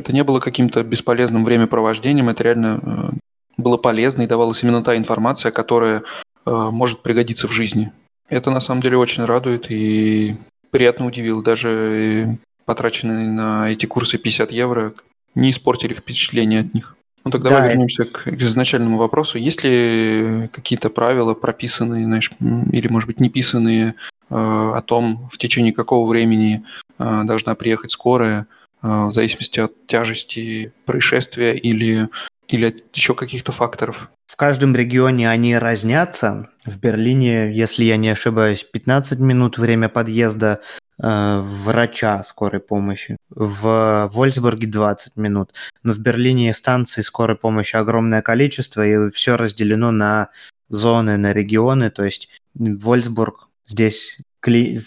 это 0.00 0.12
не 0.12 0.24
было 0.24 0.40
каким-то 0.40 0.82
бесполезным 0.82 1.44
времяпровождением, 1.44 2.28
это 2.28 2.42
реально 2.42 2.80
э, 2.82 3.10
было 3.56 3.76
полезно 3.76 4.22
и 4.22 4.26
давалась 4.26 4.62
именно 4.62 4.82
та 4.82 4.96
информация, 4.96 5.52
которая 5.52 6.02
э, 6.46 6.50
может 6.50 7.02
пригодиться 7.02 7.46
в 7.46 7.52
жизни. 7.52 7.92
Это 8.28 8.50
на 8.50 8.60
самом 8.60 8.80
деле 8.80 8.96
очень 8.96 9.24
радует 9.24 9.70
и 9.70 10.36
приятно 10.70 11.06
удивило. 11.06 11.42
Даже 11.42 12.38
потраченные 12.64 13.28
на 13.28 13.70
эти 13.70 13.86
курсы 13.86 14.18
50 14.18 14.52
евро 14.52 14.92
не 15.34 15.50
испортили 15.50 15.94
впечатление 15.94 16.60
от 16.60 16.74
них. 16.74 16.96
Ну 17.24 17.30
так 17.30 17.42
давай 17.42 17.62
да, 17.62 17.68
вернемся 17.68 18.04
к, 18.04 18.24
к 18.24 18.42
изначальному 18.42 18.96
вопросу. 18.96 19.36
Есть 19.36 19.62
ли 19.62 20.48
какие-то 20.52 20.88
правила 20.88 21.34
прописанные, 21.34 22.04
знаешь, 22.04 22.30
или, 22.40 22.88
может 22.88 23.06
быть, 23.08 23.20
неписанные 23.20 23.94
э, 24.30 24.34
о 24.34 24.80
том, 24.80 25.28
в 25.30 25.36
течение 25.36 25.74
какого 25.74 26.08
времени 26.08 26.64
э, 26.98 27.22
должна 27.24 27.54
приехать 27.54 27.90
скорая, 27.90 28.46
в 28.82 29.12
зависимости 29.12 29.60
от 29.60 29.86
тяжести 29.86 30.72
происшествия 30.86 31.56
или, 31.56 32.08
или 32.48 32.66
от 32.66 32.96
еще 32.96 33.14
каких-то 33.14 33.52
факторов. 33.52 34.10
В 34.26 34.36
каждом 34.36 34.76
регионе 34.76 35.28
они 35.28 35.56
разнятся. 35.56 36.50
В 36.64 36.78
Берлине, 36.78 37.52
если 37.52 37.84
я 37.84 37.96
не 37.96 38.10
ошибаюсь, 38.10 38.62
15 38.62 39.18
минут 39.18 39.58
время 39.58 39.88
подъезда 39.88 40.60
э, 41.02 41.40
врача 41.40 42.22
скорой 42.22 42.60
помощи. 42.60 43.16
В 43.28 44.08
Вольсбурге 44.12 44.68
20 44.68 45.16
минут. 45.16 45.52
Но 45.82 45.92
в 45.92 45.98
Берлине 45.98 46.54
станций 46.54 47.02
скорой 47.02 47.36
помощи 47.36 47.74
огромное 47.74 48.22
количество, 48.22 48.86
и 48.86 49.10
все 49.10 49.36
разделено 49.36 49.90
на 49.90 50.28
зоны, 50.68 51.16
на 51.16 51.32
регионы. 51.32 51.90
То 51.90 52.04
есть 52.04 52.28
Вольсбург 52.54 53.48
здесь 53.66 54.20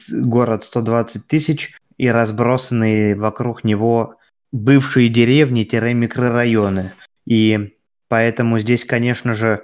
город 0.10 0.64
120 0.64 1.28
тысяч, 1.28 1.78
и 2.04 2.12
разбросанные 2.12 3.16
вокруг 3.16 3.64
него 3.64 4.18
бывшие 4.51 5.08
деревни-микрорайоны. 5.08 6.91
И 7.26 7.78
поэтому 8.10 8.60
здесь, 8.60 8.84
конечно 8.84 9.34
же, 9.34 9.64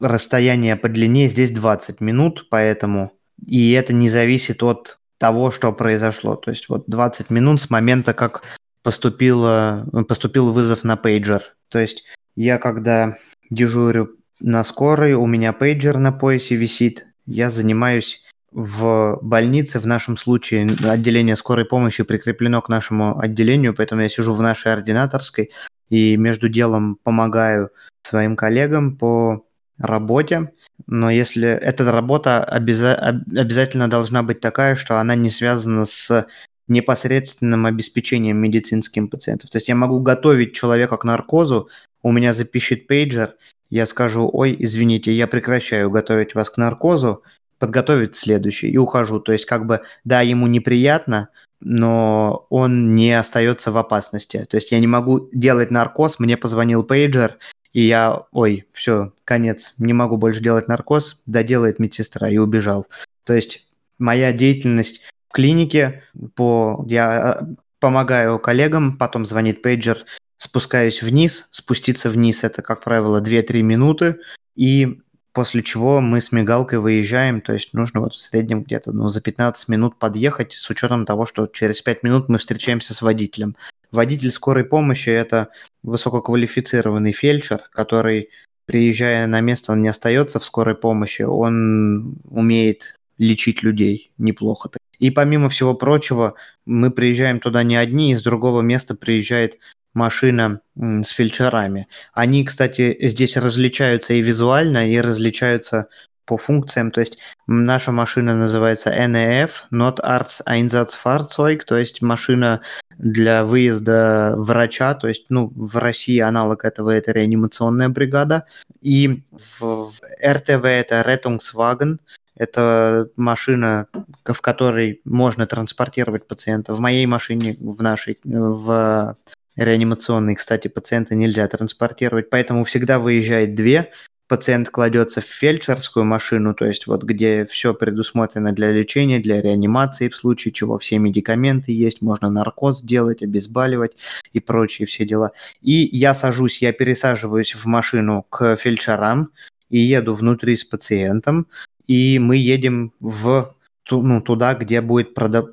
расстояние 0.00 0.74
по 0.74 0.88
длине 0.88 1.28
здесь 1.28 1.52
20 1.52 2.00
минут, 2.00 2.48
поэтому 2.50 3.12
и 3.46 3.70
это 3.70 3.92
не 3.92 4.08
зависит 4.08 4.64
от 4.64 4.98
того, 5.18 5.52
что 5.52 5.72
произошло. 5.72 6.34
То 6.34 6.50
есть 6.50 6.68
вот 6.68 6.86
20 6.88 7.30
минут 7.30 7.60
с 7.60 7.70
момента, 7.70 8.12
как 8.12 8.42
поступило, 8.82 9.86
поступил 10.08 10.52
вызов 10.52 10.82
на 10.82 10.96
пейджер. 10.96 11.42
То 11.68 11.78
есть 11.78 12.06
я 12.34 12.58
когда 12.58 13.18
дежурю 13.50 14.16
на 14.40 14.64
скорой, 14.64 15.14
у 15.14 15.26
меня 15.28 15.52
пейджер 15.52 15.98
на 15.98 16.10
поясе 16.10 16.56
висит, 16.56 17.06
я 17.24 17.50
занимаюсь 17.50 18.24
в 18.52 19.18
больнице, 19.22 19.78
в 19.78 19.86
нашем 19.86 20.16
случае 20.16 20.68
отделение 20.84 21.36
скорой 21.36 21.64
помощи 21.64 22.02
прикреплено 22.02 22.60
к 22.62 22.68
нашему 22.68 23.18
отделению, 23.18 23.74
поэтому 23.74 24.02
я 24.02 24.08
сижу 24.08 24.34
в 24.34 24.42
нашей 24.42 24.72
ординаторской 24.72 25.50
и 25.88 26.16
между 26.16 26.48
делом 26.48 26.98
помогаю 27.02 27.70
своим 28.02 28.36
коллегам 28.36 28.96
по 28.96 29.44
работе. 29.78 30.52
Но 30.86 31.10
если 31.10 31.48
эта 31.48 31.90
работа 31.90 32.44
обяза- 32.44 32.96
обязательно 33.36 33.88
должна 33.88 34.22
быть 34.22 34.40
такая, 34.40 34.76
что 34.76 34.98
она 35.00 35.14
не 35.14 35.30
связана 35.30 35.84
с 35.84 36.26
непосредственным 36.68 37.66
обеспечением 37.66 38.36
медицинским 38.38 39.08
пациентов. 39.08 39.50
То 39.50 39.58
есть 39.58 39.68
я 39.68 39.74
могу 39.74 40.00
готовить 40.00 40.54
человека 40.54 40.96
к 40.96 41.04
наркозу, 41.04 41.68
у 42.02 42.12
меня 42.12 42.32
запишет 42.32 42.86
пейджер, 42.86 43.34
я 43.70 43.86
скажу, 43.86 44.28
ой, 44.32 44.56
извините, 44.58 45.12
я 45.12 45.26
прекращаю 45.26 45.90
готовить 45.90 46.34
вас 46.34 46.48
к 46.48 46.58
наркозу, 46.58 47.22
подготовить 47.60 48.16
следующий 48.16 48.70
и 48.70 48.78
ухожу. 48.78 49.20
То 49.20 49.32
есть 49.32 49.44
как 49.44 49.66
бы, 49.66 49.82
да, 50.02 50.22
ему 50.22 50.48
неприятно, 50.48 51.28
но 51.60 52.46
он 52.48 52.96
не 52.96 53.12
остается 53.12 53.70
в 53.70 53.76
опасности. 53.76 54.46
То 54.50 54.56
есть 54.56 54.72
я 54.72 54.80
не 54.80 54.86
могу 54.88 55.28
делать 55.32 55.70
наркоз, 55.70 56.18
мне 56.18 56.36
позвонил 56.36 56.82
пейджер, 56.82 57.36
и 57.72 57.82
я, 57.82 58.22
ой, 58.32 58.66
все, 58.72 59.12
конец, 59.24 59.74
не 59.78 59.92
могу 59.92 60.16
больше 60.16 60.42
делать 60.42 60.68
наркоз, 60.68 61.22
доделает 61.26 61.78
медсестра 61.78 62.28
и 62.30 62.38
убежал. 62.38 62.88
То 63.24 63.34
есть 63.34 63.68
моя 63.98 64.32
деятельность 64.32 65.02
в 65.28 65.32
клинике, 65.32 66.02
по, 66.34 66.84
я 66.88 67.32
а, 67.32 67.48
помогаю 67.78 68.38
коллегам, 68.38 68.96
потом 68.96 69.26
звонит 69.26 69.60
пейджер, 69.60 70.06
спускаюсь 70.38 71.02
вниз, 71.02 71.46
спуститься 71.50 72.08
вниз 72.08 72.42
это, 72.42 72.62
как 72.62 72.82
правило, 72.82 73.20
2-3 73.20 73.60
минуты, 73.60 74.16
и 74.56 75.02
После 75.32 75.62
чего 75.62 76.00
мы 76.00 76.20
с 76.20 76.32
мигалкой 76.32 76.80
выезжаем, 76.80 77.40
то 77.40 77.52
есть 77.52 77.72
нужно 77.72 78.00
вот 78.00 78.14
в 78.14 78.20
среднем 78.20 78.62
где-то 78.62 78.92
ну, 78.92 79.08
за 79.08 79.20
15 79.20 79.68
минут 79.68 79.96
подъехать, 79.96 80.54
с 80.54 80.68
учетом 80.70 81.06
того, 81.06 81.24
что 81.24 81.46
через 81.46 81.82
5 81.82 82.02
минут 82.02 82.28
мы 82.28 82.38
встречаемся 82.38 82.94
с 82.94 83.02
водителем. 83.02 83.56
Водитель 83.92 84.32
скорой 84.32 84.64
помощи– 84.64 85.08
это 85.10 85.50
высококвалифицированный 85.84 87.12
фельдшер, 87.12 87.62
который, 87.72 88.30
приезжая 88.66 89.26
на 89.28 89.40
место, 89.40 89.72
он 89.72 89.82
не 89.82 89.88
остается 89.88 90.40
в 90.40 90.44
скорой 90.44 90.74
помощи, 90.74 91.22
он 91.22 92.16
умеет 92.28 92.96
лечить 93.18 93.62
людей 93.62 94.10
неплохо. 94.18 94.70
И 94.98 95.10
помимо 95.10 95.48
всего 95.48 95.74
прочего, 95.74 96.34
мы 96.66 96.90
приезжаем 96.90 97.38
туда 97.38 97.62
не 97.62 97.76
одни, 97.76 98.12
из 98.12 98.22
другого 98.22 98.62
места 98.62 98.94
приезжает 98.94 99.58
машина 99.94 100.60
с 100.76 101.08
фельдшерами. 101.08 101.88
Они, 102.12 102.44
кстати, 102.44 102.96
здесь 103.00 103.36
различаются 103.36 104.14
и 104.14 104.20
визуально, 104.20 104.90
и 104.90 105.00
различаются 105.00 105.88
по 106.24 106.38
функциям. 106.38 106.92
То 106.92 107.00
есть 107.00 107.18
наша 107.48 107.90
машина 107.90 108.36
называется 108.36 108.90
NEF, 108.90 109.50
Not 109.72 109.98
Arts 109.98 110.40
Einsatzfahrzeug, 110.46 111.64
то 111.66 111.76
есть 111.76 112.02
машина 112.02 112.60
для 112.98 113.44
выезда 113.44 114.34
врача, 114.36 114.94
то 114.94 115.08
есть, 115.08 115.26
ну, 115.30 115.50
в 115.56 115.78
России 115.78 116.18
аналог 116.20 116.64
этого 116.64 116.90
это 116.90 117.12
реанимационная 117.12 117.88
бригада. 117.88 118.44
И 118.80 119.24
в 119.58 119.90
РТВ 120.24 120.64
это 120.64 121.02
Rettungswagen, 121.02 121.98
это 122.36 123.08
машина, 123.16 123.86
в 124.24 124.40
которой 124.40 125.00
можно 125.04 125.46
транспортировать 125.46 126.28
пациента. 126.28 126.74
В 126.74 126.80
моей 126.80 127.06
машине, 127.06 127.56
в 127.58 127.82
нашей, 127.82 128.18
в 128.22 129.16
реанимационные, 129.64 130.36
кстати, 130.36 130.68
пациента 130.68 131.14
нельзя 131.14 131.46
транспортировать, 131.46 132.30
поэтому 132.30 132.64
всегда 132.64 132.98
выезжает 132.98 133.54
две. 133.54 133.90
Пациент 134.26 134.70
кладется 134.70 135.20
в 135.20 135.24
фельдшерскую 135.24 136.04
машину, 136.04 136.54
то 136.54 136.64
есть 136.64 136.86
вот 136.86 137.02
где 137.02 137.46
все 137.46 137.74
предусмотрено 137.74 138.52
для 138.52 138.70
лечения, 138.70 139.18
для 139.18 139.42
реанимации, 139.42 140.08
в 140.08 140.16
случае 140.16 140.52
чего 140.52 140.78
все 140.78 140.98
медикаменты 140.98 141.72
есть, 141.72 142.00
можно 142.00 142.30
наркоз 142.30 142.82
делать, 142.82 143.22
обезболивать 143.22 143.96
и 144.32 144.38
прочие 144.38 144.86
все 144.86 145.04
дела. 145.04 145.32
И 145.60 145.88
я 145.96 146.14
сажусь, 146.14 146.62
я 146.62 146.72
пересаживаюсь 146.72 147.56
в 147.56 147.66
машину 147.66 148.24
к 148.30 148.56
фельдшерам 148.56 149.32
и 149.68 149.78
еду 149.78 150.14
внутри 150.14 150.56
с 150.56 150.64
пациентом, 150.64 151.48
и 151.88 152.20
мы 152.20 152.36
едем 152.36 152.92
в 153.00 153.56
ну, 153.90 154.20
туда, 154.20 154.54
где 154.54 154.80
будет 154.80 155.12
прода- 155.18 155.52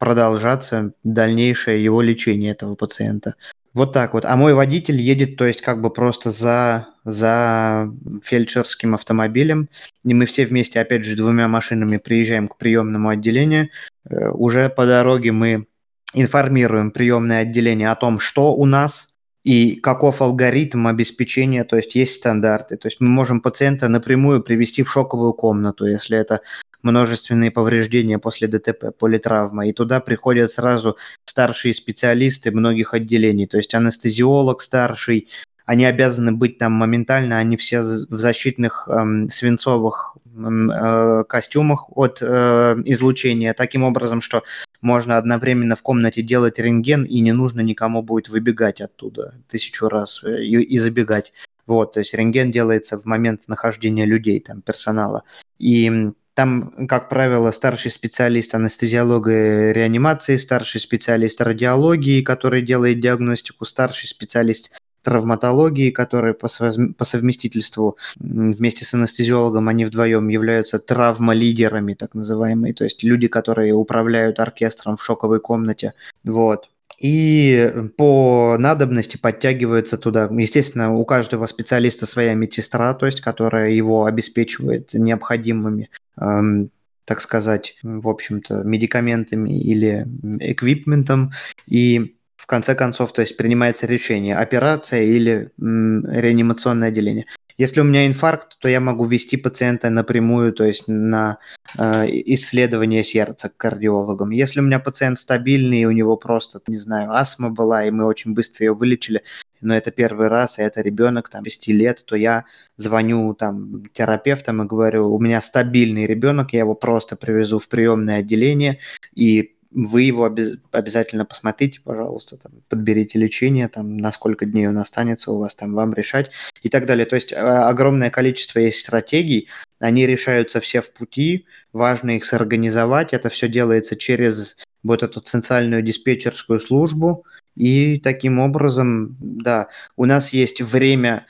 продолжаться 0.00 0.92
дальнейшее 1.04 1.84
его 1.84 2.00
лечение 2.00 2.52
этого 2.52 2.74
пациента. 2.74 3.34
Вот 3.74 3.92
так 3.92 4.14
вот. 4.14 4.24
А 4.24 4.34
мой 4.34 4.54
водитель 4.54 5.00
едет, 5.00 5.36
то 5.36 5.46
есть 5.46 5.60
как 5.60 5.80
бы 5.80 5.90
просто 5.90 6.30
за, 6.30 6.88
за 7.04 7.92
фельдшерским 8.24 8.94
автомобилем, 8.94 9.68
и 10.04 10.14
мы 10.14 10.24
все 10.24 10.46
вместе, 10.46 10.80
опять 10.80 11.04
же, 11.04 11.16
двумя 11.16 11.46
машинами 11.46 11.98
приезжаем 11.98 12.48
к 12.48 12.56
приемному 12.56 13.10
отделению. 13.10 13.68
Э, 14.08 14.30
уже 14.30 14.70
по 14.70 14.86
дороге 14.86 15.32
мы 15.32 15.66
информируем 16.14 16.90
приемное 16.90 17.42
отделение 17.42 17.90
о 17.90 17.94
том, 17.94 18.18
что 18.18 18.54
у 18.54 18.64
нас, 18.64 19.16
и 19.44 19.76
каков 19.76 20.22
алгоритм 20.22 20.86
обеспечения, 20.86 21.64
то 21.64 21.76
есть 21.76 21.94
есть 21.94 22.14
стандарты. 22.14 22.76
То 22.76 22.88
есть 22.88 23.00
мы 23.00 23.08
можем 23.08 23.40
пациента 23.40 23.86
напрямую 23.88 24.42
привести 24.42 24.82
в 24.82 24.90
шоковую 24.90 25.34
комнату, 25.34 25.86
если 25.86 26.18
это 26.18 26.40
множественные 26.82 27.50
повреждения 27.50 28.18
после 28.18 28.48
ДТП, 28.48 28.96
политравма, 28.98 29.68
и 29.68 29.72
туда 29.72 30.00
приходят 30.00 30.50
сразу 30.50 30.96
старшие 31.24 31.74
специалисты 31.74 32.50
многих 32.50 32.94
отделений, 32.94 33.46
то 33.46 33.56
есть 33.56 33.74
анестезиолог 33.74 34.62
старший, 34.62 35.28
они 35.66 35.84
обязаны 35.84 36.32
быть 36.32 36.58
там 36.58 36.72
моментально, 36.72 37.38
они 37.38 37.56
все 37.56 37.82
в 37.82 38.18
защитных 38.18 38.88
эм, 38.88 39.30
свинцовых 39.30 40.16
эм, 40.34 40.68
э, 40.68 41.24
костюмах 41.24 41.84
от 41.96 42.18
э, 42.20 42.76
излучения, 42.86 43.54
таким 43.54 43.84
образом, 43.84 44.20
что 44.20 44.42
можно 44.80 45.16
одновременно 45.16 45.76
в 45.76 45.82
комнате 45.82 46.22
делать 46.22 46.58
рентген, 46.58 47.04
и 47.04 47.20
не 47.20 47.32
нужно 47.32 47.60
никому 47.60 48.02
будет 48.02 48.28
выбегать 48.28 48.80
оттуда 48.80 49.34
тысячу 49.48 49.88
раз 49.88 50.24
э, 50.24 50.42
и, 50.42 50.60
и 50.60 50.78
забегать. 50.78 51.32
Вот, 51.68 51.92
то 51.92 52.00
есть 52.00 52.14
рентген 52.14 52.50
делается 52.50 52.98
в 52.98 53.04
момент 53.04 53.42
нахождения 53.46 54.04
людей, 54.04 54.40
там, 54.40 54.62
персонала. 54.62 55.22
И 55.60 56.10
там, 56.34 56.86
как 56.88 57.08
правило, 57.08 57.50
старший 57.50 57.90
специалист 57.90 58.54
анестезиологии 58.54 59.72
реанимации, 59.72 60.36
старший 60.36 60.80
специалист 60.80 61.40
радиологии, 61.40 62.22
который 62.22 62.62
делает 62.62 63.00
диагностику, 63.00 63.64
старший 63.64 64.08
специалист 64.08 64.72
травматологии, 65.02 65.90
которые 65.90 66.34
по, 66.34 66.48
по 66.96 67.04
совместительству 67.04 67.96
вместе 68.18 68.84
с 68.84 68.94
анестезиологом 68.94 69.68
они 69.68 69.84
вдвоем 69.84 70.28
являются 70.28 70.78
травмолидерами, 70.78 71.94
так 71.94 72.14
называемые, 72.14 72.74
то 72.74 72.84
есть 72.84 73.02
люди, 73.02 73.28
которые 73.28 73.72
управляют 73.72 74.40
оркестром 74.40 74.96
в 74.96 75.04
шоковой 75.04 75.40
комнате. 75.40 75.94
Вот. 76.24 76.68
И 77.00 77.72
по 77.96 78.56
надобности 78.58 79.16
подтягивается 79.16 79.96
туда. 79.96 80.28
Естественно, 80.30 80.94
у 80.94 81.04
каждого 81.06 81.46
специалиста 81.46 82.04
своя 82.06 82.34
медсестра, 82.34 82.92
то 82.94 83.06
есть 83.06 83.22
которая 83.22 83.70
его 83.70 84.04
обеспечивает 84.04 84.92
необходимыми 84.92 85.88
эм, 86.18 86.70
так 87.10 87.20
сказать, 87.22 87.76
в 87.82 88.08
общем-то, 88.08 88.62
медикаментами 88.62 89.58
или 89.58 90.06
эквипментом. 90.38 91.32
И 91.66 92.14
в 92.36 92.46
конце 92.46 92.76
концов, 92.76 93.12
то 93.12 93.20
есть 93.22 93.36
принимается 93.36 93.86
решение, 93.86 94.36
операция 94.36 95.02
или 95.02 95.50
м, 95.60 96.06
реанимационное 96.08 96.88
отделение. 96.88 97.26
Если 97.60 97.82
у 97.82 97.84
меня 97.84 98.06
инфаркт, 98.06 98.58
то 98.58 98.68
я 98.68 98.80
могу 98.80 99.04
вести 99.04 99.36
пациента 99.36 99.90
напрямую, 99.90 100.54
то 100.54 100.64
есть 100.64 100.88
на 100.88 101.36
э, 101.76 102.06
исследование 102.08 103.04
сердца 103.04 103.50
к 103.50 103.56
кардиологам. 103.58 104.30
Если 104.30 104.60
у 104.60 104.62
меня 104.62 104.78
пациент 104.78 105.18
стабильный, 105.18 105.84
у 105.84 105.90
него 105.90 106.16
просто, 106.16 106.62
не 106.68 106.78
знаю, 106.78 107.12
астма 107.12 107.50
была, 107.50 107.84
и 107.84 107.90
мы 107.90 108.06
очень 108.06 108.32
быстро 108.32 108.64
ее 108.64 108.72
вылечили, 108.72 109.24
но 109.60 109.76
это 109.76 109.90
первый 109.90 110.28
раз, 110.28 110.58
и 110.58 110.62
это 110.62 110.80
ребенок 110.80 111.28
там 111.28 111.44
6 111.44 111.68
лет, 111.68 112.02
то 112.06 112.16
я 112.16 112.46
звоню 112.78 113.34
там 113.34 113.84
терапевтам 113.92 114.62
и 114.62 114.66
говорю, 114.66 115.14
у 115.14 115.20
меня 115.20 115.42
стабильный 115.42 116.06
ребенок, 116.06 116.54
я 116.54 116.60
его 116.60 116.74
просто 116.74 117.14
привезу 117.14 117.58
в 117.58 117.68
приемное 117.68 118.20
отделение, 118.20 118.78
и 119.14 119.54
вы 119.72 120.02
его 120.02 120.24
обез... 120.24 120.58
обязательно 120.72 121.24
посмотрите, 121.24 121.80
пожалуйста, 121.82 122.36
там, 122.36 122.52
подберите 122.68 123.18
лечение, 123.18 123.68
там, 123.68 123.96
на 123.96 124.10
сколько 124.12 124.46
дней 124.46 124.68
он 124.68 124.78
останется 124.78 125.32
у 125.32 125.38
вас, 125.38 125.54
там, 125.54 125.74
вам 125.74 125.94
решать 125.94 126.30
и 126.62 126.68
так 126.68 126.86
далее. 126.86 127.06
То 127.06 127.14
есть 127.14 127.32
а, 127.32 127.68
огромное 127.68 128.10
количество 128.10 128.58
есть 128.58 128.80
стратегий, 128.80 129.48
они 129.78 130.06
решаются 130.06 130.60
все 130.60 130.80
в 130.80 130.92
пути, 130.92 131.46
важно 131.72 132.16
их 132.16 132.24
сорганизовать, 132.24 133.12
это 133.12 133.28
все 133.30 133.48
делается 133.48 133.96
через 133.96 134.58
вот 134.82 135.02
эту 135.02 135.20
центральную 135.20 135.82
диспетчерскую 135.82 136.58
службу, 136.58 137.24
и 137.56 137.98
таким 137.98 138.38
образом, 138.38 139.16
да, 139.20 139.68
у 139.96 140.04
нас 140.04 140.32
есть 140.32 140.62
время 140.62 141.26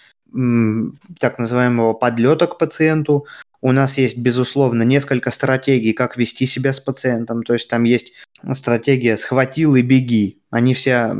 так 1.19 1.39
называемого 1.39 1.93
подлета 1.93 2.47
к 2.47 2.57
пациенту, 2.57 3.27
у 3.63 3.73
нас 3.73 3.99
есть, 3.99 4.19
безусловно, 4.19 4.83
несколько 4.83 5.31
стратегий, 5.31 5.93
как 5.93 6.17
вести 6.17 6.47
себя 6.47 6.73
с 6.73 6.81
пациентом. 6.81 7.43
То 7.43 7.53
есть 7.53 7.69
там 7.69 7.85
есть 7.85 8.15
стратегия 8.53 9.17
«схватил 9.17 9.77
и 9.77 9.83
беги». 9.83 10.39
Они 10.51 10.75
все 10.75 11.15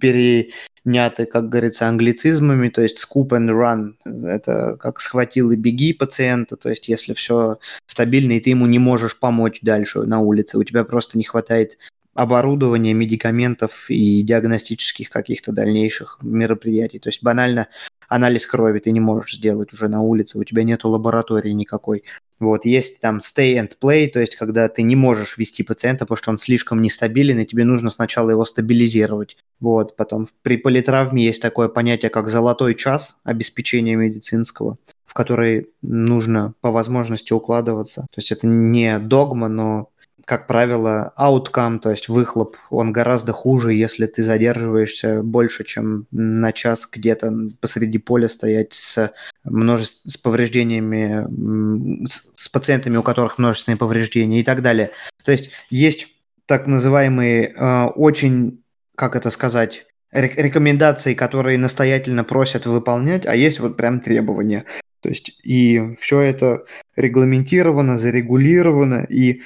переняты, 0.00 1.26
как 1.26 1.48
говорится, 1.48 1.88
англицизмами, 1.88 2.68
то 2.68 2.82
есть 2.82 3.04
«scoop 3.04 3.30
and 3.30 3.50
run». 3.50 3.94
Это 4.26 4.76
как 4.78 5.00
«схватил 5.00 5.50
и 5.50 5.56
беги» 5.56 5.92
пациента. 5.92 6.56
То 6.56 6.70
есть 6.70 6.88
если 6.88 7.14
все 7.14 7.58
стабильно, 7.86 8.32
и 8.32 8.40
ты 8.40 8.50
ему 8.50 8.66
не 8.66 8.78
можешь 8.78 9.18
помочь 9.18 9.58
дальше 9.62 10.02
на 10.02 10.20
улице, 10.20 10.56
у 10.56 10.64
тебя 10.64 10.84
просто 10.84 11.18
не 11.18 11.24
хватает 11.24 11.78
оборудования, 12.14 12.92
медикаментов 12.92 13.86
и 13.88 14.22
диагностических 14.22 15.10
каких-то 15.10 15.52
дальнейших 15.52 16.18
мероприятий. 16.22 16.98
То 16.98 17.08
есть 17.08 17.22
банально 17.22 17.68
анализ 18.10 18.44
крови 18.44 18.80
ты 18.80 18.90
не 18.90 19.00
можешь 19.00 19.36
сделать 19.36 19.72
уже 19.72 19.88
на 19.88 20.02
улице, 20.02 20.38
у 20.38 20.44
тебя 20.44 20.64
нету 20.64 20.88
лаборатории 20.88 21.52
никакой. 21.52 22.04
Вот, 22.40 22.64
есть 22.64 23.00
там 23.00 23.18
stay 23.18 23.54
and 23.54 23.70
play, 23.80 24.08
то 24.08 24.18
есть 24.18 24.34
когда 24.34 24.68
ты 24.68 24.82
не 24.82 24.96
можешь 24.96 25.38
вести 25.38 25.62
пациента, 25.62 26.04
потому 26.04 26.16
что 26.16 26.30
он 26.30 26.38
слишком 26.38 26.82
нестабилен, 26.82 27.38
и 27.38 27.46
тебе 27.46 27.64
нужно 27.64 27.88
сначала 27.90 28.30
его 28.30 28.44
стабилизировать. 28.44 29.36
Вот, 29.60 29.96
потом 29.96 30.28
при 30.42 30.56
политравме 30.56 31.24
есть 31.24 31.40
такое 31.40 31.68
понятие, 31.68 32.10
как 32.10 32.28
золотой 32.28 32.74
час 32.74 33.20
обеспечения 33.24 33.94
медицинского, 33.94 34.78
в 35.06 35.14
который 35.14 35.68
нужно 35.82 36.54
по 36.60 36.70
возможности 36.72 37.32
укладываться. 37.32 38.02
То 38.02 38.18
есть 38.18 38.32
это 38.32 38.46
не 38.46 38.98
догма, 38.98 39.48
но 39.48 39.90
как 40.30 40.46
правило, 40.46 41.12
outcome, 41.18 41.80
то 41.80 41.90
есть 41.90 42.08
выхлоп, 42.08 42.56
он 42.70 42.92
гораздо 42.92 43.32
хуже, 43.32 43.74
если 43.74 44.06
ты 44.06 44.22
задерживаешься 44.22 45.24
больше, 45.24 45.64
чем 45.64 46.06
на 46.12 46.52
час 46.52 46.88
где-то 46.88 47.34
посреди 47.60 47.98
поля 47.98 48.28
стоять 48.28 48.72
с 48.72 49.12
множеств... 49.42 50.08
с 50.08 50.16
повреждениями, 50.16 52.06
с 52.06 52.48
пациентами, 52.48 52.96
у 52.96 53.02
которых 53.02 53.38
множественные 53.38 53.76
повреждения 53.76 54.38
и 54.38 54.44
так 54.44 54.62
далее. 54.62 54.92
То 55.24 55.32
есть 55.32 55.50
есть 55.68 56.06
так 56.46 56.68
называемые 56.68 57.52
э, 57.52 57.84
очень, 57.96 58.62
как 58.94 59.16
это 59.16 59.30
сказать, 59.30 59.84
рекомендации, 60.12 61.14
которые 61.14 61.58
настоятельно 61.58 62.22
просят 62.22 62.66
выполнять, 62.66 63.26
а 63.26 63.34
есть 63.34 63.58
вот 63.58 63.76
прям 63.76 63.98
требования. 63.98 64.64
То 65.00 65.08
есть 65.08 65.40
и 65.42 65.96
все 65.98 66.20
это 66.20 66.64
регламентировано, 66.94 67.98
зарегулировано, 67.98 69.06
и 69.08 69.42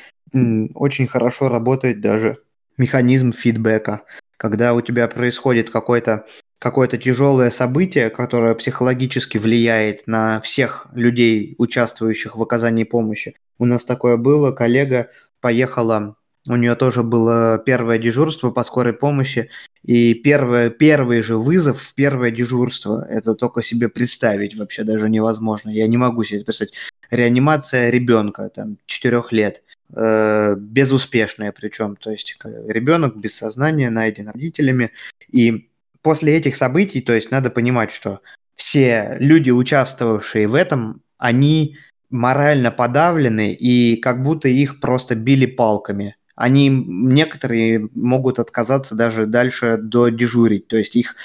очень 0.75 1.07
хорошо 1.07 1.49
работает 1.49 2.01
даже 2.01 2.39
механизм 2.77 3.33
фидбэка, 3.33 4.03
когда 4.37 4.75
у 4.75 4.81
тебя 4.81 5.07
происходит 5.09 5.71
какое-то 5.71 6.27
какое-то 6.59 6.97
тяжелое 6.97 7.51
событие, 7.51 8.09
которое 8.09 8.55
психологически 8.55 9.37
влияет 9.37 10.07
на 10.07 10.41
всех 10.41 10.87
людей, 10.95 11.55
участвующих 11.59 12.37
в 12.37 12.43
оказании 12.43 12.85
помощи. 12.85 13.35
У 13.59 13.67
нас 13.67 13.85
такое 13.85 14.17
было, 14.17 14.51
коллега 14.51 15.11
поехала, 15.43 16.17
у 16.49 16.57
нее 16.57 16.75
тоже 16.75 17.03
было 17.03 17.59
первое 17.59 17.99
дежурство 17.99 18.51
по 18.51 18.65
скорой 18.65 18.95
помощи, 18.95 19.51
и 19.83 20.15
первое, 20.15 20.71
первый 20.71 21.21
же 21.21 21.37
вызов 21.37 21.83
в 21.83 21.95
первое 21.95 22.31
дежурство, 22.31 23.07
это 23.11 23.35
только 23.35 23.63
себе 23.63 23.91
представить 23.91 24.57
вообще 24.57 24.85
даже 24.85 25.11
невозможно. 25.11 25.69
Я 25.69 25.87
не 25.87 25.99
могу 25.99 26.25
себе 26.25 26.45
представить. 26.45 26.73
Реанимация 27.11 27.91
ребенка, 27.91 28.49
там, 28.49 28.79
4 28.87 29.23
лет– 29.33 29.63
безуспешная 29.95 31.53
причем. 31.53 31.97
То 31.97 32.11
есть 32.11 32.37
ребенок 32.67 33.17
без 33.17 33.37
сознания 33.37 33.91
найден 33.91 34.29
родителями. 34.29 34.91
И 35.31 35.69
после 36.03 36.37
этих 36.37 36.57
событий, 36.57 37.01
то 37.01 37.13
есть 37.13 37.31
надо 37.31 37.51
понимать, 37.51 37.91
что 37.91 38.21
все 38.55 39.17
люди, 39.19 39.51
участвовавшие 39.51 40.47
в 40.49 40.55
этом, 40.55 41.03
они 41.19 41.77
морально 42.11 42.71
подавлены 42.71 43.53
и 43.53 43.97
как 43.97 44.23
будто 44.23 44.49
их 44.49 44.81
просто 44.81 45.15
били 45.15 45.47
палками. 45.47 46.17
Они, 46.37 46.69
некоторые 46.69 47.89
могут 47.95 48.39
отказаться 48.39 48.95
даже 48.95 49.27
дальше 49.27 49.79
до 49.79 50.09
дежурить, 50.09 50.67
то 50.67 50.77
есть 50.77 50.97
их 50.97 51.17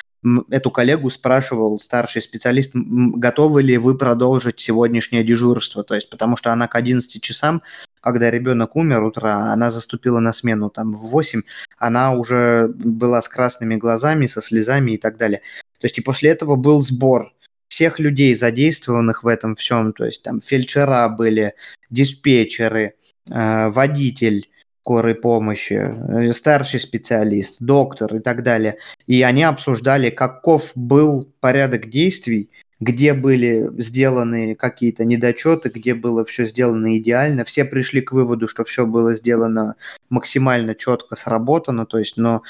эту 0.50 0.72
коллегу 0.72 1.10
спрашивал 1.10 1.80
старший 1.80 2.22
специалист, 2.22 2.72
готовы 2.74 3.62
ли 3.62 3.78
вы 3.78 3.98
продолжить 3.98 4.60
сегодняшнее 4.60 5.24
дежурство, 5.24 5.84
то 5.84 5.96
есть 5.96 6.10
потому 6.10 6.36
что 6.36 6.52
она 6.52 6.68
к 6.68 6.76
11 6.76 7.22
часам 7.22 7.62
когда 8.02 8.32
ребенок 8.32 8.76
умер 8.76 9.04
утра, 9.04 9.52
она 9.52 9.72
заступила 9.72 10.20
на 10.20 10.34
смену 10.34 10.70
там 10.70 10.94
в 10.94 11.08
8, 11.08 11.42
она 11.78 12.14
уже 12.14 12.70
была 12.76 13.22
с 13.22 13.28
красными 13.28 13.76
глазами, 13.76 14.26
со 14.26 14.42
слезами 14.42 14.92
и 14.94 14.98
так 14.98 15.18
далее. 15.18 15.42
То 15.80 15.86
есть 15.86 15.98
и 15.98 16.02
после 16.02 16.30
этого 16.32 16.56
был 16.56 16.82
сбор 16.82 17.34
всех 17.68 18.00
людей, 18.00 18.36
задействованных 18.36 19.24
в 19.24 19.28
этом 19.28 19.56
всем, 19.56 19.94
то 19.94 20.06
есть 20.06 20.24
там 20.24 20.42
фельдшера 20.42 21.08
были, 21.10 21.54
диспетчеры, 21.90 22.96
э, 23.30 23.70
водитель 23.70 24.49
скорой 24.82 25.16
помощи, 25.16 25.74
э, 25.74 26.34
старший 26.34 26.80
специалист, 26.80 27.62
доктор 27.62 28.16
и 28.16 28.20
так 28.20 28.44
далее. 28.44 28.78
И 29.08 29.22
они 29.22 29.44
обсуждали, 29.44 30.10
каков 30.10 30.72
был 30.76 31.32
порядок 31.40 31.90
действий, 31.90 32.50
где 32.80 33.14
были 33.14 33.70
сделаны 33.78 34.56
какие-то 34.56 35.04
недочеты, 35.04 35.70
где 35.70 35.94
было 35.94 36.24
все 36.24 36.46
сделано 36.46 36.98
идеально. 36.98 37.44
Все 37.44 37.66
пришли 37.66 38.02
к 38.02 38.14
выводу, 38.14 38.48
что 38.48 38.64
все 38.64 38.86
было 38.86 39.14
сделано 39.16 39.76
максимально 40.10 40.76
четко 40.76 41.16
сработано, 41.16 41.86
то 41.86 41.98
есть, 41.98 42.16
но 42.16 42.42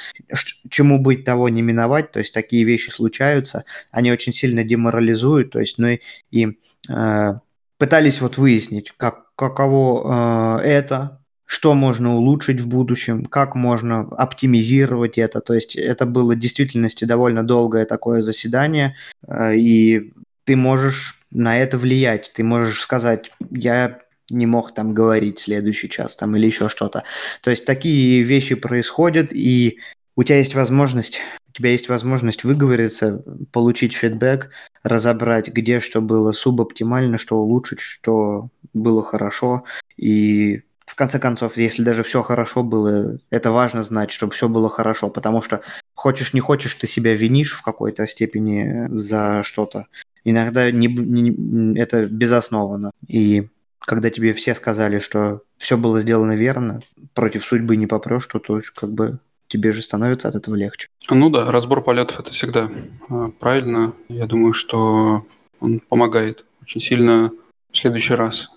чему 0.70 1.00
быть, 1.00 1.26
того 1.26 1.50
не 1.50 1.64
миновать, 1.64 2.12
то 2.12 2.20
есть 2.20 2.34
такие 2.34 2.64
вещи 2.64 2.92
случаются, 2.92 3.66
они 3.92 4.12
очень 4.12 4.34
сильно 4.34 4.64
деморализуют, 4.64 5.52
то 5.52 5.60
есть, 5.60 5.80
ну 5.80 5.88
и, 5.88 6.00
и 6.30 6.60
э, 6.88 7.34
пытались 7.80 8.22
вот 8.22 8.38
выяснить, 8.38 8.94
как, 8.98 9.34
каково 9.36 10.62
э, 10.62 10.68
это, 10.68 11.19
что 11.50 11.74
можно 11.74 12.16
улучшить 12.16 12.62
в 12.62 12.68
будущем, 12.68 13.26
как 13.26 13.56
можно 13.56 14.02
оптимизировать 14.02 15.18
это. 15.18 15.42
То 15.42 15.56
есть 15.56 15.76
это 15.76 16.06
было 16.06 16.36
в 16.36 16.40
действительности 16.40 17.06
довольно 17.06 17.42
долгое 17.42 17.86
такое 17.86 18.22
заседание, 18.22 18.96
э, 19.28 19.58
и 19.58 20.14
ты 20.44 20.56
можешь 20.56 21.20
на 21.32 21.58
это 21.58 21.80
влиять. 21.80 22.32
Ты 22.36 22.44
можешь 22.44 22.80
сказать, 22.80 23.32
я 23.50 23.98
не 24.30 24.46
мог 24.46 24.76
там 24.76 24.94
говорить 24.94 25.40
следующий 25.40 25.90
час 25.90 26.16
там 26.16 26.36
или 26.36 26.46
еще 26.46 26.70
что-то. 26.70 27.04
То 27.42 27.50
есть 27.50 27.66
такие 27.66 28.22
вещи 28.22 28.54
происходят, 28.54 29.34
и 29.34 29.80
у 30.16 30.22
тебя 30.22 30.38
есть 30.38 30.54
возможность, 30.54 31.20
у 31.48 31.54
тебя 31.54 31.72
есть 31.72 31.90
возможность 31.90 32.44
выговориться, 32.44 33.24
получить 33.52 33.96
фидбэк, 33.96 34.52
разобрать, 34.84 35.48
где 35.48 35.80
что 35.80 36.00
было 36.00 36.32
субоптимально, 36.32 37.18
что 37.18 37.38
улучшить, 37.38 37.80
что 37.80 38.50
было 38.76 39.04
хорошо, 39.04 39.64
и 39.98 40.62
в 40.90 40.96
конце 40.96 41.20
концов, 41.20 41.56
если 41.56 41.84
даже 41.84 42.02
все 42.02 42.24
хорошо 42.24 42.64
было, 42.64 43.20
это 43.30 43.52
важно 43.52 43.84
знать, 43.84 44.10
чтобы 44.10 44.34
все 44.34 44.50
было 44.50 44.70
хорошо, 44.70 45.12
потому 45.12 45.44
что 45.44 45.62
хочешь 45.94 46.34
не 46.34 46.40
хочешь, 46.40 46.74
ты 46.74 46.88
себя 46.88 47.14
винишь 47.16 47.54
в 47.54 47.62
какой-то 47.62 48.08
степени 48.08 48.88
за 48.90 49.44
что-то. 49.44 49.86
Иногда 50.24 50.72
не, 50.72 50.88
не, 50.88 51.80
это 51.80 52.08
безоснованно. 52.08 52.90
И 53.08 53.50
когда 53.80 54.10
тебе 54.10 54.34
все 54.34 54.56
сказали, 54.56 54.98
что 54.98 55.42
все 55.58 55.78
было 55.78 56.00
сделано 56.00 56.36
верно, 56.36 56.82
против 57.14 57.46
судьбы 57.46 57.76
не 57.76 57.86
попрешь, 57.86 58.26
то, 58.26 58.40
то 58.40 58.60
как 58.74 58.92
бы 58.92 59.20
тебе 59.48 59.72
же 59.72 59.84
становится 59.84 60.28
от 60.28 60.36
этого 60.36 60.56
легче. 60.56 60.88
Ну 61.12 61.30
да, 61.30 61.52
разбор 61.52 61.84
полетов 61.84 62.20
это 62.20 62.32
всегда 62.32 62.68
а, 63.10 63.30
правильно. 63.40 63.94
Я 64.08 64.26
думаю, 64.26 64.54
что 64.54 65.24
он 65.60 65.82
помогает 65.82 66.46
очень 66.64 66.82
сильно 66.82 67.32
в 67.72 67.78
следующий 67.78 68.16
раз 68.16 68.50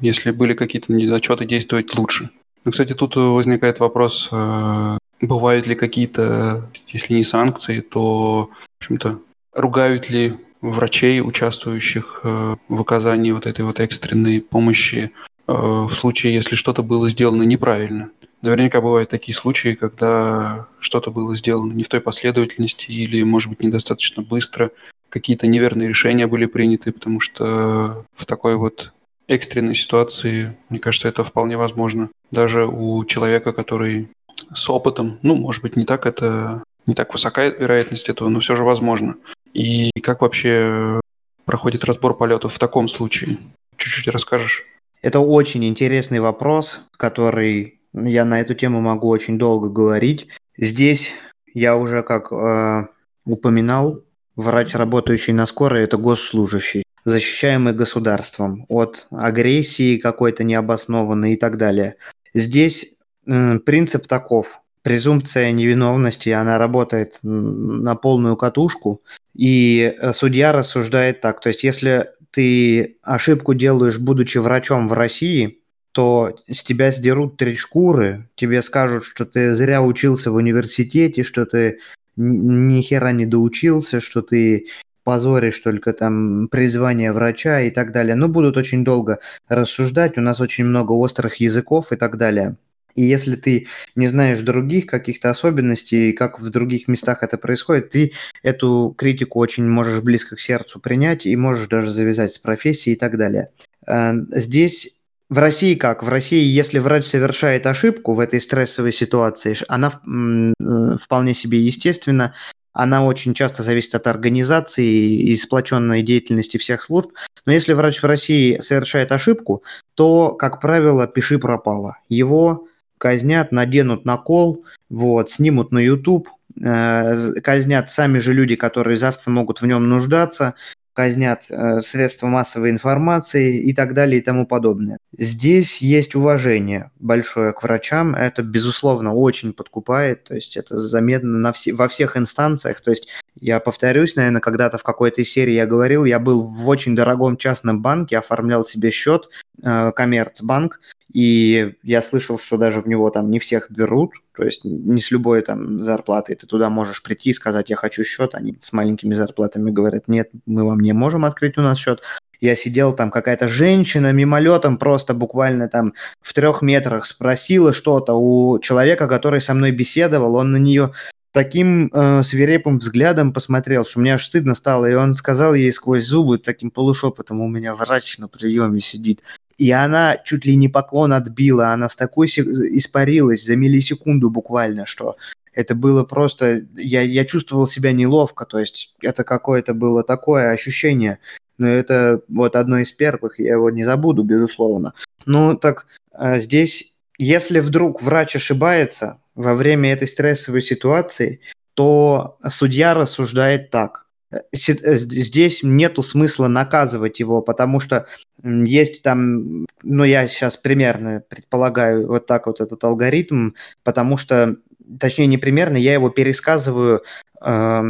если 0.00 0.30
были 0.30 0.54
какие-то 0.54 0.92
недочеты, 0.92 1.44
действовать 1.44 1.94
лучше. 1.96 2.30
Но, 2.64 2.70
кстати, 2.72 2.92
тут 2.92 3.16
возникает 3.16 3.80
вопрос, 3.80 4.28
э, 4.30 4.98
бывают 5.20 5.66
ли 5.66 5.74
какие-то, 5.74 6.68
если 6.88 7.14
не 7.14 7.24
санкции, 7.24 7.80
то, 7.80 8.50
в 8.50 8.82
общем-то, 8.82 9.18
ругают 9.54 10.10
ли 10.10 10.36
врачей, 10.60 11.20
участвующих 11.20 12.20
э, 12.22 12.56
в 12.68 12.80
оказании 12.80 13.32
вот 13.32 13.46
этой 13.46 13.64
вот 13.64 13.80
экстренной 13.80 14.40
помощи 14.40 15.10
в 15.46 15.90
случае, 15.90 16.34
если 16.34 16.54
что-то 16.54 16.84
было 16.84 17.08
сделано 17.08 17.42
неправильно. 17.42 18.10
Наверняка 18.40 18.80
бывают 18.80 19.10
такие 19.10 19.34
случаи, 19.34 19.74
когда 19.74 20.68
что-то 20.78 21.10
было 21.10 21.34
сделано 21.34 21.72
не 21.72 21.82
в 21.82 21.88
той 21.88 22.00
последовательности 22.00 22.90
или, 22.90 23.22
может 23.24 23.50
быть, 23.50 23.60
недостаточно 23.62 24.22
быстро, 24.22 24.70
какие-то 25.08 25.46
неверные 25.46 25.88
решения 25.88 26.26
были 26.26 26.46
приняты, 26.46 26.92
потому 26.92 27.20
что 27.20 28.06
в 28.14 28.26
такой 28.26 28.56
вот 28.56 28.92
экстренной 29.30 29.76
ситуации, 29.76 30.56
мне 30.68 30.80
кажется, 30.80 31.08
это 31.08 31.22
вполне 31.22 31.56
возможно. 31.56 32.10
Даже 32.32 32.66
у 32.66 33.04
человека, 33.04 33.52
который 33.52 34.08
с 34.52 34.68
опытом, 34.68 35.20
ну, 35.22 35.36
может 35.36 35.62
быть, 35.62 35.76
не 35.76 35.84
так 35.84 36.04
это, 36.04 36.64
не 36.86 36.94
так 36.94 37.12
высока 37.12 37.46
вероятность 37.46 38.08
этого, 38.08 38.28
но 38.28 38.40
все 38.40 38.56
же 38.56 38.64
возможно. 38.64 39.14
И 39.54 39.90
как 40.02 40.20
вообще 40.20 41.00
проходит 41.44 41.84
разбор 41.84 42.16
полетов 42.16 42.54
в 42.54 42.58
таком 42.58 42.88
случае? 42.88 43.38
Чуть-чуть 43.76 44.08
расскажешь? 44.08 44.64
Это 45.00 45.20
очень 45.20 45.64
интересный 45.64 46.18
вопрос, 46.18 46.88
который 46.96 47.80
я 47.94 48.24
на 48.24 48.40
эту 48.40 48.54
тему 48.54 48.80
могу 48.80 49.08
очень 49.08 49.38
долго 49.38 49.68
говорить. 49.68 50.26
Здесь 50.56 51.12
я 51.54 51.76
уже 51.76 52.02
как 52.02 52.32
э, 52.32 52.88
упоминал, 53.24 54.02
врач, 54.34 54.74
работающий 54.74 55.32
на 55.32 55.46
скорой, 55.46 55.84
это 55.84 55.96
госслужащий 55.96 56.82
защищаемый 57.04 57.72
государством 57.72 58.66
от 58.68 59.06
агрессии 59.10 59.96
какой-то 59.96 60.44
необоснованной 60.44 61.34
и 61.34 61.36
так 61.36 61.56
далее. 61.56 61.96
Здесь 62.34 62.96
принцип 63.24 64.06
таков. 64.06 64.60
Презумпция 64.82 65.52
невиновности, 65.52 66.30
она 66.30 66.56
работает 66.56 67.18
на 67.22 67.96
полную 67.96 68.36
катушку, 68.38 69.02
и 69.34 69.94
э, 69.98 70.12
судья 70.14 70.52
рассуждает 70.52 71.20
так. 71.20 71.42
То 71.42 71.50
есть, 71.50 71.64
если 71.64 72.08
ты 72.30 72.96
ошибку 73.02 73.52
делаешь, 73.52 73.98
будучи 73.98 74.38
врачом 74.38 74.88
в 74.88 74.94
России, 74.94 75.58
то 75.92 76.34
с 76.48 76.62
тебя 76.62 76.92
сдерут 76.92 77.36
три 77.36 77.56
шкуры, 77.56 78.28
тебе 78.36 78.62
скажут, 78.62 79.04
что 79.04 79.26
ты 79.26 79.54
зря 79.54 79.82
учился 79.82 80.30
в 80.30 80.36
университете, 80.36 81.24
что 81.24 81.44
ты 81.44 81.80
ни 82.16 82.80
хера 82.80 83.12
не 83.12 83.26
доучился, 83.26 84.00
что 84.00 84.22
ты 84.22 84.68
позоришь 85.04 85.58
только 85.60 85.92
там 85.92 86.48
призвание 86.48 87.12
врача 87.12 87.60
и 87.60 87.70
так 87.70 87.92
далее. 87.92 88.14
Ну, 88.14 88.28
будут 88.28 88.56
очень 88.56 88.84
долго 88.84 89.18
рассуждать, 89.48 90.18
у 90.18 90.20
нас 90.20 90.40
очень 90.40 90.64
много 90.64 90.92
острых 90.92 91.36
языков 91.36 91.92
и 91.92 91.96
так 91.96 92.16
далее. 92.16 92.56
И 92.94 93.04
если 93.04 93.36
ты 93.36 93.68
не 93.94 94.08
знаешь 94.08 94.40
других 94.40 94.86
каких-то 94.86 95.30
особенностей, 95.30 96.12
как 96.12 96.40
в 96.40 96.50
других 96.50 96.88
местах 96.88 97.22
это 97.22 97.38
происходит, 97.38 97.90
ты 97.90 98.12
эту 98.42 98.94
критику 98.96 99.38
очень 99.38 99.66
можешь 99.66 100.02
близко 100.02 100.36
к 100.36 100.40
сердцу 100.40 100.80
принять 100.80 101.26
и 101.26 101.36
можешь 101.36 101.68
даже 101.68 101.90
завязать 101.90 102.32
с 102.32 102.38
профессией 102.38 102.96
и 102.96 102.98
так 102.98 103.16
далее. 103.16 103.50
Э, 103.86 104.12
здесь 104.30 104.96
в 105.28 105.38
России 105.38 105.76
как? 105.76 106.02
В 106.02 106.08
России, 106.08 106.42
если 106.42 106.80
врач 106.80 107.06
совершает 107.06 107.64
ошибку 107.66 108.14
в 108.14 108.20
этой 108.20 108.40
стрессовой 108.40 108.92
ситуации, 108.92 109.56
она 109.68 109.92
э, 109.92 110.96
вполне 110.98 111.34
себе 111.34 111.60
естественно 111.60 112.34
она 112.72 113.04
очень 113.04 113.34
часто 113.34 113.62
зависит 113.62 113.94
от 113.94 114.06
организации 114.06 114.84
и 114.84 115.36
сплоченной 115.36 116.02
деятельности 116.02 116.56
всех 116.56 116.82
служб. 116.82 117.12
Но 117.46 117.52
если 117.52 117.72
врач 117.72 118.02
в 118.02 118.06
России 118.06 118.58
совершает 118.60 119.12
ошибку, 119.12 119.62
то, 119.94 120.30
как 120.30 120.60
правило, 120.60 121.06
пиши 121.06 121.38
пропало. 121.38 121.98
Его 122.08 122.66
казнят, 122.98 123.50
наденут 123.50 124.04
на 124.04 124.18
кол, 124.18 124.64
вот, 124.88 125.30
снимут 125.30 125.72
на 125.72 125.78
YouTube, 125.78 126.28
э, 126.62 127.32
казнят 127.42 127.90
сами 127.90 128.18
же 128.18 128.34
люди, 128.34 128.56
которые 128.56 128.98
завтра 128.98 129.30
могут 129.30 129.62
в 129.62 129.66
нем 129.66 129.88
нуждаться, 129.88 130.54
казнят 131.00 131.46
э, 131.48 131.80
средства 131.80 132.26
массовой 132.26 132.68
информации 132.68 133.58
и 133.58 133.72
так 133.72 133.94
далее 133.94 134.20
и 134.20 134.22
тому 134.22 134.46
подобное. 134.46 134.98
Здесь 135.16 135.80
есть 135.80 136.14
уважение 136.14 136.90
большое 136.98 137.52
к 137.52 137.62
врачам, 137.62 138.14
это, 138.14 138.42
безусловно, 138.42 139.14
очень 139.14 139.54
подкупает, 139.54 140.24
то 140.24 140.34
есть 140.34 140.58
это 140.58 140.78
заметно 140.78 141.38
на 141.38 141.52
все, 141.54 141.72
во 141.72 141.88
всех 141.88 142.18
инстанциях, 142.18 142.82
то 142.82 142.90
есть 142.90 143.08
я 143.34 143.60
повторюсь, 143.60 144.14
наверное, 144.14 144.42
когда-то 144.42 144.76
в 144.76 144.82
какой-то 144.82 145.24
серии 145.24 145.54
я 145.54 145.66
говорил, 145.66 146.04
я 146.04 146.18
был 146.18 146.46
в 146.46 146.68
очень 146.68 146.94
дорогом 146.94 147.38
частном 147.38 147.80
банке, 147.80 148.18
оформлял 148.18 148.62
себе 148.62 148.90
счет, 148.90 149.30
э, 149.62 149.92
Коммерцбанк, 149.96 150.80
и 151.12 151.74
я 151.82 152.02
слышал, 152.02 152.38
что 152.38 152.56
даже 152.56 152.80
в 152.80 152.86
него 152.86 153.10
там 153.10 153.30
не 153.30 153.38
всех 153.38 153.70
берут, 153.70 154.12
то 154.36 154.44
есть 154.44 154.64
не 154.64 155.00
с 155.00 155.10
любой 155.10 155.42
там 155.42 155.82
зарплатой 155.82 156.36
ты 156.36 156.46
туда 156.46 156.70
можешь 156.70 157.02
прийти 157.02 157.30
и 157.30 157.34
сказать, 157.34 157.70
я 157.70 157.76
хочу 157.76 158.04
счет, 158.04 158.34
они 158.34 158.56
с 158.60 158.72
маленькими 158.72 159.14
зарплатами 159.14 159.70
говорят, 159.70 160.08
нет, 160.08 160.30
мы 160.46 160.64
вам 160.64 160.80
не 160.80 160.92
можем 160.92 161.24
открыть 161.24 161.58
у 161.58 161.62
нас 161.62 161.78
счет. 161.78 162.00
Я 162.40 162.56
сидел 162.56 162.94
там, 162.94 163.10
какая-то 163.10 163.48
женщина 163.48 164.12
мимолетом 164.12 164.78
просто 164.78 165.12
буквально 165.12 165.68
там 165.68 165.92
в 166.22 166.32
трех 166.32 166.62
метрах 166.62 167.04
спросила 167.04 167.74
что-то 167.74 168.14
у 168.14 168.58
человека, 168.60 169.08
который 169.08 169.42
со 169.42 169.52
мной 169.52 169.72
беседовал, 169.72 170.36
он 170.36 170.52
на 170.52 170.56
нее 170.56 170.92
таким 171.32 171.90
э, 171.92 172.22
свирепым 172.22 172.78
взглядом 172.78 173.32
посмотрел, 173.32 173.84
что 173.84 174.00
мне 174.00 174.14
аж 174.14 174.24
стыдно 174.24 174.54
стало, 174.54 174.86
и 174.86 174.94
он 174.94 175.14
сказал 175.14 175.54
ей 175.54 175.72
сквозь 175.72 176.04
зубы 176.04 176.38
таким 176.38 176.70
полушепотом, 176.70 177.40
у 177.40 177.48
меня 177.48 177.74
врач 177.74 178.18
на 178.18 178.28
приеме 178.28 178.80
сидит. 178.80 179.22
И 179.60 179.72
она 179.72 180.16
чуть 180.24 180.46
ли 180.46 180.56
не 180.56 180.70
поклон 180.70 181.12
отбила, 181.12 181.74
она 181.74 181.90
с 181.90 181.94
такой 181.94 182.28
испарилась 182.28 183.44
за 183.44 183.56
миллисекунду 183.56 184.30
буквально, 184.30 184.86
что 184.86 185.16
это 185.52 185.74
было 185.74 186.02
просто... 186.02 186.62
Я, 186.76 187.02
я 187.02 187.26
чувствовал 187.26 187.66
себя 187.66 187.92
неловко, 187.92 188.46
то 188.46 188.58
есть 188.58 188.94
это 189.02 189.22
какое-то 189.22 189.74
было 189.74 190.02
такое 190.02 190.52
ощущение. 190.52 191.18
Но 191.58 191.68
это 191.68 192.22
вот 192.28 192.56
одно 192.56 192.78
из 192.78 192.90
первых, 192.90 193.38
я 193.38 193.52
его 193.52 193.68
не 193.68 193.84
забуду, 193.84 194.22
безусловно. 194.22 194.94
Ну, 195.26 195.54
так 195.54 195.84
а, 196.14 196.38
здесь, 196.38 196.96
если 197.18 197.60
вдруг 197.60 198.00
врач 198.00 198.36
ошибается 198.36 199.18
во 199.34 199.54
время 199.54 199.92
этой 199.92 200.08
стрессовой 200.08 200.62
ситуации, 200.62 201.40
то 201.74 202.38
судья 202.48 202.94
рассуждает 202.94 203.68
так. 203.68 204.06
Э, 204.30 204.38
здесь 204.54 205.62
нету 205.62 206.02
смысла 206.02 206.48
наказывать 206.48 207.20
его, 207.20 207.42
потому 207.42 207.80
что 207.80 208.06
есть 208.42 209.02
там, 209.02 209.66
ну 209.82 210.04
я 210.04 210.28
сейчас 210.28 210.56
примерно 210.56 211.22
предполагаю 211.28 212.06
вот 212.06 212.26
так 212.26 212.46
вот 212.46 212.60
этот 212.60 212.82
алгоритм, 212.84 213.50
потому 213.82 214.16
что, 214.16 214.56
точнее 214.98 215.26
не 215.26 215.38
примерно, 215.38 215.76
я 215.76 215.92
его 215.92 216.10
пересказываю 216.10 217.02
э, 217.42 217.82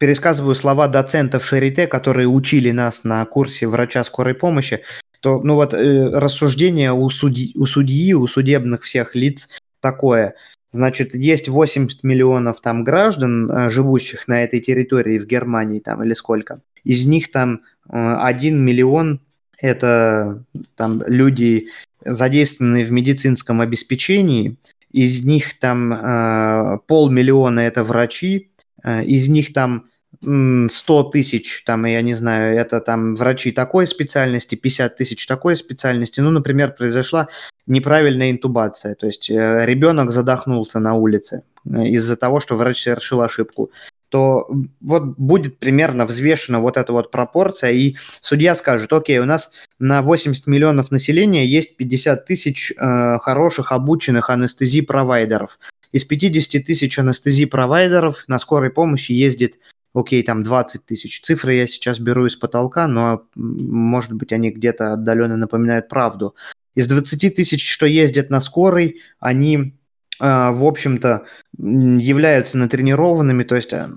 пересказываю 0.00 0.54
слова 0.54 0.88
доцентов 0.88 1.44
Шарите, 1.44 1.86
которые 1.86 2.26
учили 2.26 2.70
нас 2.70 3.04
на 3.04 3.24
курсе 3.26 3.68
врача 3.68 4.02
скорой 4.02 4.34
помощи, 4.34 4.80
то, 5.20 5.40
ну 5.42 5.54
вот, 5.56 5.74
э, 5.74 6.08
рассуждение 6.08 6.92
у, 6.92 7.08
судьи, 7.10 7.52
у 7.54 7.66
судьи, 7.66 8.14
у 8.14 8.26
судебных 8.26 8.82
всех 8.84 9.14
лиц 9.14 9.50
такое. 9.80 10.34
Значит, 10.70 11.14
есть 11.14 11.48
80 11.48 12.02
миллионов 12.02 12.62
там 12.62 12.82
граждан, 12.82 13.50
э, 13.50 13.68
живущих 13.68 14.26
на 14.26 14.42
этой 14.42 14.60
территории 14.60 15.18
в 15.18 15.26
Германии 15.26 15.80
там 15.80 16.02
или 16.02 16.14
сколько. 16.14 16.62
Из 16.82 17.06
них 17.06 17.30
там 17.30 17.60
э, 17.92 18.16
1 18.22 18.58
миллион 18.58 19.20
это 19.60 20.42
там 20.76 21.02
люди, 21.06 21.68
задействованные 22.04 22.84
в 22.84 22.92
медицинском 22.92 23.60
обеспечении. 23.60 24.56
Из 24.90 25.24
них 25.24 25.58
там 25.58 25.92
э, 25.92 26.78
полмиллиона 26.86 27.60
это 27.60 27.84
врачи, 27.84 28.50
э, 28.82 29.04
из 29.04 29.28
них 29.28 29.52
там 29.52 29.86
100 30.22 31.04
тысяч, 31.04 31.64
там, 31.64 31.86
я 31.86 32.02
не 32.02 32.12
знаю, 32.12 32.58
это 32.58 32.80
там 32.80 33.14
врачи 33.14 33.52
такой 33.52 33.86
специальности, 33.86 34.54
50 34.54 34.96
тысяч 34.96 35.26
такой 35.26 35.56
специальности. 35.56 36.20
Ну, 36.20 36.30
например, 36.30 36.74
произошла 36.76 37.28
неправильная 37.66 38.30
интубация, 38.30 38.94
то 38.94 39.06
есть 39.06 39.30
э, 39.30 39.64
ребенок 39.64 40.10
задохнулся 40.10 40.78
на 40.78 40.94
улице 40.94 41.44
э, 41.64 41.86
из-за 41.86 42.16
того, 42.16 42.40
что 42.40 42.56
врач 42.56 42.82
совершил 42.82 43.22
ошибку 43.22 43.70
то 44.10 44.46
вот 44.80 45.14
будет 45.16 45.58
примерно 45.58 46.04
взвешена 46.04 46.58
вот 46.60 46.76
эта 46.76 46.92
вот 46.92 47.10
пропорция, 47.10 47.70
и 47.70 47.96
судья 48.20 48.54
скажет, 48.54 48.92
окей, 48.92 49.18
у 49.18 49.24
нас 49.24 49.52
на 49.78 50.02
80 50.02 50.46
миллионов 50.46 50.90
населения 50.90 51.46
есть 51.46 51.76
50 51.76 52.26
тысяч 52.26 52.72
э, 52.72 53.18
хороших 53.18 53.72
обученных 53.72 54.28
анестезий-провайдеров. 54.28 55.58
Из 55.92 56.04
50 56.04 56.66
тысяч 56.66 56.98
анестезий-провайдеров 56.98 58.24
на 58.26 58.38
скорой 58.38 58.70
помощи 58.70 59.12
ездит 59.12 59.58
окей, 59.94 60.22
там 60.22 60.42
20 60.42 60.84
тысяч. 60.84 61.20
Цифры 61.20 61.54
я 61.54 61.66
сейчас 61.66 61.98
беру 62.00 62.26
из 62.26 62.36
потолка, 62.36 62.86
но, 62.88 63.22
может 63.34 64.12
быть, 64.12 64.32
они 64.32 64.50
где-то 64.50 64.92
отдаленно 64.94 65.36
напоминают 65.36 65.88
правду. 65.88 66.34
Из 66.74 66.86
20 66.88 67.34
тысяч, 67.34 67.68
что 67.68 67.86
ездят 67.86 68.30
на 68.30 68.40
скорой, 68.40 69.00
они 69.18 69.74
в 70.20 70.64
общем-то, 70.66 71.24
являются 71.58 72.58
натренированными, 72.58 73.42
то 73.42 73.56
есть 73.56 73.72
а, 73.72 73.88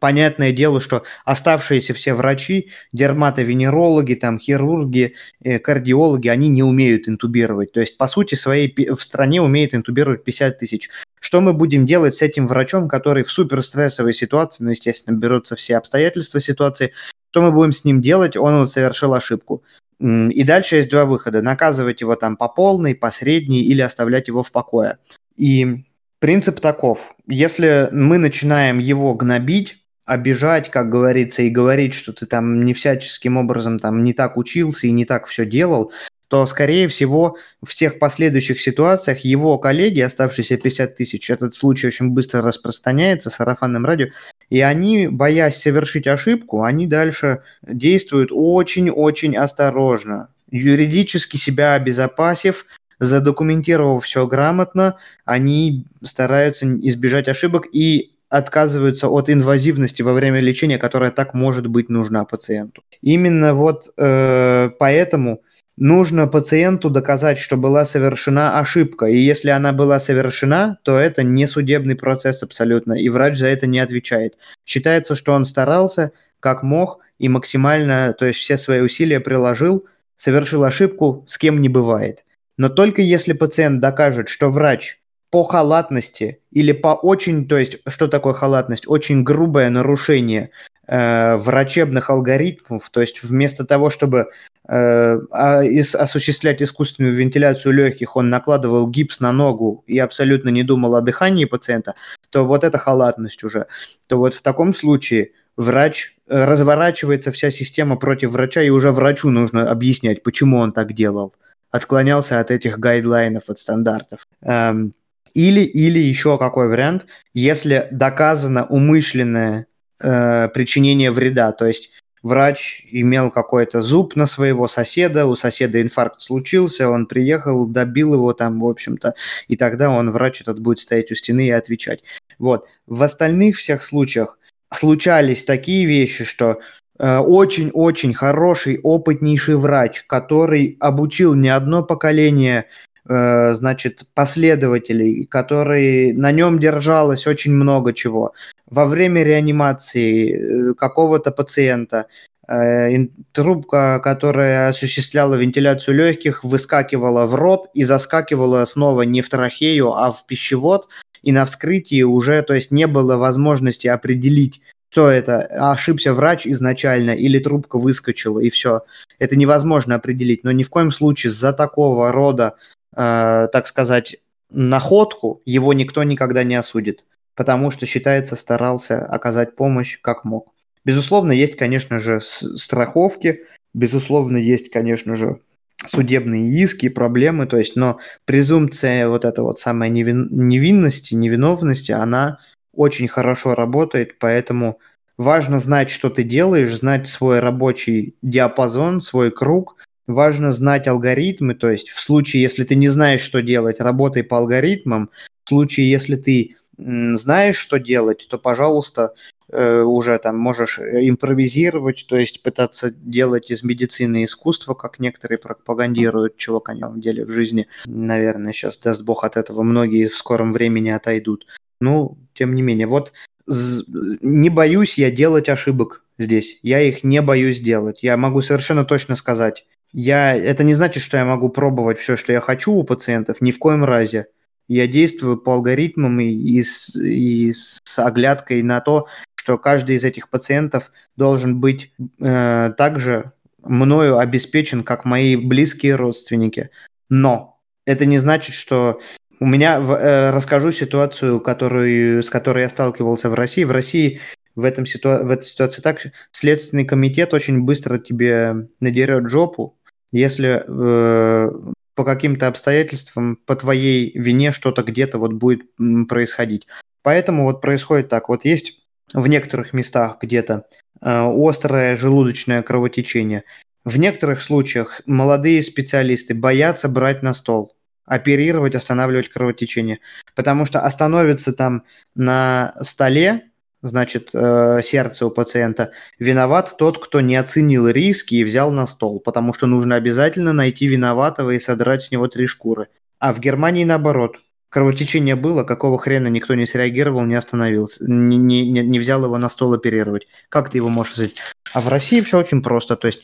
понятное 0.00 0.52
дело, 0.52 0.80
что 0.80 1.04
оставшиеся 1.24 1.92
все 1.92 2.14
врачи, 2.14 2.70
дерматовенерологи, 2.92 4.14
там, 4.14 4.38
хирурги, 4.38 5.14
э, 5.44 5.58
кардиологи, 5.58 6.28
они 6.28 6.48
не 6.48 6.62
умеют 6.62 7.08
интубировать. 7.08 7.72
То 7.72 7.80
есть, 7.80 7.98
по 7.98 8.06
сути, 8.06 8.34
своей 8.34 8.74
в 8.94 9.02
стране 9.02 9.42
умеет 9.42 9.74
интубировать 9.74 10.24
50 10.24 10.58
тысяч. 10.58 10.88
Что 11.20 11.40
мы 11.40 11.52
будем 11.52 11.86
делать 11.86 12.14
с 12.14 12.22
этим 12.22 12.48
врачом, 12.48 12.88
который 12.88 13.22
в 13.22 13.30
суперстрессовой 13.30 14.14
ситуации, 14.14 14.64
ну, 14.64 14.70
естественно, 14.70 15.16
берутся 15.16 15.54
все 15.54 15.76
обстоятельства 15.76 16.40
ситуации, 16.40 16.92
что 17.30 17.42
мы 17.42 17.52
будем 17.52 17.72
с 17.72 17.84
ним 17.84 18.00
делать? 18.00 18.36
Он 18.36 18.60
вот 18.60 18.70
совершил 18.70 19.14
ошибку. 19.14 19.62
И 20.00 20.42
дальше 20.42 20.76
есть 20.76 20.90
два 20.90 21.04
выхода. 21.04 21.42
Наказывать 21.42 22.00
его 22.00 22.16
там 22.16 22.36
по 22.36 22.48
полной, 22.48 22.94
по 22.94 23.10
средней 23.10 23.62
или 23.62 23.80
оставлять 23.82 24.28
его 24.28 24.42
в 24.42 24.50
покое. 24.50 24.98
И 25.42 25.82
принцип 26.20 26.60
таков. 26.60 27.16
Если 27.26 27.88
мы 27.90 28.18
начинаем 28.18 28.78
его 28.78 29.12
гнобить, 29.14 29.78
обижать, 30.04 30.70
как 30.70 30.88
говорится, 30.88 31.42
и 31.42 31.50
говорить, 31.50 31.94
что 31.94 32.12
ты 32.12 32.26
там 32.26 32.64
не 32.64 32.74
всяческим 32.74 33.36
образом 33.36 33.80
там 33.80 34.04
не 34.04 34.12
так 34.12 34.36
учился 34.36 34.86
и 34.86 34.92
не 34.92 35.04
так 35.04 35.26
все 35.26 35.44
делал, 35.44 35.90
то, 36.28 36.46
скорее 36.46 36.86
всего, 36.86 37.38
в 37.60 37.70
всех 37.70 37.98
последующих 37.98 38.60
ситуациях 38.60 39.24
его 39.24 39.58
коллеги, 39.58 39.98
оставшиеся 39.98 40.58
50 40.58 40.96
тысяч, 40.96 41.28
этот 41.28 41.54
случай 41.54 41.88
очень 41.88 42.10
быстро 42.10 42.40
распространяется 42.40 43.28
сарафанным 43.28 43.84
радио, 43.84 44.06
и 44.48 44.60
они, 44.60 45.08
боясь 45.08 45.56
совершить 45.56 46.06
ошибку, 46.06 46.62
они 46.62 46.86
дальше 46.86 47.42
действуют 47.66 48.30
очень-очень 48.32 49.36
осторожно, 49.36 50.28
юридически 50.52 51.36
себя 51.36 51.74
обезопасив, 51.74 52.64
задокументировав 53.02 54.04
все 54.04 54.26
грамотно, 54.26 54.96
они 55.24 55.86
стараются 56.04 56.66
избежать 56.66 57.28
ошибок 57.28 57.66
и 57.72 58.12
отказываются 58.28 59.08
от 59.08 59.28
инвазивности 59.28 60.02
во 60.02 60.14
время 60.14 60.40
лечения, 60.40 60.78
которая 60.78 61.10
так 61.10 61.34
может 61.34 61.66
быть 61.66 61.88
нужна 61.88 62.24
пациенту. 62.24 62.82
Именно 63.02 63.54
вот 63.54 63.92
э, 63.98 64.70
поэтому 64.78 65.42
нужно 65.76 66.28
пациенту 66.28 66.90
доказать, 66.90 67.38
что 67.38 67.56
была 67.56 67.84
совершена 67.84 68.58
ошибка. 68.58 69.06
И 69.06 69.18
если 69.18 69.50
она 69.50 69.72
была 69.72 69.98
совершена, 69.98 70.78
то 70.84 70.96
это 70.96 71.24
не 71.24 71.46
судебный 71.46 71.96
процесс 71.96 72.42
абсолютно, 72.42 72.94
и 72.94 73.08
врач 73.08 73.36
за 73.36 73.48
это 73.48 73.66
не 73.66 73.80
отвечает. 73.80 74.38
Считается, 74.64 75.14
что 75.14 75.32
он 75.32 75.44
старался 75.44 76.12
как 76.40 76.62
мог 76.62 77.00
и 77.18 77.28
максимально, 77.28 78.14
то 78.18 78.26
есть 78.26 78.38
все 78.38 78.56
свои 78.56 78.80
усилия 78.80 79.20
приложил, 79.20 79.86
совершил 80.16 80.62
ошибку, 80.64 81.24
с 81.26 81.36
кем 81.36 81.60
не 81.60 81.68
бывает. 81.68 82.24
Но 82.56 82.68
только 82.68 83.02
если 83.02 83.32
пациент 83.32 83.80
докажет, 83.80 84.28
что 84.28 84.50
врач 84.50 84.98
по 85.30 85.44
халатности 85.44 86.40
или 86.50 86.72
по 86.72 86.88
очень, 86.88 87.48
то 87.48 87.58
есть 87.58 87.78
что 87.86 88.08
такое 88.08 88.34
халатность, 88.34 88.86
очень 88.86 89.22
грубое 89.22 89.70
нарушение 89.70 90.50
э, 90.86 91.36
врачебных 91.36 92.10
алгоритмов, 92.10 92.90
то 92.90 93.00
есть 93.00 93.22
вместо 93.22 93.64
того, 93.64 93.88
чтобы 93.88 94.28
Э, 94.68 95.18
а 95.32 95.62
осуществлять 95.98 96.62
искусственную 96.62 97.14
вентиляцию 97.14 97.72
легких, 97.72 98.14
он 98.16 98.30
накладывал 98.30 98.88
гипс 98.88 99.18
на 99.18 99.32
ногу 99.32 99.82
и 99.88 99.98
абсолютно 99.98 100.50
не 100.50 100.62
думал 100.62 100.94
о 100.94 101.00
дыхании 101.00 101.46
пациента, 101.46 101.94
то 102.30 102.46
вот 102.46 102.62
это 102.62 102.78
халатность 102.78 103.42
уже. 103.42 103.66
То 104.06 104.18
вот 104.18 104.34
в 104.34 104.42
таком 104.42 104.72
случае 104.72 105.32
врач, 105.56 106.14
э, 106.28 106.44
разворачивается 106.44 107.32
вся 107.32 107.50
система 107.50 107.96
против 107.96 108.30
врача, 108.30 108.62
и 108.62 108.70
уже 108.70 108.92
врачу 108.92 109.30
нужно 109.30 109.68
объяснять, 109.68 110.22
почему 110.22 110.58
он 110.58 110.72
так 110.72 110.92
делал. 110.92 111.34
Отклонялся 111.72 112.38
от 112.38 112.52
этих 112.52 112.78
гайдлайнов, 112.78 113.48
от 113.48 113.58
стандартов. 113.58 114.28
Эм, 114.42 114.94
или, 115.34 115.62
или 115.62 115.98
еще 115.98 116.38
какой 116.38 116.68
вариант, 116.68 117.06
если 117.34 117.88
доказано 117.90 118.66
умышленное 118.66 119.66
э, 120.00 120.48
причинение 120.48 121.10
вреда, 121.10 121.52
то 121.52 121.66
есть 121.66 121.90
врач 122.22 122.86
имел 122.90 123.30
какой-то 123.30 123.82
зуб 123.82 124.16
на 124.16 124.26
своего 124.26 124.68
соседа, 124.68 125.26
у 125.26 125.34
соседа 125.34 125.80
инфаркт 125.80 126.20
случился, 126.20 126.88
он 126.88 127.06
приехал, 127.06 127.66
добил 127.66 128.14
его 128.14 128.32
там, 128.32 128.60
в 128.60 128.66
общем-то, 128.66 129.14
и 129.48 129.56
тогда 129.56 129.90
он, 129.90 130.10
врач 130.10 130.42
этот, 130.42 130.60
будет 130.60 130.78
стоять 130.78 131.10
у 131.10 131.14
стены 131.14 131.46
и 131.46 131.50
отвечать. 131.50 132.02
Вот. 132.38 132.66
В 132.86 133.02
остальных 133.02 133.56
всех 133.56 133.82
случаях 133.82 134.38
случались 134.70 135.44
такие 135.44 135.86
вещи, 135.86 136.24
что 136.24 136.60
очень-очень 136.98 138.14
хороший, 138.14 138.78
опытнейший 138.82 139.56
врач, 139.56 140.04
который 140.06 140.76
обучил 140.78 141.34
не 141.34 141.48
одно 141.48 141.82
поколение 141.82 142.66
э, 143.08 143.52
значит, 143.54 144.04
последователей, 144.14 145.24
который 145.24 146.12
на 146.12 146.32
нем 146.32 146.58
держалось 146.58 147.26
очень 147.26 147.52
много 147.52 147.92
чего 147.92 148.34
во 148.72 148.86
время 148.86 149.22
реанимации 149.22 150.70
э, 150.70 150.74
какого-то 150.74 151.30
пациента 151.30 152.06
э, 152.48 153.06
трубка, 153.32 154.00
которая 154.02 154.68
осуществляла 154.68 155.34
вентиляцию 155.34 155.96
легких, 155.96 156.42
выскакивала 156.42 157.26
в 157.26 157.34
рот 157.34 157.68
и 157.74 157.84
заскакивала 157.84 158.64
снова 158.64 159.02
не 159.02 159.20
в 159.20 159.28
трахею, 159.28 159.92
а 159.92 160.10
в 160.10 160.24
пищевод. 160.26 160.88
И 161.22 161.32
на 161.32 161.44
вскрытии 161.44 162.02
уже, 162.02 162.40
то 162.42 162.54
есть 162.54 162.70
не 162.70 162.86
было 162.86 163.16
возможности 163.18 163.88
определить, 163.88 164.62
что 164.92 165.10
это, 165.10 165.42
ошибся 165.72 166.14
врач 166.14 166.46
изначально 166.46 167.12
или 167.12 167.38
трубка 167.38 167.78
выскочила, 167.78 168.38
и 168.38 168.50
все. 168.50 168.82
Это 169.18 169.34
невозможно 169.34 169.94
определить, 169.94 170.44
но 170.44 170.52
ни 170.52 170.62
в 170.62 170.70
коем 170.70 170.90
случае 170.90 171.32
за 171.32 171.52
такого 171.52 172.12
рода, 172.12 172.56
э, 172.94 173.48
так 173.52 173.66
сказать, 173.66 174.16
находку 174.50 175.42
его 175.46 175.72
никто 175.72 176.02
никогда 176.04 176.44
не 176.44 176.54
осудит 176.56 177.04
потому 177.34 177.70
что, 177.70 177.86
считается, 177.86 178.36
старался 178.36 179.04
оказать 179.04 179.56
помощь 179.56 179.98
как 180.00 180.24
мог. 180.24 180.52
Безусловно, 180.84 181.32
есть, 181.32 181.56
конечно 181.56 181.98
же, 181.98 182.20
страховки, 182.20 183.40
безусловно, 183.72 184.36
есть, 184.36 184.70
конечно 184.70 185.16
же, 185.16 185.40
судебные 185.84 186.50
иски, 186.62 186.88
проблемы, 186.88 187.46
то 187.46 187.56
есть, 187.56 187.76
но 187.76 187.98
презумпция 188.24 189.08
вот 189.08 189.24
эта 189.24 189.42
вот 189.42 189.58
самая 189.58 189.88
невин, 189.88 190.28
невинности, 190.30 191.14
невиновности, 191.14 191.92
она 191.92 192.38
очень 192.74 193.08
хорошо 193.08 193.54
работает, 193.54 194.18
поэтому 194.18 194.78
важно 195.16 195.58
знать, 195.58 195.90
что 195.90 196.10
ты 196.10 196.22
делаешь, 196.22 196.74
знать 196.74 197.06
свой 197.06 197.40
рабочий 197.40 198.16
диапазон, 198.22 199.00
свой 199.00 199.30
круг, 199.30 199.76
важно 200.06 200.52
знать 200.52 200.88
алгоритмы, 200.88 201.54
то 201.54 201.70
есть 201.70 201.90
в 201.90 202.00
случае, 202.00 202.42
если 202.42 202.64
ты 202.64 202.74
не 202.74 202.88
знаешь, 202.88 203.20
что 203.20 203.42
делать, 203.42 203.80
работай 203.80 204.24
по 204.24 204.38
алгоритмам, 204.38 205.10
в 205.44 205.48
случае, 205.48 205.90
если 205.90 206.16
ты 206.16 206.56
знаешь, 206.78 207.56
что 207.56 207.78
делать, 207.78 208.26
то, 208.28 208.38
пожалуйста, 208.38 209.14
э, 209.50 209.82
уже 209.82 210.18
там 210.18 210.38
можешь 210.38 210.78
э, 210.78 211.08
импровизировать, 211.08 212.06
то 212.08 212.16
есть 212.16 212.42
пытаться 212.42 212.90
делать 212.90 213.50
из 213.50 213.62
медицины 213.62 214.24
искусство, 214.24 214.74
как 214.74 214.98
некоторые 214.98 215.38
пропагандируют, 215.38 216.36
чего, 216.38 216.60
конечно, 216.60 216.90
в 216.90 217.00
деле 217.00 217.24
в 217.24 217.30
жизни, 217.30 217.68
наверное, 217.84 218.52
сейчас, 218.52 218.78
даст 218.78 219.02
бог 219.04 219.24
от 219.24 219.36
этого, 219.36 219.62
многие 219.62 220.08
в 220.08 220.16
скором 220.16 220.52
времени 220.52 220.90
отойдут. 220.90 221.46
Ну, 221.82 222.16
тем 222.32 222.54
не 222.54 222.62
менее, 222.62 222.86
вот 222.86 223.12
не 223.48 224.50
боюсь 224.50 224.98
я 224.98 225.10
делать 225.10 225.48
ошибок 225.48 226.04
здесь. 226.16 226.60
Я 226.62 226.80
их 226.80 227.02
не 227.02 227.20
боюсь 227.20 227.60
делать. 227.60 228.04
Я 228.04 228.16
могу 228.16 228.40
совершенно 228.40 228.84
точно 228.84 229.16
сказать. 229.16 229.66
Я, 229.92 230.34
это 230.36 230.62
не 230.62 230.74
значит, 230.74 231.02
что 231.02 231.16
я 231.16 231.24
могу 231.24 231.48
пробовать 231.48 231.98
все, 231.98 232.16
что 232.16 232.32
я 232.32 232.40
хочу 232.40 232.72
у 232.72 232.84
пациентов, 232.84 233.40
ни 233.40 233.50
в 233.50 233.58
коем 233.58 233.84
разе. 233.84 234.28
Я 234.68 234.86
действую 234.86 235.38
по 235.38 235.54
алгоритмам 235.54 236.20
и, 236.20 236.30
и, 236.30 236.62
с, 236.62 236.94
и 236.94 237.52
с 237.52 237.98
оглядкой 237.98 238.62
на 238.62 238.80
то, 238.80 239.08
что 239.34 239.58
каждый 239.58 239.96
из 239.96 240.04
этих 240.04 240.30
пациентов 240.30 240.92
должен 241.16 241.58
быть 241.58 241.92
э, 242.20 242.72
также 242.78 243.32
мною 243.58 244.18
обеспечен, 244.18 244.84
как 244.84 245.04
мои 245.04 245.34
близкие 245.34 245.96
родственники. 245.96 246.70
Но 247.08 247.60
это 247.86 248.06
не 248.06 248.20
значит, 248.20 248.54
что 248.54 249.00
у 249.42 249.46
меня 249.46 249.80
э, 249.80 250.30
расскажу 250.30 250.70
ситуацию, 250.70 251.40
которую, 251.40 252.22
с 252.22 252.30
которой 252.30 252.62
я 252.62 252.68
сталкивался 252.68 253.28
в 253.28 253.34
России. 253.34 253.64
В 253.64 253.72
России 253.72 254.20
в, 254.54 254.64
этом 254.64 254.84
ситуа- 254.84 255.24
в 255.24 255.30
этой 255.30 255.46
ситуации 255.46 255.82
так, 255.82 255.98
Следственный 256.30 256.84
комитет 256.84 257.34
очень 257.34 257.62
быстро 257.62 257.98
тебе 257.98 258.68
надерет 258.78 259.28
жопу, 259.28 259.76
если 260.12 260.62
э, 260.64 261.52
по 261.96 262.04
каким-то 262.04 262.46
обстоятельствам, 262.46 263.36
по 263.44 263.56
твоей 263.56 264.16
вине 264.16 264.52
что-то 264.52 264.84
где-то 264.84 265.18
вот 265.18 265.32
будет 265.32 265.62
происходить. 266.08 266.68
Поэтому 267.02 267.42
вот 267.42 267.60
происходит 267.60 268.08
так. 268.08 268.28
Вот 268.28 268.44
есть 268.44 268.86
в 269.12 269.26
некоторых 269.26 269.72
местах 269.72 270.18
где-то 270.22 270.66
э, 271.00 271.32
острое 271.36 271.96
желудочное 271.96 272.62
кровотечение. 272.62 273.42
В 273.84 273.98
некоторых 273.98 274.40
случаях 274.40 275.00
молодые 275.06 275.64
специалисты 275.64 276.32
боятся 276.32 276.88
брать 276.88 277.24
на 277.24 277.34
стол, 277.34 277.74
оперировать, 278.04 278.74
останавливать 278.74 279.28
кровотечение, 279.28 280.00
потому 280.34 280.66
что 280.66 280.80
остановится 280.80 281.52
там 281.52 281.84
на 282.14 282.74
столе, 282.80 283.50
значит, 283.82 284.30
э, 284.32 284.80
сердце 284.84 285.26
у 285.26 285.30
пациента, 285.30 285.92
виноват 286.18 286.74
тот, 286.78 287.02
кто 287.02 287.20
не 287.20 287.36
оценил 287.36 287.88
риски 287.88 288.36
и 288.36 288.44
взял 288.44 288.70
на 288.70 288.86
стол, 288.86 289.20
потому 289.20 289.54
что 289.54 289.66
нужно 289.66 289.96
обязательно 289.96 290.52
найти 290.52 290.86
виноватого 290.86 291.50
и 291.50 291.58
содрать 291.58 292.02
с 292.02 292.10
него 292.10 292.28
три 292.28 292.46
шкуры. 292.46 292.88
А 293.18 293.32
в 293.32 293.40
Германии 293.40 293.84
наоборот– 293.84 294.36
Кровотечение 294.72 295.36
было, 295.36 295.64
какого 295.64 295.98
хрена 295.98 296.28
никто 296.28 296.54
не 296.54 296.64
среагировал, 296.64 297.26
не 297.26 297.34
остановился, 297.34 298.10
не, 298.10 298.38
не, 298.38 298.62
не 298.62 298.98
взял 298.98 299.22
его 299.22 299.36
на 299.36 299.50
стол 299.50 299.74
оперировать. 299.74 300.26
Как 300.48 300.70
ты 300.70 300.78
его 300.78 300.88
можешь 300.88 301.12
взять? 301.12 301.34
А 301.74 301.82
в 301.82 301.88
России 301.88 302.22
все 302.22 302.38
очень 302.38 302.62
просто. 302.62 302.96
То 302.96 303.06
есть 303.06 303.22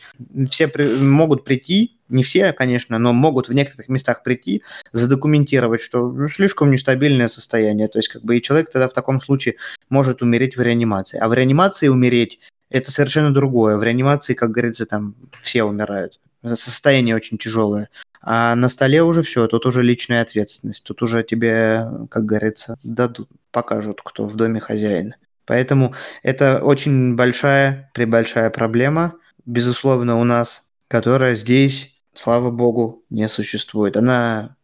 все 0.51 0.69
при, 0.69 0.85
могут 0.85 1.45
прийти, 1.45 1.97
не 2.11 2.23
все, 2.23 2.53
конечно, 2.53 2.99
но 2.99 3.15
могут 3.15 3.49
в 3.49 3.55
некоторых 3.55 3.89
местах 3.89 4.23
прийти, 4.25 4.63
задокументировать, 4.93 5.81
что 5.81 6.13
ну, 6.13 6.29
слишком 6.29 6.71
нестабильное 6.71 7.29
состояние. 7.29 7.89
То 7.89 7.99
есть 7.99 8.09
как 8.09 8.23
бы 8.23 8.37
и 8.37 8.43
человек 8.43 8.71
тогда 8.71 8.87
в 8.87 8.93
таком 8.93 9.23
случае 9.23 9.55
может 9.89 10.21
умереть 10.21 10.59
в 10.59 10.61
реанимации. 10.61 11.19
А 11.19 11.29
в 11.29 11.33
реанимации 11.33 11.89
умереть 11.89 12.41
это 12.69 12.93
совершенно 12.93 13.33
другое. 13.33 13.79
В 13.79 13.83
реанимации, 13.83 14.35
как 14.35 14.51
говорится, 14.51 14.85
там 14.85 15.15
все 15.41 15.65
умирают. 15.65 16.21
Состояние 16.45 17.17
очень 17.17 17.39
тяжелое. 17.39 17.89
А 18.31 18.55
на 18.55 18.69
столе 18.69 19.03
уже 19.03 19.23
все, 19.23 19.47
тут 19.47 19.65
уже 19.65 19.83
личная 19.83 20.21
ответственность. 20.21 20.85
Тут 20.85 21.01
уже 21.01 21.23
тебе, 21.23 21.89
как 22.11 22.27
говорится, 22.27 22.79
дадут, 22.83 23.31
покажут, 23.51 24.03
кто 24.05 24.27
в 24.27 24.37
доме 24.37 24.61
хозяин. 24.61 25.15
Поэтому 25.47 25.95
это 26.23 26.61
очень 26.63 27.17
большая, 27.17 27.91
прибольшая 27.95 28.51
проблема, 28.51 29.15
безусловно, 29.47 30.21
у 30.21 30.25
нас, 30.25 30.71
которая 30.89 31.37
здесь, 31.37 32.03
слава 32.13 32.51
богу, 32.51 33.03
не 33.09 33.27
существует. 33.29 33.97
Она 33.97 34.57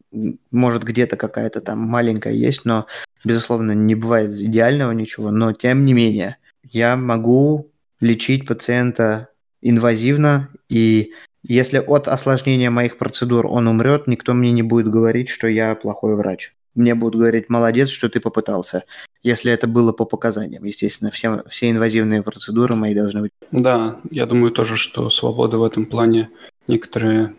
может 0.51 0.85
где-то 0.85 1.17
какая-то 1.17 1.63
там 1.63 1.79
маленькая 1.79 2.35
есть, 2.35 2.67
но, 2.67 2.85
безусловно, 3.25 3.73
не 3.73 3.95
бывает 3.95 4.33
идеального 4.33 4.93
ничего. 4.93 5.31
Но, 5.31 5.55
тем 5.55 5.87
не 5.87 5.95
менее, 5.95 6.37
я 6.65 6.97
могу 6.97 7.73
лечить 8.01 8.47
пациента 8.47 9.29
инвазивно 9.63 10.51
и 10.69 11.13
если 11.47 11.79
от 11.79 12.09
осложнения 12.09 12.71
моих 12.71 12.97
процедур 12.97 13.47
он 13.47 13.69
умрет, 13.69 14.07
никто 14.07 14.33
мне 14.33 14.51
не 14.51 14.63
будет 14.63 14.91
говорить, 14.91 15.29
что 15.29 15.47
я 15.47 15.75
плохой 15.75 16.17
врач. 16.17 16.55
Мне 16.75 16.95
будут 16.95 17.21
говорить, 17.21 17.49
молодец, 17.49 17.91
что 17.91 18.09
ты 18.09 18.19
попытался. 18.19 18.85
Если 19.23 19.53
это 19.53 19.69
было 19.69 19.93
по 19.93 20.05
показаниям. 20.05 20.65
Естественно, 20.65 21.11
все, 21.11 21.45
все 21.49 21.71
инвазивные 21.71 22.23
процедуры 22.23 22.75
мои 22.75 22.95
должны 22.95 23.23
быть. 23.23 23.33
Да, 23.53 24.01
я 24.11 24.27
думаю 24.27 24.51
тоже, 24.51 24.77
что 24.77 25.09
свобода 25.11 25.59
в 25.59 25.65
этом 25.65 25.87
плане 25.87 26.31
некоторые 26.67 27.35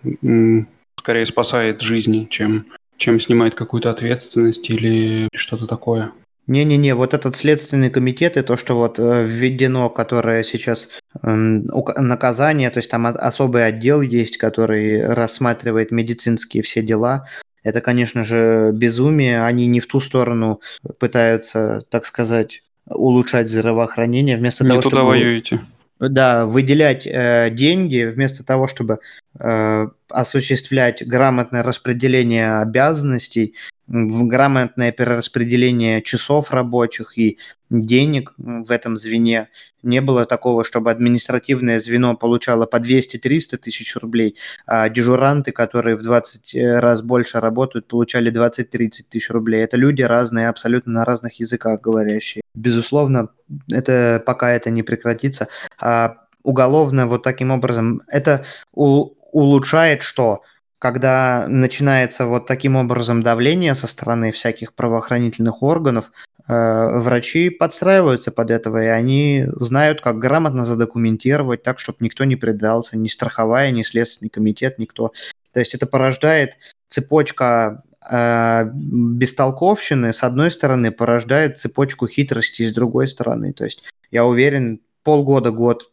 скорее 0.97 1.25
спасает 1.25 1.81
жизни, 1.81 2.27
чем, 2.29 2.67
чем 2.97 3.19
снимает 3.19 3.55
какую-то 3.55 3.89
ответственность 3.89 4.69
или 4.69 5.27
что-то 5.33 5.67
такое. 5.67 6.13
Не-не-не, 6.47 6.93
вот 6.93 7.13
этот 7.13 7.35
следственный 7.35 7.89
комитет 7.89 8.37
и 8.37 8.41
то, 8.43 8.55
что 8.55 8.75
вот 8.75 8.99
э, 8.99 9.25
введено, 9.25 9.89
которое 9.89 10.43
сейчас 10.43 10.89
э, 11.21 11.33
наказание, 11.33 12.69
то 12.69 12.77
есть 12.77 12.91
там 12.91 13.07
особый 13.07 13.65
отдел 13.65 14.01
есть, 14.01 14.37
который 14.37 15.05
рассматривает 15.05 15.91
медицинские 15.91 16.61
все 16.61 16.83
дела. 16.83 17.27
Это, 17.63 17.81
конечно 17.81 18.23
же, 18.23 18.71
безумие. 18.73 19.43
Они 19.43 19.65
не 19.65 19.79
в 19.79 19.87
ту 19.87 19.99
сторону 19.99 20.61
пытаются, 20.99 21.83
так 21.89 22.05
сказать, 22.05 22.61
улучшать 22.85 23.49
здравоохранение, 23.49 24.37
вместо 24.37 24.63
не 24.63 24.69
того, 24.69 24.81
туда 24.81 24.97
чтобы... 24.97 25.09
воюете. 25.09 25.61
Да, 25.99 26.45
выделять 26.45 27.07
э, 27.07 27.49
деньги 27.51 28.03
вместо 28.03 28.45
того, 28.45 28.67
чтобы 28.67 28.99
э, 29.39 29.87
осуществлять 30.09 31.07
грамотное 31.07 31.63
распределение 31.63 32.59
обязанностей, 32.59 33.55
грамотное 33.87 34.91
перераспределение 34.91 36.01
часов 36.01 36.51
рабочих 36.51 37.17
и 37.17 37.37
денег 37.69 38.33
в 38.37 38.71
этом 38.71 38.97
звене. 38.97 39.49
Не 39.83 40.01
было 40.01 40.25
такого, 40.25 40.63
чтобы 40.63 40.89
административное 40.89 41.79
звено 41.79 42.15
получало 42.15 42.65
по 42.65 42.77
200-300 42.77 43.57
тысяч 43.57 43.95
рублей, 43.95 44.35
а 44.65 44.89
дежуранты, 44.89 45.51
которые 45.51 45.95
в 45.95 46.01
20 46.01 46.55
э, 46.55 46.79
раз 46.79 47.03
больше 47.03 47.39
работают, 47.39 47.87
получали 47.87 48.31
20-30 48.31 48.89
тысяч 49.09 49.29
рублей. 49.29 49.63
Это 49.63 49.77
люди 49.77 50.01
разные, 50.01 50.49
абсолютно 50.49 50.93
на 50.93 51.05
разных 51.05 51.39
языках 51.39 51.81
говорящие. 51.81 52.41
Безусловно, 52.55 53.29
это 53.69 54.23
пока 54.25 54.51
это 54.51 54.71
не 54.71 54.81
прекратится. 54.81 55.47
А 55.79 56.17
уголовно 56.41 57.05
вот 57.07 57.21
таким 57.21 57.51
образом 57.51 58.01
это 58.07 58.45
у, 58.73 59.11
улучшает 59.31 60.01
что? 60.01 60.41
Когда 60.85 61.47
начинается 61.47 62.27
вот 62.27 62.45
таким 62.45 62.75
образом 62.75 63.23
давление 63.23 63.73
со 63.73 63.87
стороны 63.87 64.31
всяких 64.31 64.71
правоохранительных 64.75 65.63
органов, 65.63 66.11
э, 66.47 66.99
врачи 66.99 67.49
подстраиваются 67.49 68.31
под 68.31 68.51
этого, 68.51 68.83
и 68.83 68.85
они 68.85 69.47
знают, 69.55 69.99
как 69.99 70.19
грамотно 70.19 70.63
задокументировать 70.63 71.63
так, 71.63 71.79
чтобы 71.79 71.97
никто 72.01 72.23
не 72.23 72.35
предался, 72.35 72.99
ни 72.99 73.07
страховая, 73.07 73.71
ни 73.71 73.81
следственный 73.81 74.29
комитет, 74.29 74.77
никто. 74.77 75.11
То 75.53 75.59
есть 75.59 75.73
это 75.73 75.87
порождает 75.87 76.51
цепочка 76.87 77.81
э, 78.07 78.69
бестолковщины, 78.71 80.13
с 80.13 80.21
одной 80.21 80.51
стороны, 80.51 80.91
порождает 80.91 81.57
цепочку 81.57 82.07
хитрости 82.07 82.69
с 82.69 82.71
другой 82.71 83.07
стороны. 83.07 83.53
То 83.53 83.65
есть 83.65 83.81
я 84.11 84.23
уверен, 84.23 84.81
полгода-год 85.03 85.89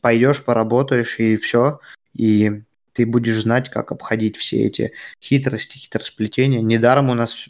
пойдешь, 0.00 0.42
поработаешь, 0.42 1.20
и 1.20 1.36
все, 1.36 1.78
и 2.14 2.62
ты 2.94 3.04
будешь 3.04 3.42
знать, 3.42 3.70
как 3.70 3.92
обходить 3.92 4.36
все 4.36 4.64
эти 4.64 4.92
хитрости, 5.22 5.78
хитросплетения. 5.78 6.62
Недаром 6.62 7.10
у 7.10 7.14
нас 7.14 7.48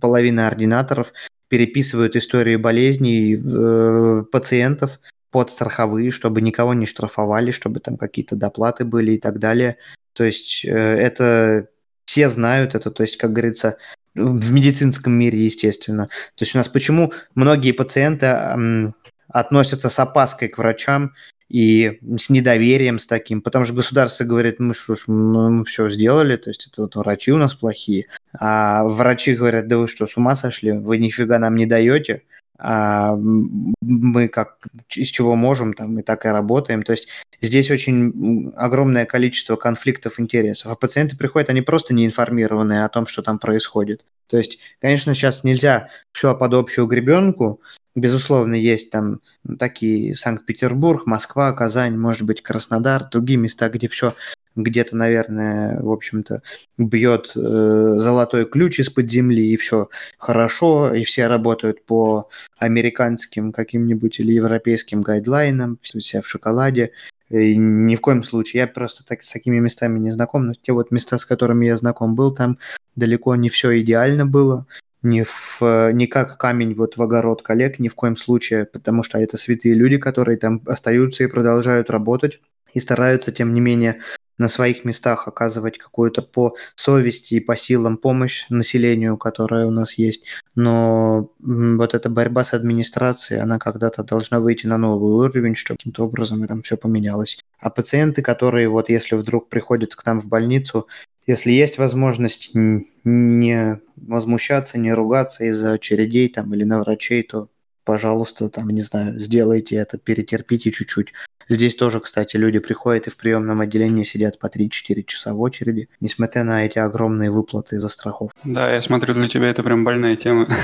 половина 0.00 0.46
ординаторов 0.46 1.12
переписывают 1.48 2.16
истории 2.16 2.56
болезней 2.56 3.34
э, 3.36 4.24
пациентов 4.30 5.00
под 5.30 5.50
страховые, 5.50 6.10
чтобы 6.10 6.40
никого 6.40 6.74
не 6.74 6.86
штрафовали, 6.86 7.50
чтобы 7.50 7.80
там 7.80 7.96
какие-то 7.96 8.36
доплаты 8.36 8.84
были 8.84 9.12
и 9.12 9.18
так 9.18 9.38
далее. 9.38 9.76
То 10.12 10.24
есть 10.24 10.64
э, 10.64 10.70
это 10.70 11.68
все 12.04 12.28
знают 12.28 12.74
это, 12.74 12.90
то 12.90 13.02
есть, 13.02 13.16
как 13.16 13.32
говорится, 13.32 13.76
в 14.14 14.50
медицинском 14.50 15.12
мире, 15.12 15.44
естественно. 15.44 16.06
То 16.34 16.44
есть 16.44 16.54
у 16.54 16.58
нас 16.58 16.68
почему 16.68 17.12
многие 17.34 17.72
пациенты 17.72 18.26
э, 18.26 18.92
относятся 19.28 19.88
с 19.88 19.98
опаской 19.98 20.48
к 20.48 20.58
врачам 20.58 21.14
и 21.48 21.98
с 22.18 22.30
недоверием 22.30 22.98
с 22.98 23.06
таким, 23.06 23.40
потому 23.40 23.64
что 23.64 23.74
государство 23.74 24.24
говорит, 24.24 24.58
мы 24.58 24.74
что 24.74 24.94
ж, 24.94 25.04
мы, 25.06 25.64
все 25.64 25.88
сделали, 25.88 26.36
то 26.36 26.50
есть 26.50 26.68
это 26.70 26.82
вот 26.82 26.96
врачи 26.96 27.32
у 27.32 27.38
нас 27.38 27.54
плохие, 27.54 28.06
а 28.38 28.84
врачи 28.84 29.34
говорят, 29.34 29.66
да 29.66 29.78
вы 29.78 29.88
что, 29.88 30.06
с 30.06 30.16
ума 30.16 30.36
сошли, 30.36 30.72
вы 30.72 30.98
нифига 30.98 31.38
нам 31.38 31.56
не 31.56 31.66
даете, 31.66 32.22
мы 32.58 34.28
как 34.28 34.66
из 34.90 35.08
чего 35.08 35.36
можем, 35.36 35.74
там 35.74 35.98
и 35.98 36.02
так 36.02 36.26
и 36.26 36.28
работаем. 36.28 36.82
То 36.82 36.92
есть 36.92 37.08
здесь 37.40 37.70
очень 37.70 38.52
огромное 38.56 39.06
количество 39.06 39.56
конфликтов 39.56 40.18
интересов. 40.18 40.72
А 40.72 40.76
пациенты 40.76 41.16
приходят, 41.16 41.50
они 41.50 41.62
просто 41.62 41.94
не 41.94 42.04
информированы 42.04 42.84
о 42.84 42.88
том, 42.88 43.06
что 43.06 43.22
там 43.22 43.38
происходит. 43.38 44.04
То 44.26 44.36
есть, 44.36 44.58
конечно, 44.80 45.14
сейчас 45.14 45.44
нельзя 45.44 45.88
все 46.12 46.34
под 46.34 46.54
общую 46.54 46.86
гребенку, 46.86 47.60
Безусловно, 47.98 48.54
есть 48.54 48.92
там 48.92 49.20
такие 49.58 50.14
Санкт-Петербург, 50.14 51.06
Москва, 51.06 51.52
Казань, 51.52 51.96
может 51.96 52.22
быть, 52.22 52.42
Краснодар, 52.42 53.08
другие 53.10 53.38
места, 53.38 53.68
где 53.68 53.88
все 53.88 54.14
где-то, 54.62 54.96
наверное, 54.96 55.80
в 55.80 55.90
общем-то, 55.90 56.42
бьет 56.76 57.32
э, 57.34 57.94
золотой 57.98 58.44
ключ 58.46 58.80
из-под 58.80 59.10
земли, 59.10 59.52
и 59.52 59.56
все 59.56 59.88
хорошо, 60.18 60.94
и 60.94 61.04
все 61.04 61.26
работают 61.28 61.84
по 61.84 62.28
американским 62.58 63.52
каким-нибудь 63.52 64.20
или 64.20 64.32
европейским 64.32 65.00
гайдлайнам, 65.00 65.78
все 65.82 66.20
в 66.20 66.28
шоколаде, 66.28 66.92
и 67.30 67.56
ни 67.56 67.96
в 67.96 68.00
коем 68.00 68.22
случае. 68.22 68.62
Я 68.62 68.66
просто 68.66 69.06
так, 69.06 69.22
с 69.22 69.32
такими 69.32 69.58
местами 69.58 69.98
не 69.98 70.10
знаком, 70.10 70.46
но 70.46 70.54
те 70.54 70.72
вот 70.72 70.90
места, 70.90 71.18
с 71.18 71.24
которыми 71.24 71.66
я 71.66 71.76
знаком 71.76 72.14
был, 72.14 72.34
там 72.34 72.58
далеко 72.96 73.36
не 73.36 73.48
все 73.48 73.80
идеально 73.80 74.26
было 74.26 74.66
не, 75.02 75.24
в, 75.24 75.92
не 75.92 76.06
как 76.06 76.38
камень 76.38 76.74
вот 76.74 76.96
в 76.96 77.02
огород 77.02 77.42
коллег, 77.42 77.78
ни 77.78 77.88
в 77.88 77.94
коем 77.94 78.16
случае, 78.16 78.64
потому 78.64 79.02
что 79.02 79.18
это 79.18 79.36
святые 79.36 79.74
люди, 79.74 79.98
которые 79.98 80.38
там 80.38 80.62
остаются 80.66 81.24
и 81.24 81.28
продолжают 81.28 81.90
работать 81.90 82.40
и 82.74 82.80
стараются, 82.80 83.32
тем 83.32 83.54
не 83.54 83.60
менее, 83.60 84.00
на 84.38 84.48
своих 84.48 84.84
местах 84.84 85.28
оказывать 85.28 85.78
какую-то 85.78 86.22
по 86.22 86.54
совести 86.76 87.34
и 87.34 87.40
по 87.40 87.56
силам 87.56 87.96
помощь 87.96 88.46
населению, 88.48 89.16
которое 89.16 89.66
у 89.66 89.70
нас 89.70 89.98
есть. 89.98 90.24
Но 90.54 91.30
вот 91.40 91.94
эта 91.94 92.08
борьба 92.08 92.44
с 92.44 92.54
администрацией, 92.54 93.40
она 93.40 93.58
когда-то 93.58 94.04
должна 94.04 94.40
выйти 94.40 94.66
на 94.66 94.78
новый 94.78 95.26
уровень, 95.26 95.54
чтобы 95.54 95.78
каким-то 95.78 96.04
образом 96.04 96.42
это 96.44 96.60
все 96.62 96.76
поменялось. 96.76 97.38
А 97.58 97.70
пациенты, 97.70 98.22
которые 98.22 98.68
вот 98.68 98.88
если 98.88 99.16
вдруг 99.16 99.48
приходят 99.48 99.94
к 99.94 100.04
нам 100.06 100.20
в 100.20 100.26
больницу, 100.26 100.86
если 101.26 101.52
есть 101.52 101.76
возможность 101.76 102.52
не 102.54 103.80
возмущаться, 103.96 104.78
не 104.78 104.94
ругаться 104.94 105.44
из-за 105.44 105.72
очередей 105.72 106.28
там 106.28 106.54
или 106.54 106.64
на 106.64 106.80
врачей, 106.80 107.22
то, 107.22 107.48
пожалуйста, 107.84 108.48
там, 108.48 108.70
не 108.70 108.80
знаю, 108.80 109.20
сделайте 109.20 109.76
это, 109.76 109.98
перетерпите 109.98 110.70
чуть-чуть. 110.70 111.12
Здесь 111.48 111.76
тоже, 111.76 112.00
кстати, 112.00 112.36
люди 112.36 112.58
приходят 112.58 113.06
и 113.06 113.10
в 113.10 113.16
приемном 113.16 113.60
отделении 113.60 114.04
сидят 114.04 114.38
по 114.38 114.46
3-4 114.46 115.02
часа 115.04 115.32
в 115.32 115.40
очереди, 115.40 115.88
несмотря 116.00 116.44
на 116.44 116.66
эти 116.66 116.78
огромные 116.78 117.30
выплаты 117.30 117.80
за 117.80 117.88
страховку. 117.88 118.36
Да, 118.44 118.70
я 118.70 118.82
смотрю, 118.82 119.14
для 119.14 119.28
тебя 119.28 119.48
это 119.48 119.62
прям 119.62 119.84
больная 119.84 120.16
тема. 120.16 120.48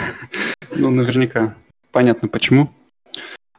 Ну, 0.77 0.91
наверняка. 0.91 1.55
Понятно, 1.93 2.27
почему. 2.27 2.69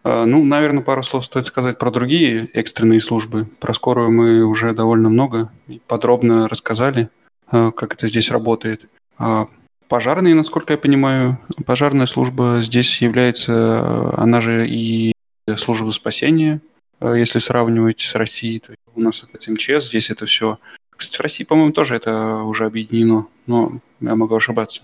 А, 0.03 0.25
ну, 0.25 0.43
наверное, 0.43 0.83
пару 0.83 1.01
слов 1.01 1.25
стоит 1.25 1.45
сказать 1.45 1.77
про 1.77 1.91
другие 1.91 2.45
экстренные 2.53 2.99
службы. 2.99 3.47
Про 3.59 3.73
скорую 3.73 4.11
мы 4.11 4.43
уже 4.43 4.73
довольно 4.73 5.07
много 5.07 5.49
и 5.67 5.81
подробно 5.87 6.49
рассказали, 6.49 7.09
а, 7.47 7.71
как 7.71 7.93
это 7.93 8.07
здесь 8.07 8.29
работает. 8.31 8.87
А, 9.17 9.47
пожарные, 9.87 10.35
насколько 10.35 10.73
я 10.73 10.77
понимаю, 10.77 11.39
пожарная 11.65 12.05
служба 12.05 12.59
здесь 12.61 13.01
является, 13.01 14.13
она 14.17 14.41
же 14.41 14.67
и 14.67 15.13
служба 15.55 15.91
спасения, 15.91 16.59
если 17.01 17.39
сравнивать 17.39 18.01
с 18.01 18.15
Россией. 18.15 18.59
То 18.59 18.73
у 18.95 19.01
нас 19.01 19.25
это 19.31 19.51
МЧС, 19.51 19.87
здесь 19.87 20.09
это 20.09 20.25
все. 20.25 20.59
Кстати, 20.89 21.17
в 21.17 21.21
России, 21.21 21.43
по-моему, 21.43 21.71
тоже 21.71 21.95
это 21.95 22.37
уже 22.43 22.65
объединено, 22.65 23.27
но 23.47 23.79
я 23.99 24.15
могу 24.15 24.35
ошибаться. 24.35 24.83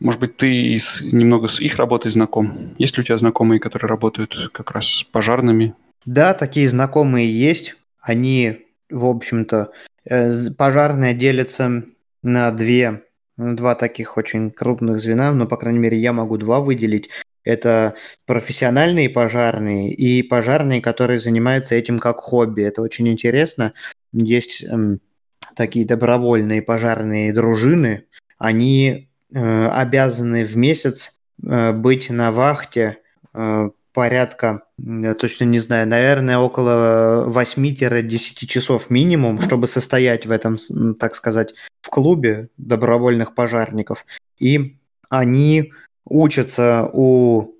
Может 0.00 0.20
быть, 0.20 0.36
ты 0.36 0.74
с, 0.76 1.00
немного 1.00 1.48
с 1.48 1.60
их 1.60 1.76
работой 1.76 2.10
знаком? 2.10 2.74
Есть 2.78 2.96
ли 2.96 3.02
у 3.02 3.04
тебя 3.04 3.16
знакомые, 3.16 3.60
которые 3.60 3.88
работают 3.88 4.50
как 4.52 4.72
раз 4.72 4.86
с 4.86 5.04
пожарными? 5.04 5.74
Да, 6.04 6.34
такие 6.34 6.68
знакомые 6.68 7.32
есть. 7.32 7.76
Они, 8.00 8.66
в 8.90 9.06
общем-то, 9.06 9.72
э, 10.04 10.30
пожарные 10.58 11.14
делятся 11.14 11.84
на 12.22 12.50
две, 12.50 13.04
два 13.36 13.74
таких 13.74 14.16
очень 14.16 14.50
крупных 14.50 15.00
звена, 15.00 15.32
но, 15.32 15.46
по 15.46 15.56
крайней 15.56 15.78
мере, 15.78 15.98
я 15.98 16.12
могу 16.12 16.36
два 16.36 16.60
выделить. 16.60 17.08
Это 17.44 17.94
профессиональные 18.26 19.10
пожарные 19.10 19.92
и 19.92 20.22
пожарные, 20.22 20.80
которые 20.80 21.20
занимаются 21.20 21.74
этим 21.74 21.98
как 21.98 22.18
хобби. 22.18 22.62
Это 22.62 22.82
очень 22.82 23.08
интересно. 23.08 23.74
Есть 24.12 24.64
эм, 24.64 25.00
такие 25.54 25.86
добровольные 25.86 26.62
пожарные 26.62 27.32
дружины. 27.32 28.04
Они 28.38 29.08
Э, 29.34 29.66
обязаны 29.68 30.44
в 30.44 30.56
месяц 30.56 31.18
э, 31.44 31.72
быть 31.72 32.08
на 32.08 32.30
вахте 32.30 32.98
э, 33.32 33.70
порядка, 33.92 34.62
я 34.78 35.14
точно 35.14 35.44
не 35.44 35.58
знаю, 35.58 35.88
наверное, 35.88 36.38
около 36.38 37.28
8-10 37.28 38.46
часов 38.46 38.90
минимум, 38.90 39.40
чтобы 39.40 39.66
состоять 39.66 40.26
в 40.26 40.30
этом, 40.30 40.56
так 41.00 41.16
сказать, 41.16 41.52
в 41.80 41.90
клубе 41.90 42.48
добровольных 42.58 43.34
пожарников. 43.34 44.06
И 44.38 44.76
они 45.10 45.72
учатся 46.04 46.88
у 46.92 47.54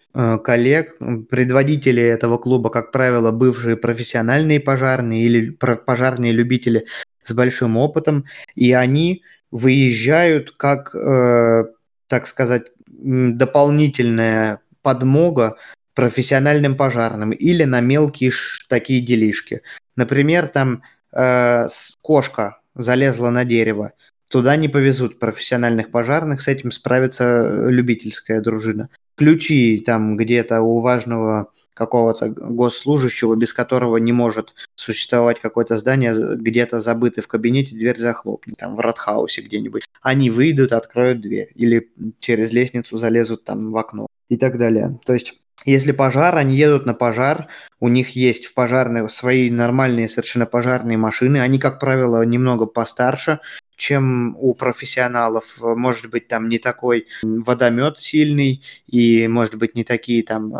коллег, 0.44 0.96
предводители 1.28 2.00
этого 2.00 2.38
клуба, 2.38 2.70
как 2.70 2.92
правило, 2.92 3.32
бывшие 3.32 3.76
профессиональные 3.76 4.60
пожарные 4.60 5.24
или 5.24 5.50
пожарные 5.50 6.30
любители 6.30 6.86
с 7.22 7.32
большим 7.32 7.76
опытом, 7.76 8.24
и 8.54 8.72
они 8.72 9.22
выезжают 9.50 10.52
как, 10.56 10.94
э, 10.94 11.64
так 12.06 12.26
сказать, 12.28 12.64
дополнительная 12.86 14.60
подмога 14.82 15.56
профессиональным 15.94 16.76
пожарным 16.76 17.30
или 17.30 17.64
на 17.64 17.80
мелкие 17.80 18.32
такие 18.68 19.00
делишки. 19.00 19.62
Например, 19.96 20.46
там 20.48 20.82
э, 21.12 21.66
кошка 22.02 22.60
залезла 22.74 23.30
на 23.30 23.44
дерево, 23.44 23.92
туда 24.34 24.56
не 24.56 24.66
повезут 24.66 25.20
профессиональных 25.20 25.92
пожарных, 25.92 26.42
с 26.42 26.48
этим 26.48 26.72
справится 26.72 27.24
э, 27.24 27.70
любительская 27.70 28.40
дружина. 28.40 28.88
Ключи 29.14 29.78
там 29.78 30.16
где-то 30.16 30.60
у 30.60 30.80
важного 30.80 31.52
какого-то 31.72 32.30
госслужащего, 32.30 33.36
без 33.36 33.52
которого 33.52 33.98
не 33.98 34.10
может 34.10 34.52
существовать 34.74 35.40
какое-то 35.40 35.78
здание, 35.78 36.12
где-то 36.34 36.80
забыты 36.80 37.22
в 37.22 37.28
кабинете, 37.28 37.76
дверь 37.76 37.96
захлопнет, 37.96 38.56
там 38.56 38.74
в 38.74 38.80
Радхаусе 38.80 39.40
где-нибудь. 39.40 39.84
Они 40.02 40.30
выйдут, 40.30 40.72
откроют 40.72 41.20
дверь 41.20 41.52
или 41.54 41.92
через 42.18 42.52
лестницу 42.52 42.98
залезут 42.98 43.44
там 43.44 43.70
в 43.70 43.76
окно 43.76 44.08
и 44.28 44.36
так 44.36 44.58
далее. 44.58 44.98
То 45.06 45.12
есть 45.12 45.44
если 45.64 45.92
пожар, 45.92 46.36
они 46.36 46.56
едут 46.56 46.84
на 46.84 46.92
пожар, 46.92 47.46
у 47.80 47.88
них 47.88 48.10
есть 48.10 48.46
в 48.46 48.54
пожарной 48.54 49.08
свои 49.08 49.48
нормальные 49.50 50.08
совершенно 50.08 50.44
пожарные 50.44 50.98
машины, 50.98 51.38
они, 51.38 51.58
как 51.58 51.80
правило, 51.80 52.22
немного 52.24 52.66
постарше, 52.66 53.40
чем 53.76 54.36
у 54.38 54.54
профессионалов. 54.54 55.56
Может 55.60 56.10
быть, 56.10 56.28
там 56.28 56.48
не 56.48 56.58
такой 56.58 57.06
водомет 57.22 57.98
сильный 57.98 58.62
и, 58.86 59.28
может 59.28 59.56
быть, 59.56 59.74
не 59.74 59.84
такие 59.84 60.22
там 60.22 60.54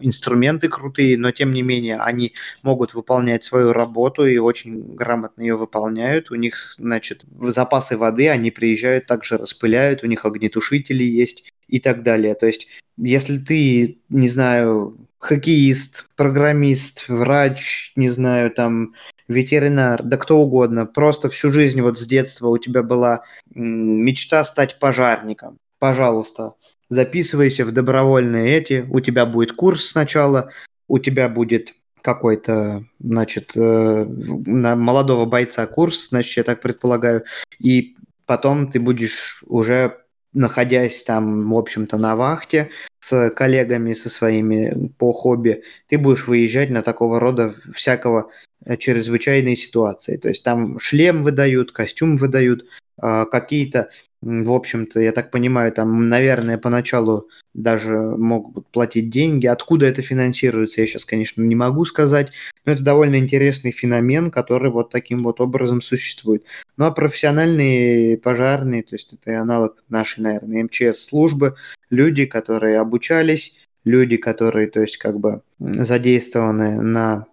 инструменты 0.00 0.68
крутые, 0.68 1.16
но 1.16 1.30
тем 1.30 1.52
не 1.52 1.62
менее 1.62 1.98
они 1.98 2.34
могут 2.62 2.94
выполнять 2.94 3.44
свою 3.44 3.72
работу 3.72 4.26
и 4.26 4.38
очень 4.38 4.94
грамотно 4.94 5.42
ее 5.42 5.56
выполняют. 5.56 6.30
У 6.30 6.34
них, 6.34 6.74
значит, 6.78 7.24
запасы 7.40 7.96
воды, 7.96 8.28
они 8.28 8.50
приезжают, 8.50 9.06
также 9.06 9.38
распыляют, 9.38 10.02
у 10.02 10.06
них 10.06 10.24
огнетушители 10.24 11.04
есть 11.04 11.52
и 11.70 11.80
так 11.80 12.02
далее. 12.02 12.34
То 12.34 12.46
есть, 12.46 12.66
если 12.96 13.38
ты, 13.38 13.98
не 14.08 14.28
знаю, 14.28 14.96
хоккеист, 15.18 16.08
программист, 16.16 17.08
врач, 17.08 17.92
не 17.96 18.08
знаю, 18.08 18.50
там, 18.50 18.94
ветеринар, 19.28 20.02
да 20.02 20.16
кто 20.16 20.38
угодно, 20.38 20.86
просто 20.86 21.28
всю 21.30 21.52
жизнь 21.52 21.80
вот 21.82 21.98
с 21.98 22.06
детства 22.06 22.48
у 22.48 22.58
тебя 22.58 22.82
была 22.82 23.22
мечта 23.54 24.44
стать 24.44 24.78
пожарником. 24.78 25.58
Пожалуйста, 25.78 26.54
записывайся 26.88 27.64
в 27.64 27.72
добровольные 27.72 28.56
эти, 28.56 28.86
у 28.90 29.00
тебя 29.00 29.26
будет 29.26 29.52
курс 29.52 29.90
сначала, 29.90 30.50
у 30.88 30.98
тебя 30.98 31.28
будет 31.28 31.74
какой-то, 32.02 32.84
значит, 32.98 33.52
э, 33.54 34.04
на 34.08 34.74
молодого 34.74 35.26
бойца 35.26 35.66
курс, 35.66 36.08
значит, 36.08 36.38
я 36.38 36.42
так 36.42 36.60
предполагаю, 36.60 37.24
и 37.58 37.94
потом 38.26 38.70
ты 38.70 38.80
будешь 38.80 39.44
уже 39.46 39.98
находясь 40.32 41.02
там, 41.02 41.50
в 41.50 41.56
общем-то, 41.58 41.96
на 41.96 42.16
вахте 42.16 42.70
с 42.98 43.30
коллегами, 43.30 43.92
со 43.92 44.10
своими 44.10 44.88
по 44.98 45.12
хобби, 45.12 45.62
ты 45.88 45.98
будешь 45.98 46.26
выезжать 46.26 46.70
на 46.70 46.82
такого 46.82 47.18
рода 47.18 47.54
всякого 47.74 48.30
э, 48.64 48.76
чрезвычайные 48.76 49.56
ситуации. 49.56 50.16
То 50.16 50.28
есть 50.28 50.44
там 50.44 50.78
шлем 50.78 51.22
выдают, 51.22 51.72
костюм 51.72 52.16
выдают, 52.16 52.66
а, 52.98 53.24
какие-то 53.24 53.90
в 54.22 54.52
общем-то, 54.52 55.00
я 55.00 55.12
так 55.12 55.30
понимаю, 55.30 55.72
там, 55.72 56.08
наверное, 56.10 56.58
поначалу 56.58 57.28
даже 57.54 57.90
могут 57.98 58.66
платить 58.68 59.08
деньги. 59.08 59.46
Откуда 59.46 59.86
это 59.86 60.02
финансируется, 60.02 60.82
я 60.82 60.86
сейчас, 60.86 61.06
конечно, 61.06 61.42
не 61.42 61.54
могу 61.54 61.86
сказать, 61.86 62.30
но 62.66 62.72
это 62.72 62.82
довольно 62.82 63.16
интересный 63.16 63.72
феномен, 63.72 64.30
который 64.30 64.70
вот 64.70 64.90
таким 64.90 65.22
вот 65.22 65.40
образом 65.40 65.80
существует. 65.80 66.44
Ну 66.76 66.84
а 66.84 66.90
профессиональные 66.90 68.18
пожарные, 68.18 68.82
то 68.82 68.94
есть 68.94 69.14
это 69.14 69.40
аналог 69.40 69.82
нашей, 69.88 70.20
наверное, 70.20 70.64
МЧС-службы, 70.64 71.56
люди, 71.88 72.26
которые 72.26 72.78
обучались, 72.78 73.56
люди, 73.84 74.18
которые, 74.18 74.68
то 74.68 74.80
есть 74.80 74.98
как 74.98 75.18
бы 75.18 75.40
задействованы 75.58 76.82
на 76.82 77.26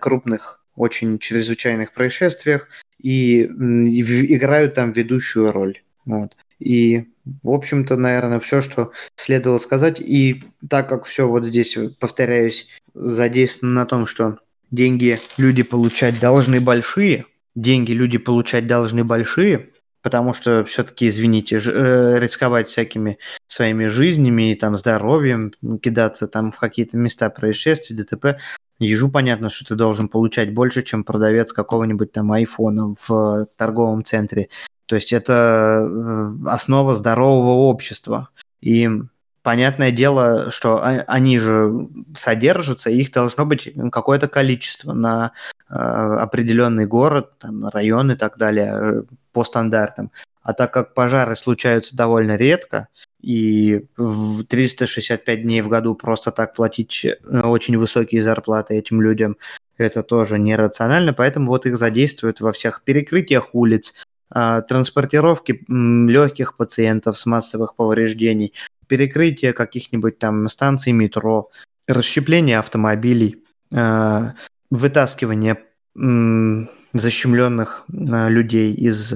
крупных 0.00 0.64
очень 0.74 1.18
чрезвычайных 1.18 1.92
происшествиях 1.92 2.68
и 2.98 3.42
играют 3.42 4.72
там 4.72 4.92
ведущую 4.92 5.52
роль. 5.52 5.82
Вот. 6.04 6.36
И, 6.58 7.06
в 7.42 7.50
общем-то, 7.50 7.96
наверное, 7.96 8.40
все, 8.40 8.60
что 8.60 8.92
следовало 9.16 9.58
сказать. 9.58 10.00
И 10.00 10.44
так 10.68 10.88
как 10.88 11.04
все 11.04 11.28
вот 11.28 11.44
здесь, 11.44 11.76
повторяюсь, 11.98 12.68
задействовано 12.94 13.80
на 13.80 13.86
том, 13.86 14.06
что 14.06 14.38
деньги 14.70 15.20
люди 15.36 15.62
получать 15.62 16.20
должны 16.20 16.60
большие, 16.60 17.26
деньги 17.54 17.92
люди 17.92 18.18
получать 18.18 18.66
должны 18.66 19.04
большие, 19.04 19.70
потому 20.02 20.34
что 20.34 20.64
все-таки, 20.64 21.08
извините, 21.08 21.60
э, 21.64 22.18
рисковать 22.18 22.68
всякими 22.68 23.18
своими 23.46 23.86
жизнями 23.86 24.52
и 24.52 24.54
там 24.54 24.76
здоровьем, 24.76 25.52
кидаться 25.82 26.28
там 26.28 26.52
в 26.52 26.58
какие-то 26.58 26.96
места 26.96 27.30
происшествий, 27.30 27.96
ДТП, 27.96 28.38
ежу 28.78 29.10
понятно, 29.10 29.50
что 29.50 29.66
ты 29.66 29.74
должен 29.74 30.08
получать 30.08 30.52
больше, 30.52 30.82
чем 30.82 31.04
продавец 31.04 31.52
какого-нибудь 31.52 32.12
там 32.12 32.32
айфона 32.32 32.94
в 33.06 33.46
торговом 33.56 34.04
центре. 34.04 34.48
То 34.90 34.96
есть 34.96 35.12
это 35.12 35.86
э, 35.88 36.48
основа 36.48 36.94
здорового 36.94 37.52
общества. 37.70 38.30
И 38.60 38.90
понятное 39.44 39.92
дело, 39.92 40.50
что 40.50 40.82
они 40.82 41.38
же 41.38 41.86
содержатся, 42.16 42.90
их 42.90 43.12
должно 43.12 43.46
быть 43.46 43.72
какое-то 43.92 44.26
количество 44.26 44.92
на 44.92 45.30
э, 45.68 45.74
определенный 45.74 46.86
город, 46.86 47.38
там, 47.38 47.68
район 47.68 48.10
и 48.10 48.16
так 48.16 48.36
далее 48.36 48.72
э, 48.74 49.02
по 49.32 49.44
стандартам. 49.44 50.10
А 50.42 50.54
так 50.54 50.72
как 50.72 50.92
пожары 50.92 51.36
случаются 51.36 51.96
довольно 51.96 52.34
редко, 52.34 52.88
и 53.20 53.86
в 53.96 54.42
365 54.42 55.42
дней 55.42 55.60
в 55.60 55.68
году 55.68 55.94
просто 55.94 56.32
так 56.32 56.52
платить 56.52 57.06
очень 57.30 57.78
высокие 57.78 58.22
зарплаты 58.22 58.74
этим 58.74 59.00
людям, 59.00 59.36
это 59.76 60.02
тоже 60.02 60.40
нерационально, 60.40 61.12
поэтому 61.12 61.46
вот 61.46 61.64
их 61.66 61.76
задействуют 61.76 62.40
во 62.40 62.50
всех 62.50 62.82
перекрытиях 62.82 63.54
улиц, 63.54 63.94
а, 64.30 64.62
транспортировке 64.62 65.60
легких 65.68 66.56
пациентов 66.56 67.18
с 67.18 67.26
массовых 67.26 67.74
повреждений, 67.74 68.52
перекрытие 68.86 69.52
каких-нибудь 69.52 70.18
там 70.18 70.48
станций 70.48 70.92
метро, 70.92 71.50
расщепление 71.86 72.58
автомобилей, 72.58 73.42
а, 73.74 74.34
вытаскивание 74.70 75.58
защемленных 76.92 77.84
а, 77.88 78.28
людей 78.28 78.72
из 78.72 79.12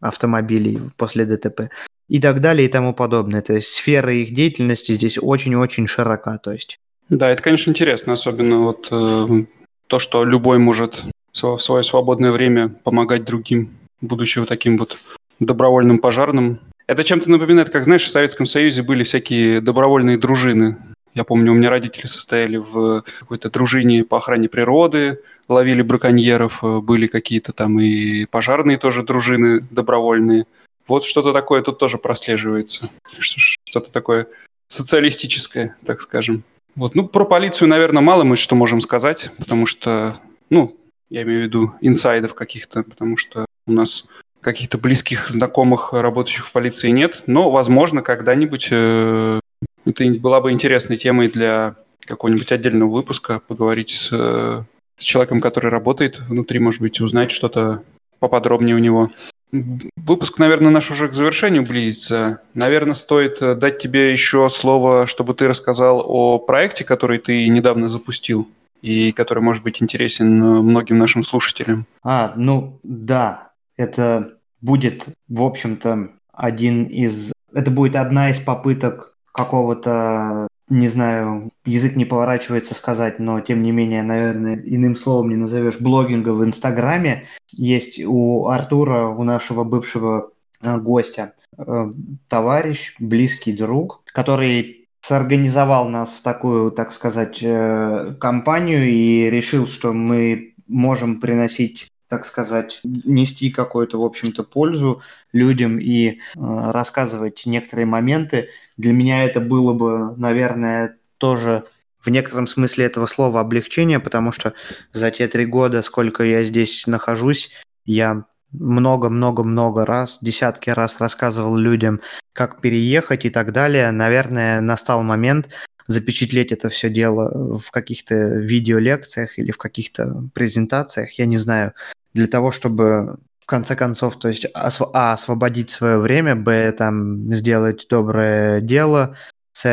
автомобилей 0.00 0.80
после 0.96 1.24
ДТП 1.24 1.70
и 2.08 2.20
так 2.20 2.40
далее 2.40 2.68
и 2.68 2.70
тому 2.70 2.94
подобное. 2.94 3.42
То 3.42 3.54
есть 3.54 3.72
сфера 3.72 4.12
их 4.12 4.34
деятельности 4.34 4.92
здесь 4.92 5.18
очень-очень 5.20 5.86
широка. 5.86 6.38
То 6.38 6.52
есть. 6.52 6.78
Да, 7.08 7.30
это, 7.30 7.42
конечно, 7.42 7.70
интересно, 7.70 8.12
особенно 8.12 8.60
вот 8.60 8.88
э, 8.90 9.44
то, 9.86 9.98
что 9.98 10.24
любой 10.24 10.58
может 10.58 11.04
в 11.32 11.58
свое 11.58 11.84
свободное 11.84 12.32
время 12.32 12.68
помогать 12.68 13.24
другим, 13.24 13.70
будучи 14.00 14.38
вот 14.38 14.48
таким 14.48 14.78
вот 14.78 14.98
добровольным 15.40 15.98
пожарным. 15.98 16.60
Это 16.86 17.02
чем-то 17.02 17.30
напоминает, 17.30 17.70
как, 17.70 17.84
знаешь, 17.84 18.04
в 18.04 18.10
Советском 18.10 18.46
Союзе 18.46 18.82
были 18.82 19.02
всякие 19.02 19.60
добровольные 19.60 20.18
дружины. 20.18 20.76
Я 21.14 21.24
помню, 21.24 21.52
у 21.52 21.54
меня 21.54 21.70
родители 21.70 22.06
состояли 22.06 22.58
в 22.58 23.02
какой-то 23.20 23.50
дружине 23.50 24.04
по 24.04 24.18
охране 24.18 24.48
природы, 24.48 25.20
ловили 25.48 25.80
браконьеров, 25.80 26.62
э, 26.62 26.80
были 26.80 27.06
какие-то 27.06 27.52
там 27.52 27.80
и 27.80 28.26
пожарные 28.26 28.76
тоже 28.76 29.02
дружины 29.02 29.60
добровольные. 29.70 30.46
Вот 30.86 31.04
что-то 31.04 31.32
такое 31.32 31.62
тут 31.62 31.78
тоже 31.78 31.96
прослеживается. 31.96 32.90
Что-то 33.18 33.90
такое 33.90 34.28
социалистическое, 34.68 35.76
так 35.84 36.02
скажем. 36.02 36.44
Вот. 36.74 36.94
Ну, 36.94 37.08
про 37.08 37.24
полицию, 37.24 37.68
наверное, 37.68 38.02
мало 38.02 38.24
мы 38.24 38.36
что 38.36 38.54
можем 38.54 38.82
сказать, 38.82 39.30
потому 39.38 39.64
что, 39.64 40.20
ну, 40.50 40.76
я 41.08 41.22
имею 41.22 41.40
в 41.40 41.44
виду 41.44 41.74
инсайдов 41.80 42.34
каких-то, 42.34 42.82
потому 42.82 43.16
что 43.16 43.46
у 43.66 43.72
нас 43.72 44.06
каких-то 44.40 44.78
близких 44.78 45.28
знакомых, 45.28 45.92
работающих 45.92 46.46
в 46.46 46.52
полиции 46.52 46.90
нет. 46.90 47.22
Но, 47.26 47.50
возможно, 47.50 48.02
когда-нибудь 48.02 48.68
э, 48.70 49.40
это 49.84 50.04
была 50.20 50.40
бы 50.40 50.52
интересной 50.52 50.96
темой 50.96 51.28
для 51.28 51.76
какого-нибудь 52.06 52.52
отдельного 52.52 52.90
выпуска, 52.90 53.40
поговорить 53.40 53.90
с, 53.90 54.08
э, 54.12 54.62
с 54.98 55.04
человеком, 55.04 55.40
который 55.40 55.70
работает 55.70 56.20
внутри, 56.20 56.60
может 56.60 56.80
быть, 56.80 57.00
узнать 57.00 57.30
что-то 57.30 57.82
поподробнее 58.20 58.76
у 58.76 58.78
него. 58.78 59.10
Выпуск, 59.52 60.38
наверное, 60.38 60.70
наш 60.70 60.90
уже 60.90 61.08
к 61.08 61.14
завершению 61.14 61.64
близится. 61.64 62.40
Наверное, 62.54 62.94
стоит 62.94 63.40
э, 63.40 63.54
дать 63.54 63.78
тебе 63.78 64.12
еще 64.12 64.48
слово, 64.48 65.06
чтобы 65.06 65.34
ты 65.34 65.48
рассказал 65.48 66.02
о 66.04 66.38
проекте, 66.38 66.84
который 66.84 67.18
ты 67.18 67.48
недавно 67.48 67.88
запустил 67.88 68.48
и 68.82 69.12
который 69.12 69.42
может 69.42 69.62
быть 69.62 69.82
интересен 69.82 70.42
э, 70.42 70.60
многим 70.62 70.98
нашим 70.98 71.22
слушателям. 71.22 71.86
А, 72.02 72.32
ну 72.36 72.78
да, 72.82 73.45
это 73.76 74.38
будет, 74.60 75.06
в 75.28 75.42
общем-то, 75.42 76.10
один 76.32 76.84
из... 76.84 77.32
Это 77.52 77.70
будет 77.70 77.96
одна 77.96 78.30
из 78.30 78.38
попыток 78.40 79.16
какого-то 79.32 80.48
не 80.68 80.88
знаю, 80.88 81.50
язык 81.64 81.94
не 81.94 82.04
поворачивается 82.04 82.74
сказать, 82.74 83.20
но 83.20 83.40
тем 83.40 83.62
не 83.62 83.70
менее, 83.70 84.02
наверное, 84.02 84.56
иным 84.56 84.96
словом 84.96 85.28
не 85.28 85.36
назовешь 85.36 85.80
блогинга 85.80 86.30
в 86.30 86.44
Инстаграме. 86.44 87.26
Есть 87.52 88.00
у 88.04 88.48
Артура, 88.48 89.06
у 89.06 89.22
нашего 89.22 89.62
бывшего 89.62 90.32
э, 90.60 90.76
гостя, 90.78 91.34
э, 91.56 91.92
товарищ, 92.28 92.96
близкий 92.98 93.52
друг, 93.52 94.02
который 94.06 94.88
сорганизовал 95.00 95.88
нас 95.88 96.14
в 96.14 96.22
такую, 96.22 96.72
так 96.72 96.92
сказать, 96.92 97.38
э, 97.40 98.16
компанию 98.18 98.90
и 98.90 99.30
решил, 99.30 99.68
что 99.68 99.92
мы 99.92 100.54
можем 100.66 101.20
приносить 101.20 101.92
так 102.08 102.24
сказать, 102.24 102.80
нести 102.84 103.50
какую-то, 103.50 103.98
в 103.98 104.04
общем-то, 104.04 104.44
пользу 104.44 105.02
людям 105.32 105.78
и 105.78 106.08
э, 106.08 106.14
рассказывать 106.34 107.42
некоторые 107.46 107.86
моменты. 107.86 108.48
Для 108.76 108.92
меня 108.92 109.24
это 109.24 109.40
было 109.40 109.72
бы, 109.72 110.16
наверное, 110.16 110.98
тоже 111.18 111.64
в 112.00 112.10
некотором 112.10 112.46
смысле 112.46 112.84
этого 112.84 113.06
слова 113.06 113.40
облегчение, 113.40 113.98
потому 113.98 114.30
что 114.30 114.54
за 114.92 115.10
те 115.10 115.26
три 115.26 115.44
года, 115.44 115.82
сколько 115.82 116.22
я 116.22 116.44
здесь 116.44 116.86
нахожусь, 116.86 117.50
я 117.84 118.24
много-много-много 118.52 119.84
раз, 119.84 120.18
десятки 120.20 120.70
раз 120.70 121.00
рассказывал 121.00 121.56
людям, 121.56 122.00
как 122.32 122.60
переехать 122.60 123.24
и 123.24 123.30
так 123.30 123.52
далее. 123.52 123.90
Наверное, 123.90 124.60
настал 124.60 125.02
момент 125.02 125.48
запечатлеть 125.86 126.52
это 126.52 126.68
все 126.68 126.90
дело 126.90 127.58
в 127.58 127.70
каких-то 127.70 128.14
видеолекциях 128.14 129.38
или 129.38 129.50
в 129.50 129.58
каких-то 129.58 130.28
презентациях, 130.34 131.12
я 131.12 131.26
не 131.26 131.36
знаю, 131.36 131.72
для 132.16 132.26
того, 132.26 132.50
чтобы 132.50 133.18
в 133.38 133.46
конце 133.46 133.76
концов, 133.76 134.18
то 134.18 134.26
есть 134.26 134.46
а, 134.54 135.12
освободить 135.12 135.70
свое 135.70 135.98
время, 135.98 136.34
б, 136.34 136.72
там, 136.72 137.32
сделать 137.34 137.86
доброе 137.88 138.60
дело, 138.60 139.16
с, 139.52 139.64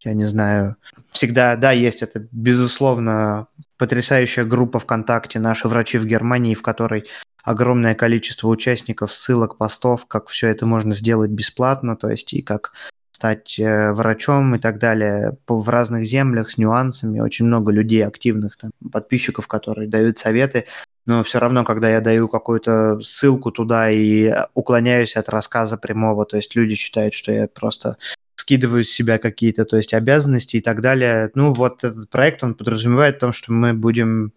я 0.00 0.14
не 0.14 0.24
знаю, 0.24 0.76
всегда, 1.10 1.56
да, 1.56 1.72
есть 1.72 2.02
это, 2.02 2.26
безусловно, 2.32 3.48
потрясающая 3.76 4.44
группа 4.44 4.78
ВКонтакте 4.78 5.38
«Наши 5.38 5.68
врачи 5.68 5.98
в 5.98 6.06
Германии», 6.06 6.54
в 6.54 6.62
которой 6.62 7.04
огромное 7.42 7.94
количество 7.94 8.48
участников, 8.48 9.12
ссылок, 9.12 9.58
постов, 9.58 10.06
как 10.06 10.28
все 10.28 10.48
это 10.48 10.64
можно 10.64 10.94
сделать 10.94 11.30
бесплатно, 11.30 11.96
то 11.96 12.08
есть 12.08 12.32
и 12.32 12.40
как 12.40 12.72
стать 13.10 13.58
э, 13.58 13.92
врачом 13.92 14.54
и 14.54 14.58
так 14.58 14.78
далее 14.78 15.36
в 15.46 15.68
разных 15.68 16.04
землях 16.04 16.50
с 16.50 16.58
нюансами. 16.58 17.20
Очень 17.20 17.46
много 17.46 17.70
людей 17.70 18.04
активных, 18.06 18.56
там, 18.56 18.70
подписчиков, 18.90 19.46
которые 19.46 19.88
дают 19.88 20.16
советы 20.18 20.64
но 21.06 21.22
все 21.24 21.38
равно, 21.38 21.64
когда 21.64 21.90
я 21.90 22.00
даю 22.00 22.28
какую-то 22.28 23.00
ссылку 23.02 23.50
туда 23.50 23.90
и 23.90 24.32
уклоняюсь 24.54 25.16
от 25.16 25.28
рассказа 25.28 25.76
прямого, 25.76 26.24
то 26.24 26.36
есть 26.36 26.54
люди 26.54 26.74
считают, 26.74 27.14
что 27.14 27.32
я 27.32 27.46
просто 27.48 27.98
скидываю 28.36 28.84
с 28.84 28.90
себя 28.90 29.18
какие-то, 29.18 29.64
то 29.64 29.76
есть 29.76 29.94
обязанности 29.94 30.58
и 30.58 30.60
так 30.60 30.82
далее. 30.82 31.30
Ну, 31.34 31.54
вот 31.54 31.82
этот 31.82 32.10
проект, 32.10 32.42
он 32.44 32.54
подразумевает 32.54 33.18
то, 33.18 33.32
что 33.32 33.52
мы 33.52 33.72
будем 33.72 34.32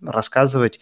рассказывать, 0.00 0.80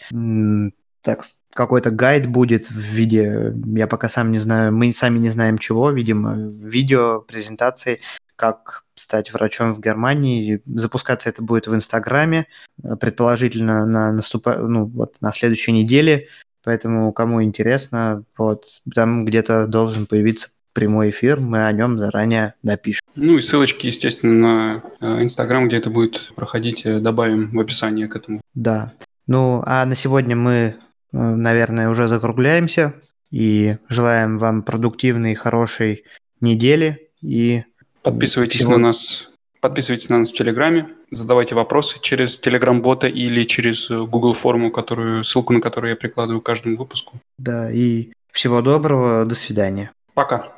так, 1.02 1.22
какой-то 1.52 1.90
гайд 1.90 2.26
будет 2.26 2.70
в 2.70 2.78
виде, 2.78 3.54
я 3.74 3.86
пока 3.86 4.08
сам 4.08 4.30
не 4.30 4.38
знаю, 4.38 4.72
мы 4.72 4.92
сами 4.92 5.18
не 5.18 5.30
знаем 5.30 5.58
чего, 5.58 5.90
видимо, 5.90 6.36
видео, 6.36 7.20
презентации, 7.22 8.00
как 8.36 8.84
стать 9.00 9.32
врачом 9.32 9.74
в 9.74 9.80
Германии. 9.80 10.62
Запускаться 10.66 11.28
это 11.28 11.42
будет 11.42 11.66
в 11.66 11.74
Инстаграме, 11.74 12.46
э, 12.82 12.96
предположительно 12.96 13.86
на, 13.86 14.12
наступа... 14.12 14.56
ну, 14.56 14.84
вот, 14.86 15.16
на 15.20 15.32
следующей 15.32 15.72
неделе. 15.72 16.28
Поэтому, 16.62 17.12
кому 17.12 17.42
интересно, 17.42 18.24
вот 18.36 18.82
там 18.94 19.24
где-то 19.24 19.66
должен 19.66 20.06
появиться 20.06 20.48
прямой 20.72 21.10
эфир, 21.10 21.40
мы 21.40 21.66
о 21.66 21.72
нем 21.72 21.98
заранее 21.98 22.54
напишем. 22.62 23.00
Ну 23.16 23.38
и 23.38 23.40
ссылочки, 23.40 23.86
естественно, 23.86 24.34
на 24.34 24.82
э, 25.00 25.22
Инстаграм, 25.22 25.66
где 25.66 25.78
это 25.78 25.90
будет 25.90 26.32
проходить, 26.36 26.84
э, 26.84 27.00
добавим 27.00 27.50
в 27.52 27.60
описание 27.60 28.06
к 28.06 28.16
этому. 28.16 28.40
Да. 28.54 28.92
Ну, 29.26 29.62
а 29.64 29.84
на 29.86 29.94
сегодня 29.94 30.36
мы, 30.36 30.76
наверное, 31.12 31.88
уже 31.88 32.08
закругляемся 32.08 32.94
и 33.30 33.76
желаем 33.88 34.38
вам 34.38 34.62
продуктивной, 34.62 35.34
хорошей 35.34 36.04
недели 36.40 37.10
и 37.22 37.64
Подписывайтесь 38.02 38.60
Всего... 38.60 38.72
на 38.72 38.78
нас. 38.78 39.28
Подписывайтесь 39.60 40.08
на 40.08 40.20
нас 40.20 40.32
в 40.32 40.34
Телеграме, 40.34 40.88
задавайте 41.10 41.54
вопросы 41.54 41.98
через 42.00 42.38
Телеграм-бота 42.38 43.08
или 43.08 43.44
через 43.44 43.90
э, 43.90 43.98
Google 44.06 44.32
форму, 44.32 44.70
которую, 44.70 45.22
ссылку 45.22 45.52
на 45.52 45.60
которую 45.60 45.90
я 45.90 45.96
прикладываю 45.96 46.40
к 46.40 46.46
каждому 46.46 46.76
выпуску. 46.76 47.18
Да, 47.36 47.70
и 47.70 48.08
всего 48.32 48.62
доброго, 48.62 49.26
до 49.26 49.34
свидания. 49.34 49.92
Пока. 50.14 50.50